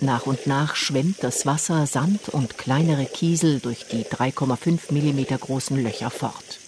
Nach 0.00 0.26
und 0.26 0.46
nach 0.46 0.76
schwemmt 0.76 1.16
das 1.22 1.44
Wasser 1.44 1.88
Sand 1.88 2.28
und 2.28 2.56
kleinere 2.56 3.04
Kiesel 3.04 3.58
durch 3.58 3.86
die 3.90 4.04
3,5 4.04 4.92
mm 4.92 5.40
großen 5.40 5.82
Löcher 5.82 6.08
fort. 6.08 6.60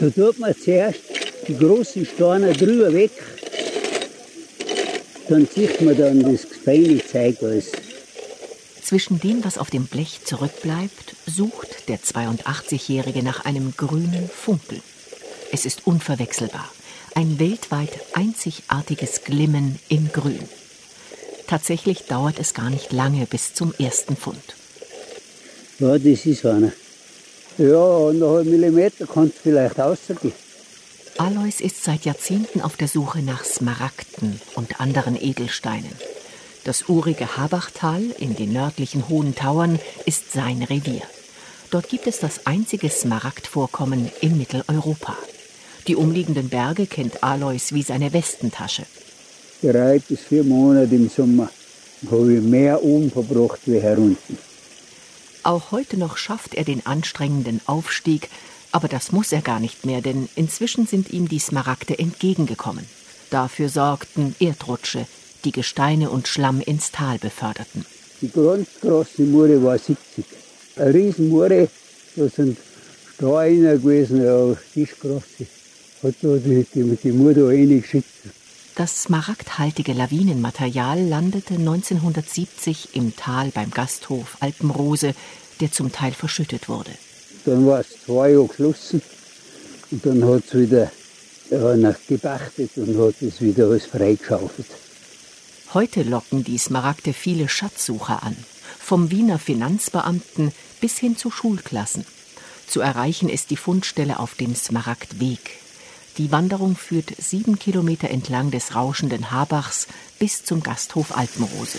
Da 0.00 0.08
tut 0.08 0.38
man 0.38 0.54
zuerst 0.56 1.00
die 1.46 1.58
großen 1.58 2.06
Steine 2.06 2.54
drüber 2.54 2.90
weg, 2.94 3.10
dann 5.28 5.46
sieht 5.46 5.78
man 5.82 5.94
dann 5.94 6.20
das 6.20 6.46
feine 6.64 7.04
Zeug 7.04 7.36
alles. 7.42 7.70
Zwischen 8.88 9.20
dem, 9.20 9.44
was 9.44 9.58
auf 9.58 9.68
dem 9.68 9.84
Blech 9.84 10.20
zurückbleibt, 10.24 11.14
sucht 11.26 11.90
der 11.90 12.00
82-Jährige 12.00 13.22
nach 13.22 13.44
einem 13.44 13.74
grünen 13.76 14.30
Funkel. 14.30 14.80
Es 15.52 15.66
ist 15.66 15.86
unverwechselbar. 15.86 16.66
Ein 17.14 17.38
weltweit 17.38 17.90
einzigartiges 18.14 19.24
Glimmen 19.24 19.78
in 19.90 20.10
Grün. 20.10 20.48
Tatsächlich 21.46 22.04
dauert 22.04 22.38
es 22.38 22.54
gar 22.54 22.70
nicht 22.70 22.90
lange 22.90 23.26
bis 23.26 23.52
zum 23.52 23.74
ersten 23.78 24.16
Fund. 24.16 24.56
Ja, 25.80 25.98
das 25.98 26.24
ist 26.24 26.46
einer. 26.46 26.72
Ja, 27.58 28.08
anderthalb 28.08 28.46
Millimeter 28.46 29.06
kann 29.06 29.26
es 29.26 29.34
vielleicht 29.42 29.78
rausgehen. 29.78 30.32
Alois 31.18 31.60
ist 31.60 31.84
seit 31.84 32.06
Jahrzehnten 32.06 32.62
auf 32.62 32.78
der 32.78 32.88
Suche 32.88 33.18
nach 33.18 33.44
Smaragden 33.44 34.40
und 34.54 34.80
anderen 34.80 35.14
Edelsteinen. 35.20 35.92
Das 36.68 36.86
urige 36.90 37.38
Habachtal 37.38 38.02
in 38.18 38.36
den 38.36 38.52
nördlichen 38.52 39.08
Hohen 39.08 39.34
Tauern 39.34 39.78
ist 40.04 40.32
sein 40.32 40.62
Revier. 40.62 41.00
Dort 41.70 41.88
gibt 41.88 42.06
es 42.06 42.18
das 42.18 42.44
einzige 42.46 42.90
Smaragdvorkommen 42.90 44.10
in 44.20 44.36
Mitteleuropa. 44.36 45.16
Die 45.86 45.96
umliegenden 45.96 46.50
Berge 46.50 46.86
kennt 46.86 47.24
Alois 47.24 47.70
wie 47.72 47.80
seine 47.80 48.12
Westentasche. 48.12 48.82
Drei 49.62 49.98
bis 49.98 50.20
vier 50.20 50.44
Monate 50.44 50.94
im 50.94 51.08
Sommer 51.08 51.48
habe 52.10 52.34
ich 52.34 52.42
mehr 52.42 52.84
oben 52.84 53.10
verbracht 53.10 53.60
wie 53.64 53.80
herunten. 53.80 54.36
Auch 55.44 55.70
heute 55.70 55.96
noch 55.96 56.18
schafft 56.18 56.54
er 56.54 56.64
den 56.64 56.84
anstrengenden 56.84 57.62
Aufstieg, 57.64 58.28
aber 58.72 58.88
das 58.88 59.10
muss 59.10 59.32
er 59.32 59.40
gar 59.40 59.58
nicht 59.58 59.86
mehr, 59.86 60.02
denn 60.02 60.28
inzwischen 60.36 60.86
sind 60.86 61.08
ihm 61.14 61.30
die 61.30 61.38
Smaragde 61.38 61.98
entgegengekommen. 61.98 62.84
Dafür 63.30 63.70
sorgten 63.70 64.36
Erdrutsche, 64.38 65.06
die 65.44 65.52
Gesteine 65.52 66.10
und 66.10 66.28
Schlamm 66.28 66.60
ins 66.60 66.90
Tal 66.90 67.18
beförderten. 67.18 67.84
Die 68.20 68.28
ganz 68.28 68.68
große 68.80 69.22
Mure 69.22 69.62
war 69.62 69.78
70. 69.78 70.24
Eine 70.76 70.94
Riesenmure, 70.94 71.68
da 72.16 72.28
sind 72.28 72.58
Steine 73.14 73.78
gewesen, 73.78 74.24
ja, 74.24 74.56
Tischgroße. 74.74 75.46
Hat 76.02 76.14
da 76.22 76.36
die, 76.36 76.66
die, 76.74 76.96
die 77.02 77.12
Mure 77.12 77.34
da 77.34 77.46
reingeschickt. 77.46 78.06
Das 78.74 79.02
smaragdhaltige 79.02 79.92
Lawinenmaterial 79.92 81.04
landete 81.04 81.54
1970 81.54 82.90
im 82.92 83.16
Tal 83.16 83.50
beim 83.50 83.70
Gasthof 83.70 84.36
Alpenrose, 84.38 85.14
der 85.60 85.72
zum 85.72 85.90
Teil 85.90 86.12
verschüttet 86.12 86.68
wurde. 86.68 86.92
Dann 87.44 87.66
war 87.66 87.80
es 87.80 87.88
zwei 88.04 88.30
Jahre 88.30 88.46
geschlossen 88.46 89.02
und 89.90 90.06
dann 90.06 90.24
hat 90.24 90.44
es 90.46 90.54
wieder 90.54 90.92
ja, 91.50 91.94
gebachtet 92.06 92.70
und 92.76 92.96
hat 92.98 93.20
es 93.20 93.40
wieder 93.40 93.66
alles 93.66 93.86
freigeschaufelt. 93.86 94.68
Heute 95.74 96.02
locken 96.02 96.44
die 96.44 96.58
Smaragde 96.58 97.12
viele 97.12 97.48
Schatzsucher 97.48 98.22
an, 98.22 98.36
vom 98.78 99.10
Wiener 99.10 99.38
Finanzbeamten 99.38 100.52
bis 100.80 100.98
hin 100.98 101.16
zu 101.16 101.30
Schulklassen. 101.30 102.06
Zu 102.66 102.80
erreichen 102.80 103.28
ist 103.28 103.50
die 103.50 103.56
Fundstelle 103.56 104.18
auf 104.18 104.34
dem 104.34 104.54
Smaragdweg, 104.54 105.58
die 106.18 106.32
Wanderung 106.32 106.76
führt 106.76 107.12
sieben 107.16 107.60
Kilometer 107.60 108.10
entlang 108.10 108.50
des 108.50 108.74
rauschenden 108.74 109.30
Habachs 109.30 109.86
bis 110.18 110.44
zum 110.44 110.64
Gasthof 110.64 111.16
Alpenrose. 111.16 111.78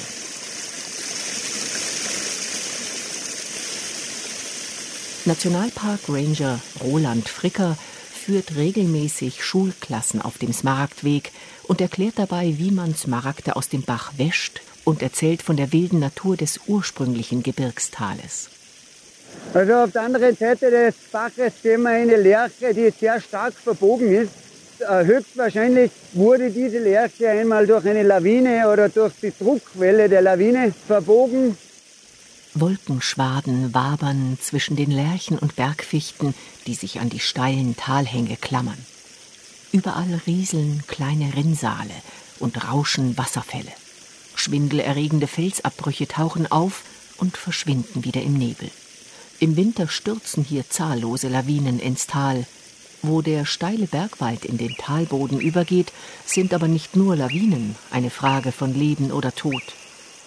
Nationalpark 5.26 6.00
Ranger 6.08 6.60
Roland 6.82 7.28
Fricker 7.28 7.78
führt 8.14 8.56
regelmäßig 8.56 9.44
Schulklassen 9.44 10.22
auf 10.22 10.38
dem 10.38 10.54
Smaragdweg 10.54 11.34
und 11.70 11.82
erklärt 11.82 12.18
dabei, 12.18 12.56
wie 12.58 12.72
man 12.72 12.96
Smaragde 12.96 13.56
aus 13.56 13.70
dem 13.70 13.84
Bach 13.84 14.14
wäscht 14.18 14.60
und 14.86 15.04
erzählt 15.04 15.44
von 15.44 15.56
der 15.56 15.72
wilden 15.72 16.00
Natur 16.00 16.36
des 16.36 16.60
ursprünglichen 16.66 17.44
Gebirgstales. 17.44 18.50
Also 19.54 19.74
auf 19.76 19.92
der 19.92 20.02
anderen 20.02 20.36
Seite 20.36 20.72
des 20.72 20.96
Baches 21.12 21.54
sehen 21.62 21.84
wir 21.84 21.92
eine 21.92 22.18
Lerche, 22.18 22.74
die 22.74 22.90
sehr 22.90 23.22
stark 23.22 23.54
verbogen 23.54 24.12
ist. 24.12 24.32
Äh, 24.80 25.06
höchstwahrscheinlich 25.06 25.92
wurde 26.14 26.50
diese 26.50 26.80
Lerche 26.80 27.30
einmal 27.30 27.68
durch 27.68 27.86
eine 27.86 28.02
Lawine 28.02 28.68
oder 28.68 28.90
durch 28.90 29.14
die 29.22 29.32
Druckwelle 29.38 30.10
der 30.10 30.24
Lawine 30.24 30.74
verbogen. 30.88 31.56
Wolkenschwaden 32.56 33.76
wabern 33.76 34.40
zwischen 34.42 34.76
den 34.76 34.90
Lärchen 34.90 35.38
und 35.38 35.56
Bergfichten, 35.56 36.34
die 36.66 36.74
sich 36.74 37.00
an 37.00 37.10
die 37.10 37.20
steilen 37.20 37.78
Talhänge 37.78 38.38
klammern. 38.38 38.89
Überall 39.72 40.22
rieseln 40.26 40.84
kleine 40.88 41.34
Rinnsale 41.36 41.94
und 42.40 42.72
rauschen 42.72 43.18
Wasserfälle. 43.18 43.72
Schwindelerregende 44.36 45.28
Felsabbrüche 45.28 46.08
tauchen 46.08 46.52
auf 46.52 46.84
und 47.18 47.38
verschwinden 47.38 48.04
wieder 48.04 48.22
im 48.22 48.34
Nebel. 48.34 48.72
Im 49.40 49.56
Winter 49.56 49.88
stürzen 49.88 50.44
hier 50.44 50.70
zahllose 50.70 51.28
Lawinen 51.28 51.80
ins 51.80 52.08
Tal. 52.08 52.46
Wo 53.02 53.22
der 53.22 53.46
steile 53.46 53.86
Bergwald 53.86 54.44
in 54.44 54.58
den 54.58 54.76
Talboden 54.76 55.40
übergeht, 55.40 55.94
sind 56.26 56.54
aber 56.54 56.68
nicht 56.68 56.96
nur 56.96 57.16
Lawinen 57.16 57.76
eine 57.92 58.10
Frage 58.10 58.52
von 58.52 58.74
Leben 58.74 59.12
oder 59.12 59.34
Tod. 59.34 59.64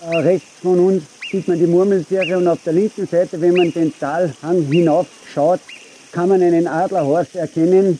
Äh, 0.01 0.17
rechts 0.17 0.49
von 0.63 0.79
uns 0.79 1.05
sieht 1.31 1.47
man 1.49 1.59
die 1.59 1.67
Murmeltiere 1.67 2.39
und 2.39 2.49
auf 2.49 2.61
der 2.65 2.73
linken 2.73 3.07
Seite, 3.07 3.41
wenn 3.41 3.55
man 3.55 3.73
den 3.73 3.93
Talhang 3.99 4.67
hinauf 4.71 5.07
schaut, 5.35 5.61
kann 6.13 6.29
man 6.29 6.43
einen 6.43 6.67
Adlerhorst 6.67 7.37
erkennen. 7.37 7.99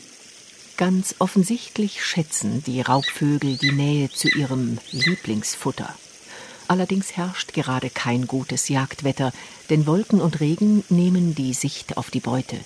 Ganz 0.75 1.15
offensichtlich 1.19 2.03
schätzen 2.03 2.63
die 2.65 2.81
Raubvögel 2.81 3.57
die 3.57 3.71
Nähe 3.71 4.09
zu 4.09 4.27
ihrem 4.27 4.79
Lieblingsfutter. 4.91 5.93
Allerdings 6.67 7.15
herrscht 7.15 7.53
gerade 7.53 7.91
kein 7.91 8.25
gutes 8.25 8.69
Jagdwetter, 8.69 9.31
denn 9.69 9.85
Wolken 9.85 10.19
und 10.19 10.39
Regen 10.39 10.83
nehmen 10.89 11.35
die 11.35 11.53
Sicht 11.53 11.97
auf 11.97 12.09
die 12.09 12.21
Beute. 12.21 12.57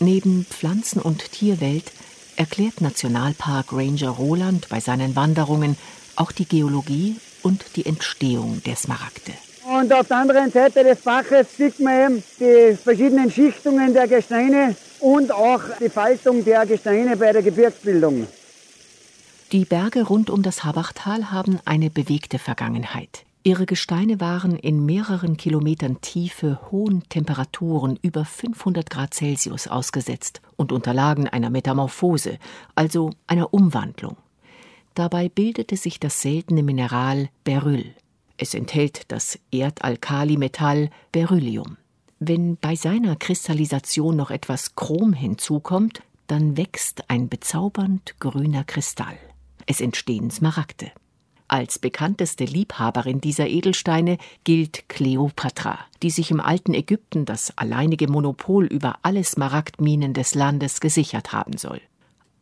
Neben 0.00 0.44
Pflanzen- 0.44 1.00
und 1.00 1.32
Tierwelt 1.32 1.92
erklärt 2.36 2.82
Nationalpark 2.82 3.72
Ranger 3.72 4.10
Roland 4.10 4.68
bei 4.68 4.80
seinen 4.80 5.16
Wanderungen 5.16 5.78
auch 6.16 6.32
die 6.32 6.44
Geologie 6.44 7.16
und 7.42 7.64
die 7.76 7.86
Entstehung 7.86 8.62
der 8.64 8.76
Smaragde. 8.76 9.32
Und 9.64 9.92
auf 9.92 10.08
der 10.08 10.18
anderen 10.18 10.50
Seite 10.52 10.84
des 10.84 10.98
Baches 10.98 11.56
sieht 11.56 11.80
man 11.80 11.94
eben 11.94 12.24
die 12.38 12.76
verschiedenen 12.76 13.30
Schichtungen 13.30 13.94
der 13.94 14.06
Gesteine 14.06 14.76
und 15.06 15.30
auch 15.30 15.62
die 15.80 15.88
Faltung 15.88 16.44
der 16.44 16.66
Gesteine 16.66 17.16
bei 17.16 17.32
der 17.32 17.42
Gebirgsbildung. 17.42 18.26
Die 19.52 19.64
Berge 19.64 20.02
rund 20.02 20.30
um 20.30 20.42
das 20.42 20.64
Habachtal 20.64 21.30
haben 21.30 21.60
eine 21.64 21.90
bewegte 21.90 22.40
Vergangenheit. 22.40 23.24
Ihre 23.44 23.66
Gesteine 23.66 24.18
waren 24.18 24.56
in 24.56 24.84
mehreren 24.84 25.36
Kilometern 25.36 26.00
Tiefe 26.00 26.58
hohen 26.72 27.04
Temperaturen 27.08 27.96
über 28.02 28.24
500 28.24 28.90
Grad 28.90 29.14
Celsius 29.14 29.68
ausgesetzt 29.68 30.40
und 30.56 30.72
unterlagen 30.72 31.28
einer 31.28 31.50
Metamorphose, 31.50 32.38
also 32.74 33.10
einer 33.28 33.54
Umwandlung. 33.54 34.16
Dabei 34.94 35.28
bildete 35.28 35.76
sich 35.76 36.00
das 36.00 36.20
seltene 36.20 36.64
Mineral 36.64 37.28
Beryl. 37.44 37.94
Es 38.38 38.54
enthält 38.54 39.12
das 39.12 39.38
Erdalkalimetall 39.52 40.90
Beryllium. 41.12 41.76
Wenn 42.18 42.56
bei 42.56 42.76
seiner 42.76 43.16
Kristallisation 43.16 44.16
noch 44.16 44.30
etwas 44.30 44.74
Chrom 44.74 45.12
hinzukommt, 45.12 46.02
dann 46.26 46.56
wächst 46.56 47.10
ein 47.10 47.28
bezaubernd 47.28 48.18
grüner 48.20 48.64
Kristall. 48.64 49.18
Es 49.66 49.80
entstehen 49.80 50.30
Smaragde. 50.30 50.90
Als 51.48 51.78
bekannteste 51.78 52.44
Liebhaberin 52.44 53.20
dieser 53.20 53.46
Edelsteine 53.46 54.18
gilt 54.42 54.88
Kleopatra, 54.88 55.78
die 56.02 56.10
sich 56.10 56.30
im 56.30 56.40
alten 56.40 56.74
Ägypten 56.74 57.24
das 57.24 57.56
alleinige 57.56 58.08
Monopol 58.08 58.64
über 58.66 58.98
alle 59.02 59.22
Smaragdminen 59.22 60.12
des 60.12 60.34
Landes 60.34 60.80
gesichert 60.80 61.32
haben 61.32 61.56
soll. 61.56 61.80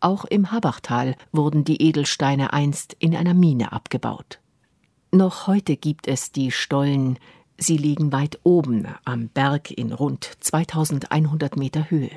Auch 0.00 0.24
im 0.24 0.52
Habachtal 0.52 1.16
wurden 1.32 1.64
die 1.64 1.82
Edelsteine 1.82 2.52
einst 2.52 2.96
in 2.98 3.14
einer 3.14 3.34
Mine 3.34 3.72
abgebaut. 3.72 4.38
Noch 5.12 5.46
heute 5.46 5.76
gibt 5.76 6.08
es 6.08 6.32
die 6.32 6.50
Stollen, 6.50 7.18
sie 7.58 7.76
liegen 7.76 8.12
weit 8.12 8.38
oben 8.42 8.86
am 9.04 9.28
Berg 9.28 9.70
in 9.70 9.92
rund 9.92 10.30
2100 10.40 11.56
Meter 11.56 11.90
Höhe. 11.90 12.10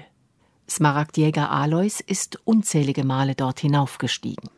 Smaragdjäger 0.70 1.50
Alois 1.50 2.02
ist 2.06 2.40
unzählige 2.44 3.04
Male 3.04 3.36
dort 3.36 3.60
hinaufgestiegen. 3.60 4.50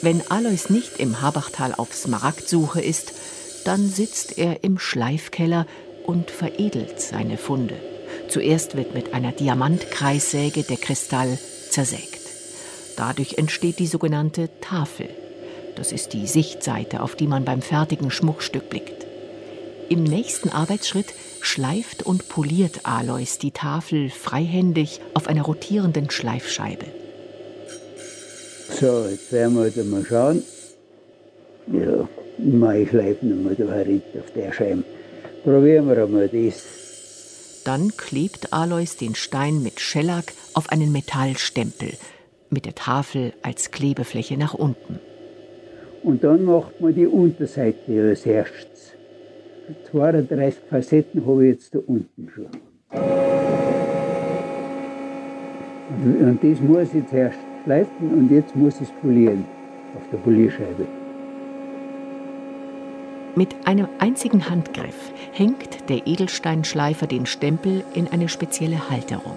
Wenn 0.00 0.22
Alois 0.30 0.70
nicht 0.70 0.98
im 0.98 1.20
Habachtal 1.20 1.74
auf 1.74 1.92
Smaragdsuche 1.92 2.80
ist, 2.80 3.12
dann 3.64 3.88
sitzt 3.88 4.38
er 4.38 4.62
im 4.62 4.78
Schleifkeller 4.78 5.66
und 6.06 6.30
veredelt 6.30 7.00
seine 7.00 7.36
Funde. 7.36 7.74
Zuerst 8.28 8.76
wird 8.76 8.94
mit 8.94 9.14
einer 9.14 9.32
Diamantkreissäge 9.32 10.62
der 10.62 10.76
Kristall 10.76 11.38
zersägt. 11.70 12.20
Dadurch 12.96 13.38
entsteht 13.38 13.78
die 13.78 13.86
sogenannte 13.86 14.48
Tafel. 14.60 15.08
Das 15.76 15.92
ist 15.92 16.12
die 16.12 16.26
Sichtseite, 16.26 17.00
auf 17.00 17.14
die 17.14 17.28
man 17.28 17.44
beim 17.44 17.62
fertigen 17.62 18.10
Schmuckstück 18.10 18.68
blickt. 18.68 19.06
Im 19.88 20.02
nächsten 20.02 20.50
Arbeitsschritt 20.50 21.14
schleift 21.40 22.02
und 22.02 22.28
poliert 22.28 22.80
Alois 22.82 23.38
die 23.40 23.52
Tafel 23.52 24.10
freihändig 24.10 25.00
auf 25.14 25.28
einer 25.28 25.42
rotierenden 25.42 26.10
Schleifscheibe. 26.10 26.86
So, 28.80 29.06
jetzt 29.08 29.32
werden 29.32 29.54
wir 29.54 29.62
halt 29.62 29.76
mal 29.86 30.04
schauen. 30.04 30.42
Ja, 31.72 32.08
mal 32.38 32.86
schleifen 32.86 33.48
wir 33.48 33.66
da 33.66 33.72
herin 33.72 34.02
auf 34.18 34.30
der 34.34 34.52
Scheibe. 34.52 34.84
Probieren 35.44 35.88
wir 35.88 36.04
einmal 36.04 36.28
das. 36.28 36.62
Dann 37.68 37.94
klebt 37.98 38.54
Alois 38.54 38.96
den 38.98 39.14
Stein 39.14 39.62
mit 39.62 39.78
Schellack 39.78 40.32
auf 40.54 40.72
einen 40.72 40.90
Metallstempel, 40.90 41.90
mit 42.48 42.64
der 42.64 42.74
Tafel 42.74 43.34
als 43.42 43.70
Klebefläche 43.72 44.38
nach 44.38 44.54
unten. 44.54 44.98
Und 46.02 46.24
dann 46.24 46.46
macht 46.46 46.80
man 46.80 46.94
die 46.94 47.06
Unterseite 47.06 48.08
als 48.08 48.24
erstes. 48.24 48.94
32 49.90 50.62
Facetten 50.70 51.26
habe 51.26 51.46
ich 51.46 51.56
jetzt 51.56 51.74
da 51.74 51.80
unten 51.86 52.30
schon. 52.34 52.48
Und 55.92 56.38
das 56.42 56.60
muss 56.60 56.94
ich 56.94 57.06
zuerst 57.06 57.38
schleifen 57.64 58.14
und 58.14 58.30
jetzt 58.30 58.56
muss 58.56 58.76
ich 58.76 58.88
es 58.88 58.92
polieren 59.02 59.44
auf 59.94 60.08
der 60.10 60.16
Polierscheibe. 60.16 60.86
Mit 63.34 63.54
einem 63.66 63.88
einzigen 63.98 64.50
Handgriff 64.50 65.12
hängt 65.32 65.88
der 65.88 66.06
Edelsteinschleifer 66.06 67.06
den 67.06 67.26
Stempel 67.26 67.84
in 67.94 68.08
eine 68.08 68.28
spezielle 68.28 68.90
Halterung. 68.90 69.36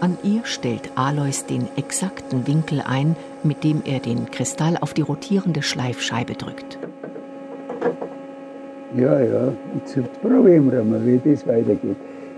An 0.00 0.16
ihr 0.22 0.40
stellt 0.44 0.90
Alois 0.94 1.44
den 1.48 1.68
exakten 1.76 2.46
Winkel 2.46 2.80
ein, 2.80 3.16
mit 3.42 3.64
dem 3.64 3.82
er 3.84 4.00
den 4.00 4.30
Kristall 4.30 4.78
auf 4.80 4.94
die 4.94 5.02
rotierende 5.02 5.62
Schleifscheibe 5.62 6.34
drückt. 6.34 6.78
Ja, 8.96 9.20
ja, 9.20 9.52
jetzt 9.74 9.98
probieren 10.20 10.72
wir 10.72 10.82
mal, 10.82 11.04
wie 11.06 11.20
das 11.22 11.46
weitergeht. 11.46 11.96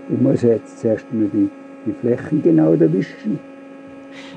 Ich 0.09 0.19
muss 0.19 0.41
jetzt 0.41 0.79
zuerst 0.79 1.11
mal 1.11 1.29
die, 1.33 1.49
die 1.85 1.93
Flächen 1.93 2.41
genau 2.43 2.73
erwischen. 2.73 3.39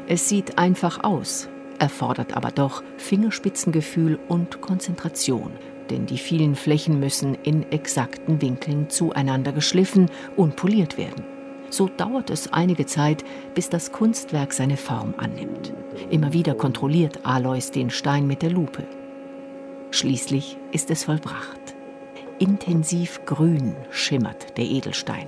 Es 0.06 0.28
sieht 0.28 0.56
einfach 0.56 1.02
aus, 1.02 1.48
erfordert 1.78 2.36
aber 2.36 2.50
doch 2.50 2.82
Fingerspitzengefühl 2.96 4.18
und 4.28 4.60
Konzentration, 4.60 5.50
denn 5.90 6.06
die 6.06 6.18
vielen 6.18 6.54
Flächen 6.54 7.00
müssen 7.00 7.36
in 7.42 7.70
exakten 7.72 8.40
Winkeln 8.42 8.90
zueinander 8.90 9.52
geschliffen 9.52 10.10
und 10.36 10.56
poliert 10.56 10.98
werden. 10.98 11.24
So 11.70 11.88
dauert 11.88 12.30
es 12.30 12.52
einige 12.52 12.86
Zeit, 12.86 13.24
bis 13.54 13.68
das 13.68 13.92
Kunstwerk 13.92 14.52
seine 14.52 14.76
Form 14.76 15.14
annimmt. 15.16 15.72
Immer 16.10 16.32
wieder 16.32 16.54
kontrolliert 16.54 17.20
Alois 17.24 17.70
den 17.74 17.90
Stein 17.90 18.26
mit 18.26 18.42
der 18.42 18.50
Lupe. 18.50 18.84
Schließlich 19.90 20.56
ist 20.72 20.90
es 20.90 21.04
vollbracht. 21.04 21.74
Intensiv 22.38 23.24
grün 23.24 23.74
schimmert 23.90 24.56
der 24.58 24.64
Edelstein. 24.64 25.26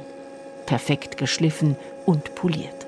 Perfekt 0.66 1.16
geschliffen 1.16 1.76
und 2.04 2.34
poliert. 2.34 2.86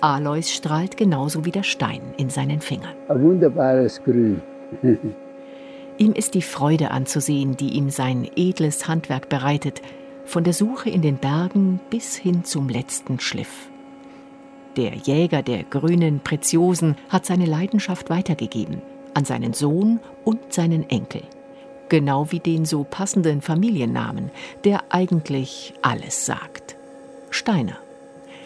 Alois 0.00 0.42
strahlt 0.42 0.96
genauso 0.96 1.44
wie 1.44 1.52
der 1.52 1.62
Stein 1.62 2.02
in 2.16 2.28
seinen 2.28 2.60
Fingern. 2.60 2.94
Ein 3.08 3.22
wunderbares 3.22 4.02
Grün. 4.02 4.42
ihm 5.98 6.12
ist 6.12 6.34
die 6.34 6.42
Freude 6.42 6.90
anzusehen, 6.90 7.56
die 7.56 7.70
ihm 7.70 7.90
sein 7.90 8.28
edles 8.36 8.88
Handwerk 8.88 9.28
bereitet, 9.28 9.82
von 10.24 10.44
der 10.44 10.52
Suche 10.52 10.90
in 10.90 11.02
den 11.02 11.18
Bergen 11.18 11.80
bis 11.90 12.16
hin 12.16 12.44
zum 12.44 12.68
letzten 12.68 13.20
Schliff. 13.20 13.68
Der 14.76 14.94
Jäger 14.94 15.42
der 15.42 15.64
grünen 15.64 16.20
Preziosen 16.20 16.96
hat 17.08 17.26
seine 17.26 17.46
Leidenschaft 17.46 18.08
weitergegeben 18.08 18.80
an 19.14 19.24
seinen 19.24 19.52
Sohn 19.52 20.00
und 20.24 20.52
seinen 20.52 20.88
Enkel. 20.88 21.22
Genau 21.88 22.30
wie 22.32 22.40
den 22.40 22.64
so 22.64 22.84
passenden 22.84 23.42
Familiennamen, 23.42 24.30
der 24.64 24.84
eigentlich 24.90 25.74
alles 25.82 26.24
sagt. 26.24 26.76
Steiner. 27.30 27.76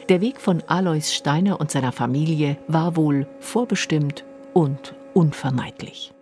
Der 0.09 0.21
Weg 0.21 0.41
von 0.41 0.63
Alois 0.67 1.13
Steiner 1.13 1.61
und 1.61 1.71
seiner 1.71 1.93
Familie 1.93 2.57
war 2.69 2.97
wohl 2.97 3.27
vorbestimmt 3.41 4.25
und 4.53 4.95
unvermeidlich. 5.15 6.13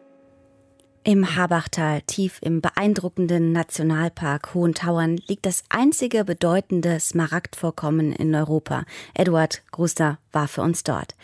Im 1.06 1.36
Habachtal, 1.36 2.00
tief 2.00 2.38
im 2.40 2.62
beeindruckenden 2.62 3.52
Nationalpark 3.52 4.54
Hohen 4.54 4.72
Tauern, 4.72 5.18
liegt 5.28 5.44
das 5.44 5.62
einzige 5.68 6.24
bedeutende 6.24 6.98
Smaragdvorkommen 6.98 8.10
in 8.10 8.34
Europa. 8.34 8.86
Eduard 9.12 9.62
Gruster 9.70 10.16
war 10.32 10.48
für 10.48 10.62
uns 10.62 10.82
dort. 10.82 11.14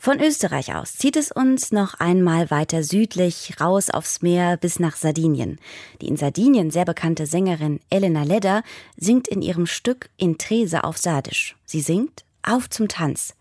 Von 0.00 0.20
Österreich 0.20 0.74
aus 0.74 0.96
zieht 0.96 1.14
es 1.14 1.30
uns 1.30 1.70
noch 1.70 1.94
einmal 2.00 2.50
weiter 2.50 2.82
südlich, 2.82 3.60
raus 3.60 3.90
aufs 3.90 4.22
Meer 4.22 4.56
bis 4.56 4.80
nach 4.80 4.96
Sardinien. 4.96 5.60
Die 6.00 6.08
in 6.08 6.16
Sardinien 6.16 6.72
sehr 6.72 6.84
bekannte 6.84 7.26
Sängerin 7.26 7.78
Elena 7.90 8.24
Ledder 8.24 8.64
singt 8.96 9.28
in 9.28 9.40
ihrem 9.40 9.66
Stück 9.66 10.10
In 10.16 10.38
Trese 10.38 10.82
auf 10.82 10.98
Sardisch. 10.98 11.54
Sie 11.64 11.80
singt 11.80 12.24
Auf 12.42 12.68
zum 12.68 12.88
Tanz. 12.88 13.36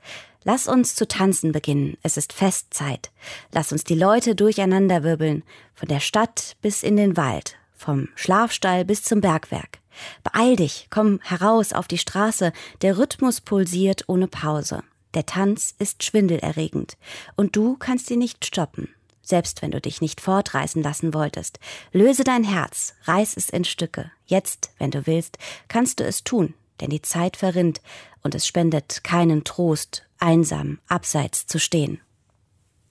Lass 0.49 0.69
uns 0.69 0.95
zu 0.95 1.05
tanzen 1.05 1.51
beginnen, 1.51 1.97
es 2.03 2.15
ist 2.15 2.31
Festzeit. 2.31 3.11
Lass 3.51 3.73
uns 3.73 3.83
die 3.83 3.95
Leute 3.95 4.33
durcheinander 4.33 5.03
wirbeln, 5.03 5.43
von 5.73 5.89
der 5.89 5.99
Stadt 5.99 6.55
bis 6.61 6.83
in 6.83 6.95
den 6.95 7.17
Wald, 7.17 7.57
vom 7.75 8.07
Schlafstall 8.15 8.85
bis 8.85 9.03
zum 9.03 9.19
Bergwerk. 9.19 9.79
Beeil 10.23 10.55
dich, 10.55 10.87
komm 10.89 11.19
heraus 11.21 11.73
auf 11.73 11.89
die 11.89 11.97
Straße, 11.97 12.53
der 12.81 12.97
Rhythmus 12.97 13.41
pulsiert 13.41 14.05
ohne 14.07 14.29
Pause. 14.29 14.85
Der 15.15 15.25
Tanz 15.25 15.75
ist 15.79 16.05
schwindelerregend, 16.05 16.95
und 17.35 17.57
du 17.57 17.75
kannst 17.75 18.09
ihn 18.09 18.19
nicht 18.19 18.45
stoppen, 18.45 18.87
selbst 19.21 19.61
wenn 19.61 19.71
du 19.71 19.81
dich 19.81 19.99
nicht 19.99 20.21
fortreißen 20.21 20.81
lassen 20.81 21.13
wolltest. 21.13 21.59
Löse 21.91 22.23
dein 22.23 22.45
Herz, 22.45 22.93
reiß 23.03 23.35
es 23.35 23.49
in 23.49 23.65
Stücke. 23.65 24.11
Jetzt, 24.25 24.71
wenn 24.77 24.91
du 24.91 25.07
willst, 25.07 25.39
kannst 25.67 25.99
du 25.99 26.05
es 26.05 26.23
tun, 26.23 26.53
denn 26.79 26.89
die 26.89 27.01
Zeit 27.01 27.35
verrinnt, 27.35 27.81
und 28.23 28.33
es 28.33 28.47
spendet 28.47 29.03
keinen 29.03 29.43
Trost, 29.43 30.06
einsam 30.19 30.79
abseits 30.87 31.45
zu 31.47 31.59
stehen. 31.59 32.01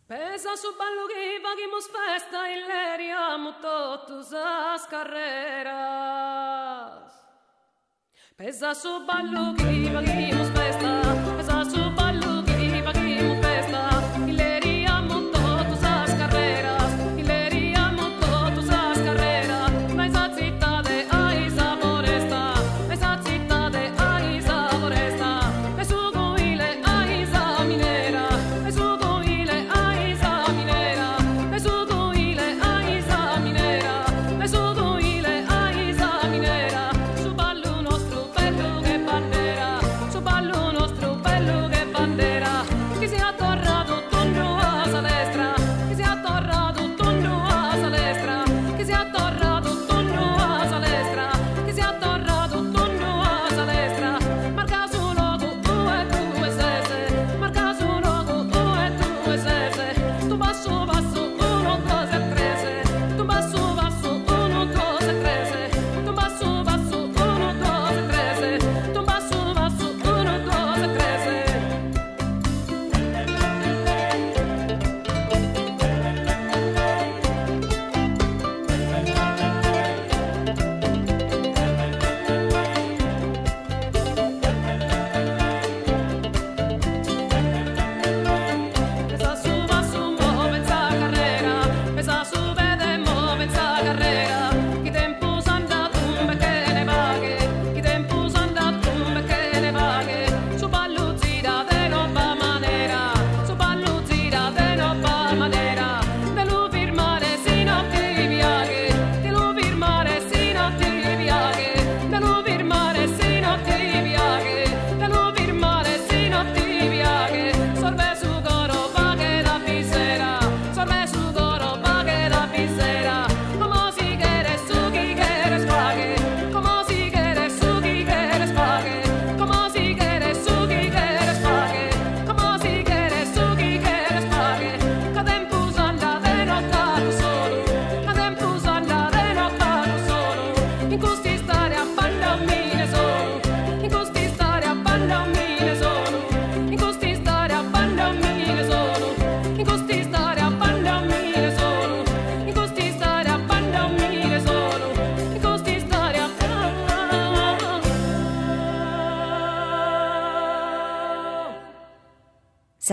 Pesa 0.08 0.56
su 0.56 0.68
ballo 0.78 1.06
che 1.06 1.40
vaghimus 1.42 1.88
festa 1.96 2.46
in 2.46 2.66
l'eriamo 2.68 3.58
totus 3.60 4.32
as 4.32 4.86
carreras. 4.86 6.24
Pesa 8.36 8.74
su 8.74 9.04
ballo 9.04 9.54
che 9.56 9.90
vaghimus 9.92 10.50
festa, 10.50 11.00
pesa 11.36 11.64
su 11.64 11.90
ballo 11.94 12.44
festa. 13.42 13.95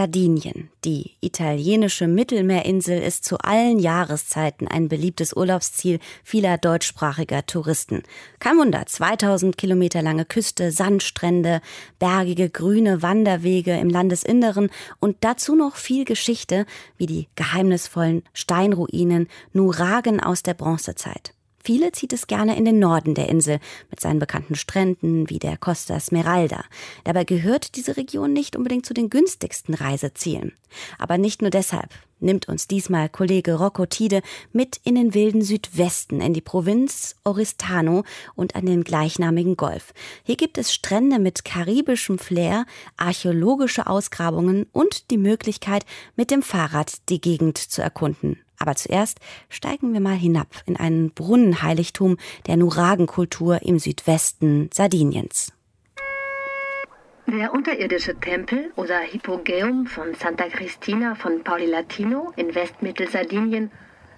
Sardinien, 0.04 0.70
die 0.84 1.12
italienische 1.22 2.10
Mittelmeerinsel, 2.10 3.02
ist 3.02 3.24
zu 3.24 3.38
allen 3.38 3.80
Jahreszeiten 3.80 4.68
ein 4.68 4.90
beliebtes 4.90 5.34
Urlaubsziel 5.34 6.00
vieler 6.26 6.58
deutschsprachiger 6.58 7.46
Touristen. 7.46 8.04
Kein 8.40 8.58
Wunder, 8.58 8.86
2000 8.86 9.58
Kilometer 9.58 10.02
lange 10.02 10.26
Küste, 10.26 10.74
Sandstrände, 10.74 11.62
bergige 12.00 12.50
grüne 12.50 13.02
Wanderwege 13.02 13.80
im 13.80 13.90
Landesinneren 13.90 14.72
und 15.00 15.16
dazu 15.22 15.56
noch 15.56 15.78
viel 15.78 16.04
Geschichte, 16.04 16.66
wie 16.98 17.06
die 17.06 17.30
geheimnisvollen 17.36 18.24
Steinruinen 18.34 19.30
Nuragen 19.54 20.20
aus 20.20 20.44
der 20.44 20.54
Bronzezeit. 20.54 21.33
Viele 21.66 21.94
zieht 21.94 22.12
es 22.12 22.28
gerne 22.28 22.58
in 22.58 22.66
den 22.66 22.80
Norden 22.80 23.16
der 23.16 23.30
Insel 23.30 23.60
mit 23.90 24.02
seinen 24.02 24.20
bekannten 24.20 24.56
Stränden 24.56 25.30
wie 25.30 25.40
der 25.40 25.56
Costa 25.56 25.98
Smeralda. 25.98 26.66
Dabei 27.06 27.24
gehört 27.24 27.78
diese 27.78 27.96
Region 27.96 28.34
nicht 28.34 28.58
unbedingt 28.58 28.86
zu 28.86 28.94
den 28.94 29.10
günstigsten 29.10 29.74
Reisezielen. 29.74 30.52
Aber 30.98 31.18
nicht 31.18 31.42
nur 31.42 31.52
deshalb 31.52 31.90
nimmt 32.20 32.50
uns 32.50 32.68
diesmal 32.68 33.08
Kollege 33.08 33.54
Rocco 33.54 33.86
Tide 33.86 34.22
mit 34.52 34.82
in 34.84 34.96
den 34.96 35.14
wilden 35.14 35.42
Südwesten, 35.42 36.20
in 36.20 36.34
die 36.34 36.42
Provinz 36.42 37.16
Oristano 37.24 38.04
und 38.36 38.56
an 38.56 38.66
den 38.66 38.84
gleichnamigen 38.84 39.56
Golf. 39.56 39.94
Hier 40.24 40.36
gibt 40.36 40.58
es 40.58 40.74
Strände 40.74 41.18
mit 41.18 41.46
karibischem 41.46 42.20
Flair, 42.20 42.66
archäologische 42.98 43.88
Ausgrabungen 43.88 44.66
und 44.74 45.12
die 45.12 45.18
Möglichkeit, 45.18 45.86
mit 46.18 46.30
dem 46.30 46.42
Fahrrad 46.42 47.10
die 47.10 47.22
Gegend 47.22 47.58
zu 47.58 47.82
erkunden. 47.82 48.40
Aber 48.64 48.76
zuerst 48.76 49.20
steigen 49.50 49.92
wir 49.92 50.00
mal 50.00 50.16
hinab 50.16 50.48
in 50.66 50.78
ein 50.78 51.12
Brunnenheiligtum 51.14 52.16
der 52.48 52.56
Nuragenkultur 52.56 53.62
im 53.62 53.78
Südwesten 53.78 54.70
Sardiniens. 54.74 55.52
Der 57.28 57.54
unterirdische 57.54 58.18
Tempel 58.18 58.72
oder 58.78 59.02
Hypogeum 59.02 59.86
von 59.86 60.14
Santa 60.16 60.46
Cristina 60.46 61.16
von 61.16 61.44
Pauli 61.44 61.66
Latino 61.66 62.32
in 62.38 62.56
Westmittelsardinien 62.56 63.70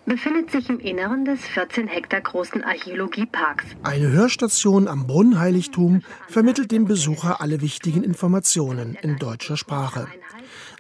befindet 0.06 0.52
sich 0.52 0.70
im 0.70 0.80
Inneren 0.80 1.26
des 1.26 1.44
14 1.48 1.88
Hektar 1.88 2.22
großen 2.22 2.64
Archäologieparks. 2.64 3.66
Eine 3.82 4.12
Hörstation 4.12 4.88
am 4.88 5.08
Brunnenheiligtum 5.08 6.04
vermittelt 6.28 6.72
dem 6.72 6.86
Besucher 6.86 7.42
alle 7.42 7.62
wichtigen 7.62 8.04
Informationen 8.04 8.96
in 9.02 9.18
deutscher 9.18 9.58
Sprache. 9.58 10.08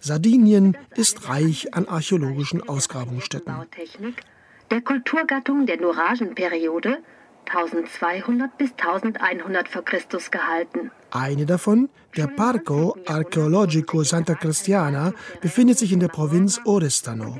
Sardinien 0.06 0.78
ist 0.95 1.30
reich 1.30 1.74
an 1.74 1.88
archäologischen 1.88 2.70
Ausgrabungsstätten. 2.70 3.56
Der 4.70 4.82
Kulturgattung 4.82 5.66
der 5.66 5.82
Nuragenperiode 5.82 6.99
1200 7.48 8.58
bis 8.58 8.72
1100 8.72 9.68
v. 9.68 9.82
Chr. 9.82 10.00
gehalten. 10.32 10.91
Eine 11.12 11.46
davon, 11.46 11.89
der 12.18 12.28
Parco 12.28 12.98
Archeologico 13.06 14.04
Santa 14.04 14.36
Cristiana, 14.36 15.14
befindet 15.41 15.78
sich 15.78 15.93
in 15.93 16.00
der 16.00 16.10
Provinz 16.10 16.60
Oristano. 16.66 17.39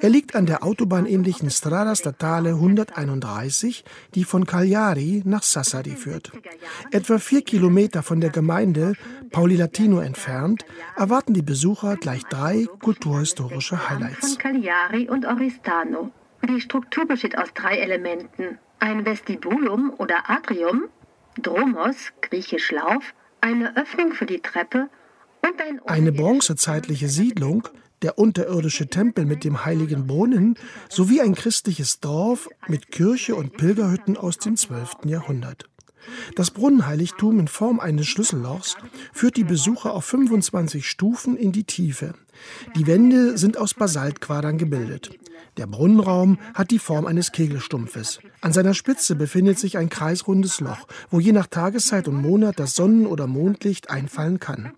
Er 0.00 0.08
liegt 0.08 0.34
an 0.34 0.46
der 0.46 0.64
autobahnähnlichen 0.64 1.50
Strada 1.50 1.94
Statale 1.94 2.50
131, 2.50 3.84
die 4.14 4.24
von 4.24 4.46
Cagliari 4.46 5.22
nach 5.24 5.42
Sassari 5.42 5.90
führt. 5.90 6.32
Etwa 6.90 7.18
vier 7.18 7.42
Kilometer 7.42 8.02
von 8.02 8.20
der 8.20 8.30
Gemeinde 8.30 8.94
Pauli 9.30 9.56
Latino 9.56 10.00
entfernt 10.00 10.64
erwarten 10.96 11.34
die 11.34 11.42
Besucher 11.42 11.96
gleich 11.96 12.24
drei 12.24 12.66
kulturhistorische 12.82 13.88
Highlights. 13.88 14.30
Von 14.30 14.38
Cagliari 14.38 15.08
und 15.08 15.24
Oristano. 15.24 16.10
Die 16.48 16.60
Struktur 16.60 17.06
besteht 17.06 17.38
aus 17.38 17.48
drei 17.54 17.78
Elementen 17.78 18.58
ein 18.84 19.06
Vestibulum 19.06 19.94
oder 19.96 20.28
Atrium, 20.28 20.90
Dromos, 21.40 21.96
griechisch 22.20 22.70
Lauf, 22.70 23.14
eine 23.40 23.74
Öffnung 23.78 24.12
für 24.12 24.26
die 24.26 24.40
Treppe 24.40 24.90
und 25.40 25.58
ein 25.58 25.80
eine 25.86 26.12
bronzezeitliche 26.12 27.08
Siedlung, 27.08 27.66
der 28.02 28.18
unterirdische 28.18 28.88
Tempel 28.88 29.24
mit 29.24 29.42
dem 29.42 29.64
heiligen 29.64 30.06
Brunnen 30.06 30.58
sowie 30.90 31.22
ein 31.22 31.34
christliches 31.34 32.00
Dorf 32.00 32.50
mit 32.68 32.90
Kirche 32.90 33.34
und 33.36 33.56
Pilgerhütten 33.56 34.18
aus 34.18 34.36
dem 34.36 34.54
12. 34.54 35.06
Jahrhundert. 35.06 35.64
Das 36.36 36.50
Brunnenheiligtum 36.50 37.40
in 37.40 37.48
Form 37.48 37.80
eines 37.80 38.06
Schlüssellochs 38.06 38.76
führt 39.14 39.38
die 39.38 39.44
Besucher 39.44 39.94
auf 39.94 40.04
25 40.04 40.86
Stufen 40.86 41.38
in 41.38 41.52
die 41.52 41.64
Tiefe. 41.64 42.12
Die 42.76 42.86
Wände 42.86 43.38
sind 43.38 43.56
aus 43.56 43.74
Basaltquadern 43.74 44.58
gebildet. 44.58 45.10
Der 45.56 45.66
Brunnenraum 45.68 46.38
hat 46.52 46.72
die 46.72 46.80
Form 46.80 47.06
eines 47.06 47.30
Kegelstumpfes. 47.30 48.18
An 48.40 48.52
seiner 48.52 48.74
Spitze 48.74 49.14
befindet 49.14 49.58
sich 49.58 49.78
ein 49.78 49.88
kreisrundes 49.88 50.60
Loch, 50.60 50.88
wo 51.10 51.20
je 51.20 51.30
nach 51.30 51.46
Tageszeit 51.46 52.08
und 52.08 52.20
Monat 52.20 52.58
das 52.58 52.74
Sonnen- 52.74 53.06
oder 53.06 53.28
Mondlicht 53.28 53.88
einfallen 53.88 54.40
kann. 54.40 54.72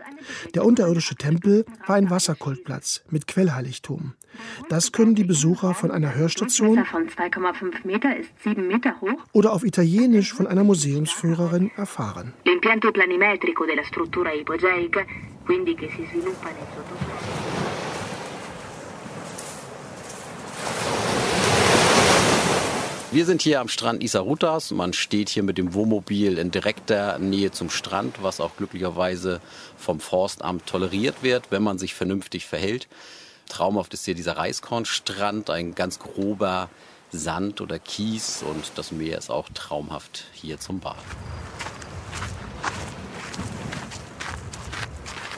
Der 0.55 0.67
unterirdische 0.67 1.17
Tempel 1.17 1.65
war 1.87 1.97
ein 1.97 2.11
Wasserkultplatz 2.11 3.03
mit 3.11 3.27
Quellheiligtum. 3.27 4.13
Das 4.69 4.93
können 4.93 5.15
die 5.15 5.25
Besucher 5.25 5.73
von 5.73 5.91
einer 5.91 6.15
Hörstation 6.15 6.85
von 6.85 7.09
2,5 7.09 7.87
Meter 7.87 8.15
ist 8.15 8.31
7 8.45 8.69
Meter 8.69 9.01
hoch 9.01 9.25
oder 9.33 9.55
auf 9.55 9.65
Italienisch 9.65 10.35
von 10.35 10.47
einer 10.47 10.63
Museumsführerin 10.63 11.71
erfahren. 11.77 12.35
L'impianto 12.45 12.93
planimetrico 12.93 13.65
della 13.65 13.85
struttura 13.85 14.35
ipogeica, 14.35 15.07
quindi 15.47 15.75
che 15.75 15.89
si 15.89 16.07
sviluppa 16.11 16.51
nel 16.51 16.67
sottosuolo. 16.75 17.56
Wir 23.17 23.25
sind 23.25 23.41
hier 23.41 23.63
am 23.63 23.69
Strand 23.69 24.03
Isarutas. 24.03 24.73
Man 24.73 24.93
steht 24.93 25.31
hier 25.31 25.43
mit 25.43 25.57
dem 25.57 25.73
Wohnmobil 25.73 26.37
in 26.37 26.51
direkter 26.51 27.19
Nähe 27.19 27.51
zum 27.51 27.71
Strand, 27.71 28.23
was 28.23 28.41
auch 28.43 28.59
glücklicherweise 28.59 29.41
vom 29.79 30.01
Forstamt 30.01 30.67
toleriert 30.67 31.23
wird, 31.23 31.51
wenn 31.51 31.63
man 31.63 31.79
sich 31.79 31.95
vernünftig 31.95 32.45
verhält. 32.45 32.89
Traumhaft 33.49 33.95
ist 33.95 34.05
hier 34.05 34.15
dieser 34.15 34.37
Reiskornstrand, 34.37 35.49
ein 35.49 35.75
ganz 35.75 35.99
grober 35.99 36.69
Sand 37.11 37.63
oder 37.63 37.79
Kies 37.79 38.43
und 38.43 38.73
das 38.75 38.93
Meer 38.93 39.17
ist 39.17 39.31
auch 39.31 39.49
traumhaft 39.55 40.27
hier 40.35 40.61
zum 40.61 40.81
Baden. 40.81 41.01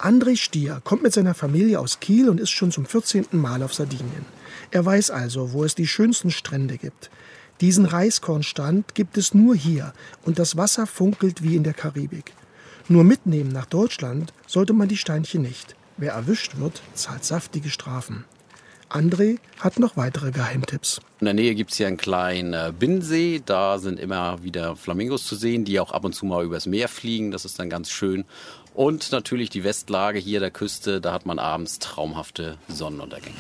André 0.01 0.37
Stier 0.37 0.81
kommt 0.83 1.05
mit 1.05 1.13
seiner 1.13 1.35
Familie 1.35 1.79
aus 1.79 2.01
Kiel 2.01 2.29
und 2.29 2.41
ist 2.41 2.51
schon 2.51 2.73
zum 2.73 2.87
14. 2.87 3.27
Mal 3.31 3.63
auf 3.63 3.73
Sardinien. 3.73 4.27
Er 4.73 4.85
weiß 4.85 5.13
also, 5.13 5.53
wo 5.53 5.63
es 5.63 5.77
die 5.77 5.87
schönsten 5.87 6.33
Strände 6.33 6.77
gibt. 6.77 7.09
Diesen 7.61 7.87
Reiskornstrand 7.87 8.95
gibt 8.95 9.19
es 9.19 9.35
nur 9.35 9.57
hier 9.57 9.93
und 10.25 10.39
das 10.39 10.57
Wasser 10.57 10.87
funkelt 10.87 11.43
wie 11.43 11.57
in 11.57 11.65
der 11.65 11.75
Karibik. 11.75 12.33
Nur 12.89 13.05
mitnehmen 13.05 13.51
nach 13.51 13.67
Deutschland 13.67 14.33
sollte 14.47 14.73
man 14.73 14.89
die 14.89 14.97
Steinchen 14.97 15.43
nicht. 15.43 15.75
Wer 15.97 16.13
erwischt 16.13 16.59
wird, 16.59 16.81
zahlt 16.95 17.25
saftige 17.25 17.69
Strafen. 17.71 18.25
André 18.89 19.39
hat 19.59 19.79
noch 19.79 19.97
weitere 19.97 20.31
Geheimtipps. 20.31 21.01
In 21.21 21.27
der 21.27 21.35
Nähe 21.35 21.55
gibt 21.55 21.73
es 21.73 21.77
hier 21.77 21.89
einen 21.89 21.99
kleinen 21.99 22.55
äh, 22.55 22.73
Binnensee. 22.79 23.43
Da 23.45 23.79
sind 23.79 23.99
immer 23.99 24.43
wieder 24.43 24.77
Flamingos 24.77 25.27
zu 25.27 25.37
sehen, 25.37 25.65
die 25.65 25.79
auch 25.81 25.91
ab 25.91 26.05
und 26.05 26.15
zu 26.15 26.25
mal 26.25 26.45
übers 26.45 26.65
Meer 26.65 26.89
fliegen. 26.89 27.31
Das 27.31 27.45
ist 27.45 27.59
dann 27.59 27.69
ganz 27.69 27.91
schön. 27.91 28.25
Und 28.73 29.13
natürlich 29.13 29.51
die 29.51 29.65
Westlage 29.65 30.19
hier 30.19 30.41
der 30.41 30.51
Küste. 30.51 31.01
Da 31.01 31.13
hat 31.13 31.27
man 31.27 31.39
abends 31.39 31.81
traumhafte 31.81 32.57
Sonnenuntergänge. 32.69 33.37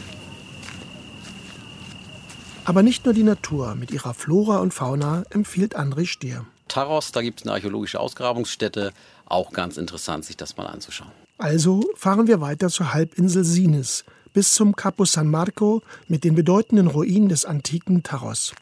Aber 2.68 2.82
nicht 2.82 3.06
nur 3.06 3.14
die 3.14 3.22
Natur 3.22 3.74
mit 3.76 3.92
ihrer 3.92 4.12
Flora 4.12 4.58
und 4.58 4.74
Fauna 4.74 5.22
empfiehlt 5.30 5.74
André 5.74 6.04
Stier. 6.04 6.44
Taros, 6.68 7.12
da 7.12 7.22
gibt 7.22 7.40
es 7.40 7.46
eine 7.46 7.54
archäologische 7.54 7.98
Ausgrabungsstätte. 7.98 8.92
Auch 9.24 9.52
ganz 9.52 9.78
interessant, 9.78 10.26
sich 10.26 10.36
das 10.36 10.58
mal 10.58 10.66
anzuschauen. 10.66 11.10
Also 11.38 11.82
fahren 11.96 12.26
wir 12.26 12.42
weiter 12.42 12.68
zur 12.68 12.92
Halbinsel 12.92 13.42
Sines 13.42 14.04
bis 14.34 14.52
zum 14.52 14.76
Capo 14.76 15.06
San 15.06 15.28
Marco 15.28 15.80
mit 16.08 16.24
den 16.24 16.34
bedeutenden 16.34 16.88
Ruinen 16.88 17.30
des 17.30 17.46
antiken 17.46 18.02
Taros. 18.02 18.52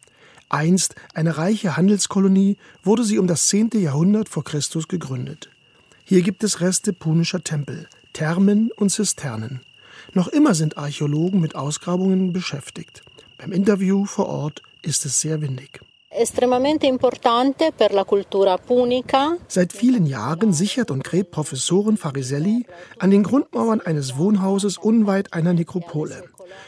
Einst 0.48 0.94
eine 1.12 1.36
reiche 1.36 1.76
Handelskolonie 1.76 2.58
wurde 2.84 3.02
sie 3.02 3.18
um 3.18 3.26
das 3.26 3.48
10. 3.48 3.70
Jahrhundert 3.74 4.28
vor 4.28 4.44
Christus 4.44 4.86
gegründet. 4.86 5.50
Hier 6.04 6.22
gibt 6.22 6.44
es 6.44 6.60
Reste 6.60 6.92
punischer 6.92 7.42
Tempel, 7.42 7.88
Thermen 8.12 8.70
und 8.76 8.90
Zisternen. 8.90 9.62
Noch 10.12 10.28
immer 10.28 10.54
sind 10.54 10.78
Archäologen 10.78 11.40
mit 11.40 11.56
Ausgrabungen 11.56 12.32
beschäftigt. 12.32 13.02
Beim 13.38 13.52
Interview 13.52 14.06
vor 14.06 14.28
Ort 14.28 14.62
ist 14.82 15.04
es 15.04 15.20
sehr 15.20 15.42
windig. 15.42 15.80
Seit 19.48 19.72
vielen 19.72 20.06
Jahren 20.06 20.52
sichert 20.54 20.90
und 20.90 21.04
gräbt 21.04 21.30
Professorin 21.32 21.96
Fariselli 21.98 22.66
an 22.98 23.10
den 23.10 23.22
Grundmauern 23.22 23.82
eines 23.82 24.16
Wohnhauses 24.16 24.78
unweit 24.78 25.34
einer 25.34 25.52
Nekropole. 25.52 26.24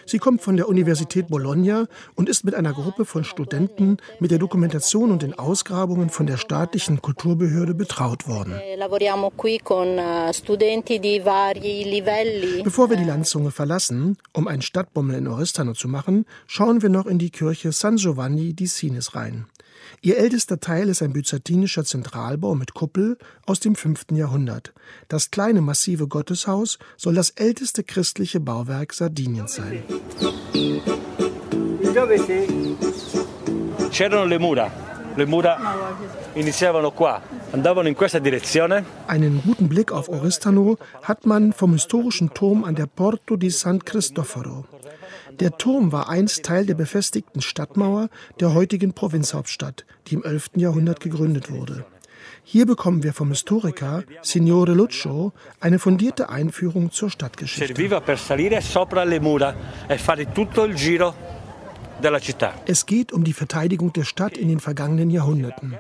Sie 0.07 0.19
kommt 0.19 0.43
von 0.43 0.57
der 0.57 0.69
Universität 0.69 1.29
Bologna 1.29 1.87
und 2.15 2.29
ist 2.29 2.45
mit 2.45 2.55
einer 2.55 2.73
Gruppe 2.73 3.05
von 3.05 3.25
Studenten 3.25 3.99
mit 4.21 4.31
der 4.31 4.39
Dokumentation 4.39 5.11
und 5.11 5.23
den 5.23 5.39
Ausgrabungen 5.39 6.11
von 6.11 6.27
der 6.27 6.37
staatlichen 6.37 7.03
Kulturbehörde 7.03 7.75
betraut 7.75 8.27
worden. 8.29 8.55
Bevor 12.65 12.91
wir 12.91 12.97
die 12.97 13.05
Landzunge 13.05 13.51
verlassen, 13.51 14.17
um 14.33 14.49
einen 14.49 14.63
Stadtbummel 14.63 15.17
in 15.17 15.29
Oristano 15.29 15.73
zu 15.75 15.89
machen, 15.89 16.27
schauen 16.47 16.83
wir 16.83 16.89
noch 16.89 17.07
in 17.07 17.19
die 17.19 17.31
Kirche 17.31 17.73
San 17.73 17.97
Giovanni 17.97 18.55
di 18.55 18.67
Sinis 18.67 19.15
rein. 19.15 19.47
Ihr 20.01 20.19
ältester 20.19 20.61
Teil 20.61 20.89
ist 20.89 21.03
ein 21.03 21.12
byzantinischer 21.12 21.85
Zentralbau 21.85 22.55
mit 22.55 22.73
Kuppel 22.75 23.19
aus 23.47 23.59
dem 23.59 23.75
5. 23.75 24.07
Jahrhundert. 24.12 24.73
Das 25.09 25.31
kleine 25.31 25.61
massive 25.61 26.07
Gotteshaus 26.07 26.79
soll 26.97 27.15
das 27.15 27.31
älteste 27.31 27.83
christliche 27.83 28.39
Bauwerk 28.39 28.93
Sardiniens 28.93 29.55
sein. 29.55 29.83
C'erano 33.91 34.25
le 34.25 34.39
mura. 34.39 34.70
Le 35.16 35.27
mura 35.27 35.59
iniziavano 36.35 36.93
qua, 36.93 37.20
andavano 37.51 37.89
in 37.89 37.97
questa 37.97 38.20
direzione. 38.20 38.85
Einen 39.09 39.43
guten 39.43 39.69
Blick 39.69 39.91
auf 39.91 40.09
Oristano 40.09 40.79
hat 41.03 41.27
man 41.27 41.53
vom 41.53 41.73
historischen 41.73 42.33
Turm 42.35 42.62
an 42.62 42.77
der 42.77 42.87
Porto 42.87 43.35
di 43.35 43.51
San 43.51 43.85
Cristoforo. 43.85 44.65
Der 45.40 45.56
Turm 45.56 45.93
war 45.93 46.09
einst 46.09 46.43
Teil 46.44 46.66
der 46.66 46.74
befestigten 46.74 47.40
Stadtmauer 47.40 48.09
der 48.40 48.55
heutigen 48.55 48.93
Provinzhauptstadt, 48.93 49.86
die 50.09 50.16
im 50.16 50.24
11. 50.24 50.51
Jahrhundert 50.56 50.98
gegründet 51.01 51.51
wurde. 51.51 51.86
Hier 52.43 52.66
bekommen 52.66 53.02
wir 53.05 53.12
vom 53.12 53.28
Historiker 53.28 54.02
Signore 54.23 54.73
Luccio 54.73 55.32
eine 55.60 55.78
fundierte 55.78 56.28
Einführung 56.28 56.90
zur 56.90 57.10
Stadtgeschichte. 57.10 57.81
E. 57.81 57.90
Es 62.66 62.86
geht 62.86 63.12
um 63.12 63.24
die 63.24 63.32
Verteidigung 63.32 63.93
der 63.93 64.05
Stadt 64.05 64.36
in 64.36 64.48
den 64.48 64.60
vergangenen 64.60 65.10
Jahrhunderten. 65.10 65.77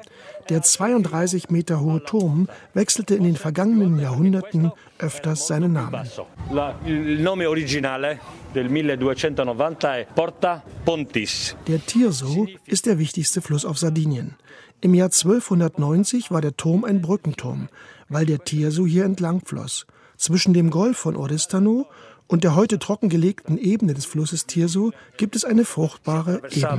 Der 0.48 0.62
32 0.62 1.50
Meter 1.50 1.80
hohe 1.80 2.02
Turm 2.02 2.48
wechselte 2.72 3.14
in 3.14 3.24
den 3.24 3.36
vergangenen 3.36 3.98
Jahrhunderten 3.98 4.72
öfters 4.98 5.46
seinen 5.46 5.74
Namen. 5.74 6.08
La, 6.50 6.74
il 6.86 7.20
nome 7.20 7.46
originale 7.46 8.18
del 8.54 8.70
1290 8.70 9.88
è 9.90 10.06
Porta 10.14 10.62
Pontis. 10.84 11.54
Der 11.66 11.84
Tirso 11.84 12.46
ist 12.64 12.86
der 12.86 12.98
wichtigste 12.98 13.42
Fluss 13.42 13.66
auf 13.66 13.78
Sardinien. 13.78 14.36
Im 14.80 14.94
Jahr 14.94 15.10
1290 15.10 16.30
war 16.30 16.40
der 16.40 16.56
Turm 16.56 16.84
ein 16.84 17.02
Brückenturm, 17.02 17.68
weil 18.08 18.24
der 18.24 18.38
Tirso 18.38 18.86
hier 18.86 19.04
entlang 19.04 19.42
floss. 19.44 19.86
Zwischen 20.16 20.54
dem 20.54 20.70
Golf 20.70 20.96
von 20.96 21.14
Oristano 21.14 21.86
und 22.28 22.44
der 22.44 22.54
heute 22.54 22.78
trockengelegten 22.78 23.58
Ebene 23.58 23.94
des 23.94 24.04
Flusses 24.06 24.46
Tirso 24.46 24.92
gibt 25.16 25.34
es 25.34 25.44
eine 25.44 25.64
fruchtbare 25.64 26.42
Ebene. 26.50 26.78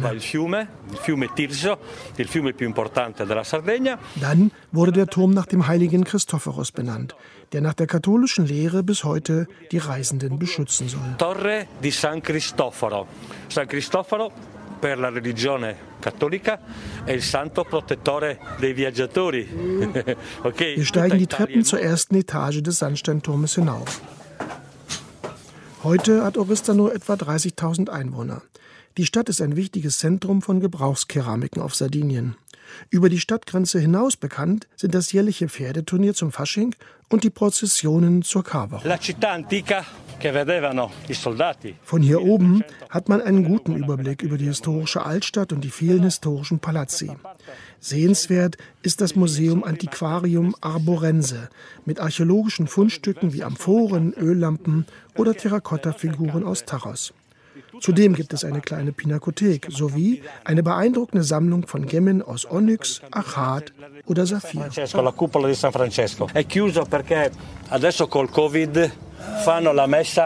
Dann 4.21 4.51
wurde 4.71 4.91
der 4.91 5.07
Turm 5.07 5.31
nach 5.31 5.45
dem 5.47 5.67
heiligen 5.67 6.03
Christophoros 6.03 6.71
benannt, 6.71 7.15
der 7.51 7.61
nach 7.61 7.73
der 7.73 7.87
katholischen 7.87 8.45
Lehre 8.45 8.83
bis 8.83 9.03
heute 9.03 9.47
die 9.71 9.79
Reisenden 9.79 10.39
beschützen 10.39 10.87
soll. 10.87 11.01
Torre 11.17 11.65
di 11.83 11.91
San 11.91 12.21
Cristoforo. 12.21 13.07
San 13.49 13.67
Cristoforo 13.67 14.31
per 14.79 14.97
la 14.97 15.09
religione 15.09 15.75
cattolica 15.99 16.59
è 17.03 17.11
il 17.11 17.21
santo 17.21 17.63
protettore 17.63 18.39
dei 18.59 18.73
viaggiatori. 18.73 19.47
okay. 20.43 20.77
Wir 20.77 20.85
steigen 20.85 21.17
die 21.17 21.27
Treppen 21.27 21.65
zur 21.65 21.81
ersten 21.81 22.15
Etage 22.15 22.61
des 22.61 22.77
Sandsteinturmes 22.77 23.55
hinauf. 23.55 23.99
Heute 25.81 26.25
hat 26.25 26.37
Oristano 26.37 26.89
etwa 26.89 27.13
30.000 27.13 27.87
Einwohner. 27.89 28.41
Die 28.97 29.05
Stadt 29.05 29.29
ist 29.29 29.41
ein 29.41 29.55
wichtiges 29.55 29.97
Zentrum 29.99 30.41
von 30.41 30.59
Gebrauchskeramiken 30.59 31.61
auf 31.61 31.73
Sardinien. 31.73 32.35
Über 32.89 33.07
die 33.07 33.19
Stadtgrenze 33.19 33.79
hinaus 33.79 34.17
bekannt 34.17 34.67
sind 34.75 34.93
das 34.93 35.13
jährliche 35.13 35.47
Pferdeturnier 35.47 36.13
zum 36.13 36.33
Fasching 36.33 36.75
und 37.07 37.23
die 37.23 37.29
Prozessionen 37.29 38.23
zur 38.23 38.43
Karwoche. 38.43 38.87
Von 41.83 42.01
hier 42.01 42.21
oben 42.21 42.63
hat 42.89 43.07
man 43.07 43.21
einen 43.21 43.45
guten 43.45 43.75
Überblick 43.75 44.21
über 44.21 44.37
die 44.37 44.45
historische 44.45 45.05
Altstadt 45.05 45.53
und 45.53 45.63
die 45.63 45.69
vielen 45.69 46.03
historischen 46.03 46.59
Palazzi. 46.59 47.09
Sehenswert 47.79 48.57
ist 48.81 49.01
das 49.01 49.15
Museum 49.15 49.63
Antiquarium 49.63 50.55
Arborense 50.61 51.49
mit 51.85 51.99
archäologischen 51.99 52.67
Fundstücken 52.67 53.33
wie 53.33 53.43
Amphoren, 53.43 54.13
Öllampen 54.13 54.85
oder 55.15 55.33
Terrakotta-Figuren 55.33 56.43
aus 56.43 56.65
Taros. 56.65 57.13
Zudem 57.79 58.13
gibt 58.15 58.33
es 58.33 58.43
eine 58.43 58.61
kleine 58.61 58.91
Pinakothek 58.91 59.67
sowie 59.69 60.23
eine 60.43 60.63
beeindruckende 60.63 61.23
Sammlung 61.23 61.67
von 61.67 61.85
Gemmen 61.85 62.21
aus 62.21 62.49
Onyx, 62.49 63.01
Achat 63.11 63.73
oder 64.05 64.25
Saphir. 64.25 64.69
La 64.93 65.11
cupola 65.11 65.53
San 65.53 65.71
Francesco 65.71 66.27
è 66.33 66.45
chiuso 66.45 66.83
perché 66.85 67.31
adesso 67.69 68.07
col 68.07 68.29
Covid. 68.29 68.91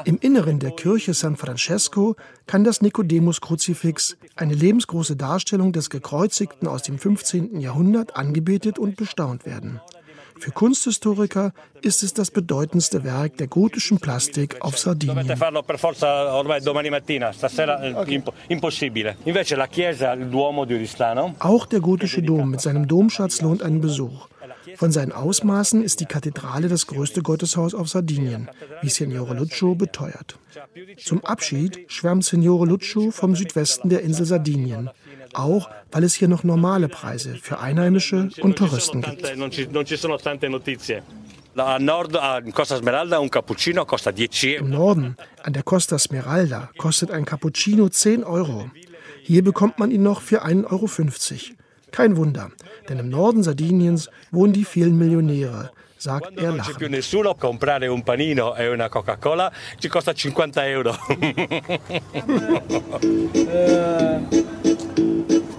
Im 0.05 0.17
Inneren 0.19 0.59
der 0.59 0.71
Kirche 0.71 1.13
San 1.13 1.35
Francesco 1.35 2.15
kann 2.47 2.63
das 2.63 2.81
Nikodemus-Kruzifix, 2.81 4.17
eine 4.35 4.53
lebensgroße 4.53 5.15
Darstellung 5.15 5.71
des 5.71 5.89
Gekreuzigten 5.89 6.67
aus 6.67 6.83
dem 6.83 6.97
15. 6.97 7.59
Jahrhundert, 7.59 8.15
angebetet 8.15 8.79
und 8.79 8.95
bestaunt 8.95 9.45
werden. 9.45 9.79
Für 10.39 10.51
Kunsthistoriker 10.51 11.53
ist 11.81 12.03
es 12.03 12.13
das 12.13 12.31
bedeutendste 12.31 13.03
Werk 13.03 13.37
der 13.37 13.47
gotischen 13.47 13.99
Plastik 13.99 14.57
auf 14.61 14.77
Sardinien. 14.77 15.25
Auch 21.39 21.65
der 21.65 21.79
gotische 21.79 22.21
Dom 22.23 22.49
mit 22.49 22.61
seinem 22.61 22.87
Domschatz 22.87 23.41
lohnt 23.41 23.63
einen 23.63 23.79
Besuch. 23.79 24.27
Von 24.75 24.91
seinen 24.91 25.11
Ausmaßen 25.11 25.83
ist 25.83 25.99
die 25.99 26.05
Kathedrale 26.05 26.67
das 26.67 26.87
größte 26.87 27.21
Gotteshaus 27.21 27.73
auf 27.73 27.89
Sardinien, 27.89 28.49
wie 28.81 28.89
Signore 28.89 29.33
Luccio 29.35 29.75
beteuert. 29.75 30.37
Zum 30.97 31.23
Abschied 31.25 31.85
schwärmt 31.87 32.23
Signore 32.25 32.65
Luccio 32.65 33.11
vom 33.11 33.35
Südwesten 33.35 33.89
der 33.89 34.01
Insel 34.01 34.25
Sardinien, 34.25 34.89
auch 35.33 35.69
weil 35.91 36.03
es 36.03 36.13
hier 36.13 36.27
noch 36.27 36.43
normale 36.43 36.89
Preise 36.89 37.35
für 37.35 37.59
Einheimische 37.59 38.29
und 38.41 38.57
Touristen 38.57 39.01
gibt. 39.01 39.27
Im 44.59 44.69
Norden, 44.69 45.17
an 45.43 45.53
der 45.53 45.63
Costa 45.63 45.99
Smeralda, 45.99 46.69
kostet 46.77 47.11
ein 47.11 47.25
Cappuccino 47.25 47.89
10 47.89 48.23
Euro. 48.23 48.71
Hier 49.21 49.43
bekommt 49.43 49.77
man 49.79 49.91
ihn 49.91 50.03
noch 50.03 50.21
für 50.21 50.43
1,50 50.43 50.71
Euro. 50.71 51.62
Kein 51.93 52.17
Wunder, 52.17 52.51
denn 52.89 52.99
im 52.99 53.09
Norden 53.09 53.43
Sardiniens 53.43 54.09
wohnen 54.31 54.51
die 54.51 54.65
vielen 54.65 54.97
Millionäre, 54.97 55.71
sagt 55.97 56.37
er 56.37 56.51
lachend. 56.57 56.75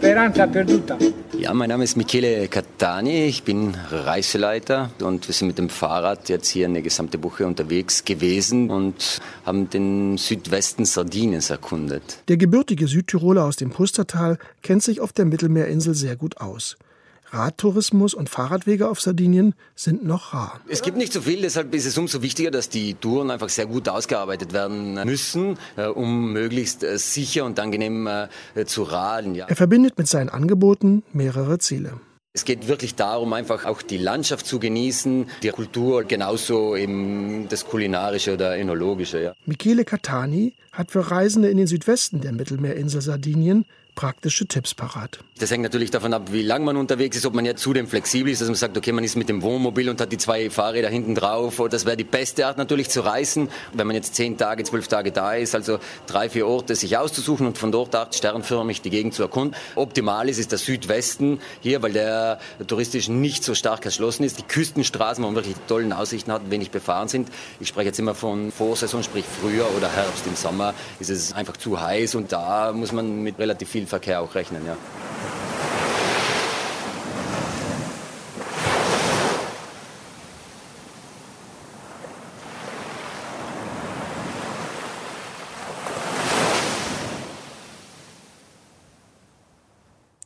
Speranza 0.05 0.47
perduta. 0.47 0.99
Ja, 1.39 1.55
mein 1.55 1.71
Name 1.71 1.83
ist 1.83 1.97
Michele 1.97 2.47
Catani, 2.49 3.25
ich 3.25 3.43
bin 3.43 3.75
Reiseleiter 3.91 4.91
und 5.01 5.27
wir 5.27 5.35
sind 5.35 5.49
mit 5.49 5.57
dem 5.57 5.71
Fahrrad 5.71 6.29
jetzt 6.29 6.49
hier 6.49 6.67
eine 6.67 6.83
gesamte 6.83 7.23
Woche 7.23 7.47
unterwegs 7.47 8.05
gewesen 8.05 8.69
und 8.69 9.23
haben 9.47 9.71
den 9.71 10.19
Südwesten 10.19 10.85
Sardiniens 10.85 11.49
erkundet. 11.49 12.19
Der 12.29 12.37
gebürtige 12.37 12.87
Südtiroler 12.87 13.45
aus 13.47 13.57
dem 13.57 13.71
Pustertal 13.71 14.37
kennt 14.61 14.83
sich 14.83 15.01
auf 15.01 15.15
der 15.15 15.25
Mittelmeerinsel 15.25 15.95
sehr 15.95 16.17
gut 16.17 16.37
aus. 16.37 16.77
Radtourismus 17.35 18.15
und 18.15 18.31
Fahrradwege 18.31 18.89
auf 18.89 19.01
Sardinien 19.01 19.55
sind 19.75 20.05
noch 20.05 20.33
rar. 20.33 20.61
Es 20.69 20.83
gibt 20.83 20.97
nicht 20.97 21.13
so 21.13 21.21
viel, 21.21 21.43
deshalb 21.43 21.75
ist 21.75 21.85
es 21.87 21.99
umso 21.99 22.23
wichtiger, 22.23 22.51
dass 22.51 22.69
die 22.69 22.95
Touren 22.95 23.31
einfach 23.31 23.49
sehr 23.49 23.67
gut 23.67 23.89
ausgearbeitet 23.89 24.53
werden 24.53 24.95
müssen, 25.05 25.59
äh, 25.77 25.87
um 25.87 26.33
möglichst 26.33 26.85
äh, 26.85 26.99
sicher 26.99 27.45
und 27.45 27.59
angenehm 27.59 28.07
äh, 28.07 28.29
zu 28.67 28.85
radeln. 28.85 29.35
Ja. 29.35 29.47
Er 29.47 29.57
verbindet 29.57 29.99
mit 29.99 30.07
seinen 30.07 30.29
Angeboten 30.29 31.03
mehrere 31.13 31.59
Ziele. 31.59 32.01
Es 32.37 32.45
geht 32.45 32.67
wirklich 32.67 32.97
darum, 32.97 33.33
einfach 33.33 33.65
auch 33.65 33.81
die 33.81 33.97
Landschaft 33.97 34.45
zu 34.45 34.59
genießen, 34.59 35.27
die 35.45 35.51
Kultur, 35.51 36.03
genauso 36.03 36.75
eben 36.75 37.49
das 37.49 37.65
Kulinarische 37.65 38.35
oder 38.35 38.57
Enologische. 38.57 39.23
Ja. 39.23 39.35
Michele 39.47 39.85
Catani 39.85 40.57
hat 40.73 40.91
für 40.91 41.13
Reisende 41.13 41.49
in 41.49 41.59
den 41.59 41.69
Südwesten 41.69 42.21
der 42.21 42.33
Mittelmeerinsel 42.33 43.03
Sardinien 43.03 43.67
praktische 43.95 44.47
Tipps 44.47 44.75
parat. 44.75 45.21
Das 45.39 45.51
hängt 45.51 45.63
natürlich 45.63 45.91
davon 45.91 46.15
ab, 46.15 46.33
wie 46.33 46.43
lang 46.43 46.65
man 46.65 46.77
unterwegs 46.77 47.17
ist, 47.17 47.27
ob 47.27 47.35
man 47.35 47.45
jetzt 47.45 47.63
zudem 47.63 47.87
flexibel 47.87 48.33
ist, 48.33 48.41
dass 48.41 48.49
man 48.49 48.55
sagt, 48.55 48.77
okay, 48.77 48.93
man 48.93 49.05
ist 49.05 49.17
mit 49.17 49.29
dem 49.29 49.43
Wohnmobil 49.43 49.89
und 49.89 50.01
hat 50.01 50.13
die 50.13 50.19
zwei 50.19 50.51
Fahrräder 50.51 50.89
hinten 50.89 51.15
drauf. 51.15 51.63
Das 51.71 51.87
wäre 51.87 51.97
die 51.97 52.05
beste 52.05 52.47
Art 52.47 52.59
natürlich 52.59 52.91
zu 52.91 53.01
reisen, 53.01 53.49
wenn 53.73 53.87
man 53.87 53.97
jetzt 53.97 54.15
zehn 54.15 54.37
Tage, 54.37 54.65
zwölf 54.65 54.89
Tage 54.89 55.13
da 55.13 55.35
ist, 55.35 55.55
also 55.55 55.79
drei, 56.07 56.29
vier 56.29 56.47
Orte 56.47 56.75
sich 56.77 56.97
auszusuchen 56.97 57.47
und 57.47 57.59
von 57.59 57.73
dort 57.73 57.95
acht 57.95 58.15
sternförmig 58.15 58.83
die 58.83 58.91
Gegend 58.91 59.15
zu 59.15 59.23
erkunden. 59.23 59.57
Optimal 59.75 60.29
ist, 60.29 60.39
ist 60.39 60.53
der 60.53 60.59
Südwesten 60.59 61.41
hier, 61.61 61.83
weil 61.83 61.93
der 61.93 62.39
touristisch 62.67 63.09
nicht 63.09 63.45
so 63.45 63.55
stark 63.55 63.85
erschlossen 63.85 64.25
ist. 64.25 64.39
Die 64.39 64.45
Küstenstraßen, 64.45 65.23
wo 65.23 65.29
man 65.29 65.37
wirklich 65.37 65.55
die 65.55 65.67
tollen 65.69 65.93
Aussichten 65.93 66.33
hat, 66.33 66.51
wenig 66.51 66.71
befahren 66.71 67.09
sind. 67.09 67.29
Ich 67.61 67.69
spreche 67.69 67.87
jetzt 67.87 67.99
immer 67.99 68.15
von 68.15 68.53
Vorsaison, 68.53 69.03
sprich 69.03 69.25
Frühjahr 69.41 69.69
oder 69.77 69.91
Herbst. 69.91 70.27
Im 70.27 70.37
Sommer 70.37 70.75
ist 71.01 71.11
es 71.11 71.33
einfach 71.33 71.57
zu 71.57 71.81
heiß 71.81 72.15
und 72.15 72.33
da 72.33 72.73
muss 72.73 72.93
man 72.93 73.23
mit 73.23 73.39
relativ 73.39 73.69
viel 73.69 73.84
Verkehr 73.87 74.21
auch 74.21 74.35
rechnen. 74.35 74.67
Ja. 74.67 74.77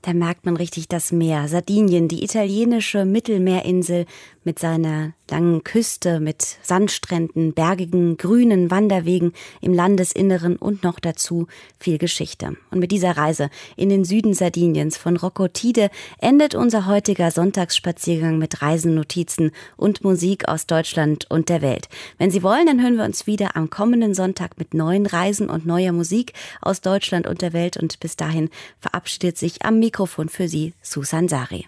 Da 0.08 0.14
merkt 0.14 0.46
man 0.46 0.56
richtig 0.56 0.88
das 0.88 1.12
Meer. 1.12 1.48
Sardinien, 1.48 2.08
die 2.08 2.24
italienische 2.24 3.04
Mittelmeerinsel 3.04 4.06
mit 4.42 4.58
seiner 4.58 5.12
langen 5.30 5.62
Küste, 5.62 6.20
mit 6.20 6.56
Sandstränden, 6.62 7.52
bergigen, 7.52 8.16
grünen 8.16 8.70
Wanderwegen 8.70 9.34
im 9.60 9.74
Landesinneren 9.74 10.56
und 10.56 10.82
noch 10.82 11.00
dazu 11.00 11.46
viel 11.78 11.98
Geschichte. 11.98 12.56
Und 12.70 12.78
mit 12.78 12.90
dieser 12.90 13.18
Reise 13.18 13.50
in 13.76 13.90
den 13.90 14.06
Süden 14.06 14.32
Sardiniens 14.32 14.96
von 14.96 15.18
Rocco 15.18 15.48
Tide 15.48 15.90
endet 16.18 16.54
unser 16.54 16.86
heutiger 16.86 17.30
Sonntagsspaziergang 17.30 18.38
mit 18.38 18.62
Reisennotizen 18.62 19.50
und 19.76 20.02
Musik 20.02 20.48
aus 20.48 20.66
Deutschland 20.66 21.30
und 21.30 21.50
der 21.50 21.60
Welt. 21.60 21.90
Wenn 22.16 22.30
Sie 22.30 22.42
wollen, 22.42 22.64
dann 22.64 22.80
hören 22.80 22.96
wir 22.96 23.04
uns 23.04 23.26
wieder 23.26 23.54
am 23.56 23.68
kommenden 23.68 24.14
Sonntag 24.14 24.58
mit 24.58 24.72
neuen 24.72 25.04
Reisen 25.04 25.50
und 25.50 25.66
neuer 25.66 25.92
Musik 25.92 26.32
aus 26.62 26.80
Deutschland 26.80 27.26
und 27.26 27.42
der 27.42 27.52
Welt. 27.52 27.76
Und 27.76 28.00
bis 28.00 28.16
dahin 28.16 28.48
verabschiedet 28.80 29.36
sich 29.36 29.66
am 29.66 29.78
Mikrofon 29.98 30.28
für 30.28 30.46
Sie 30.46 30.74
Susan 30.80 31.26
Sari. 31.26 31.66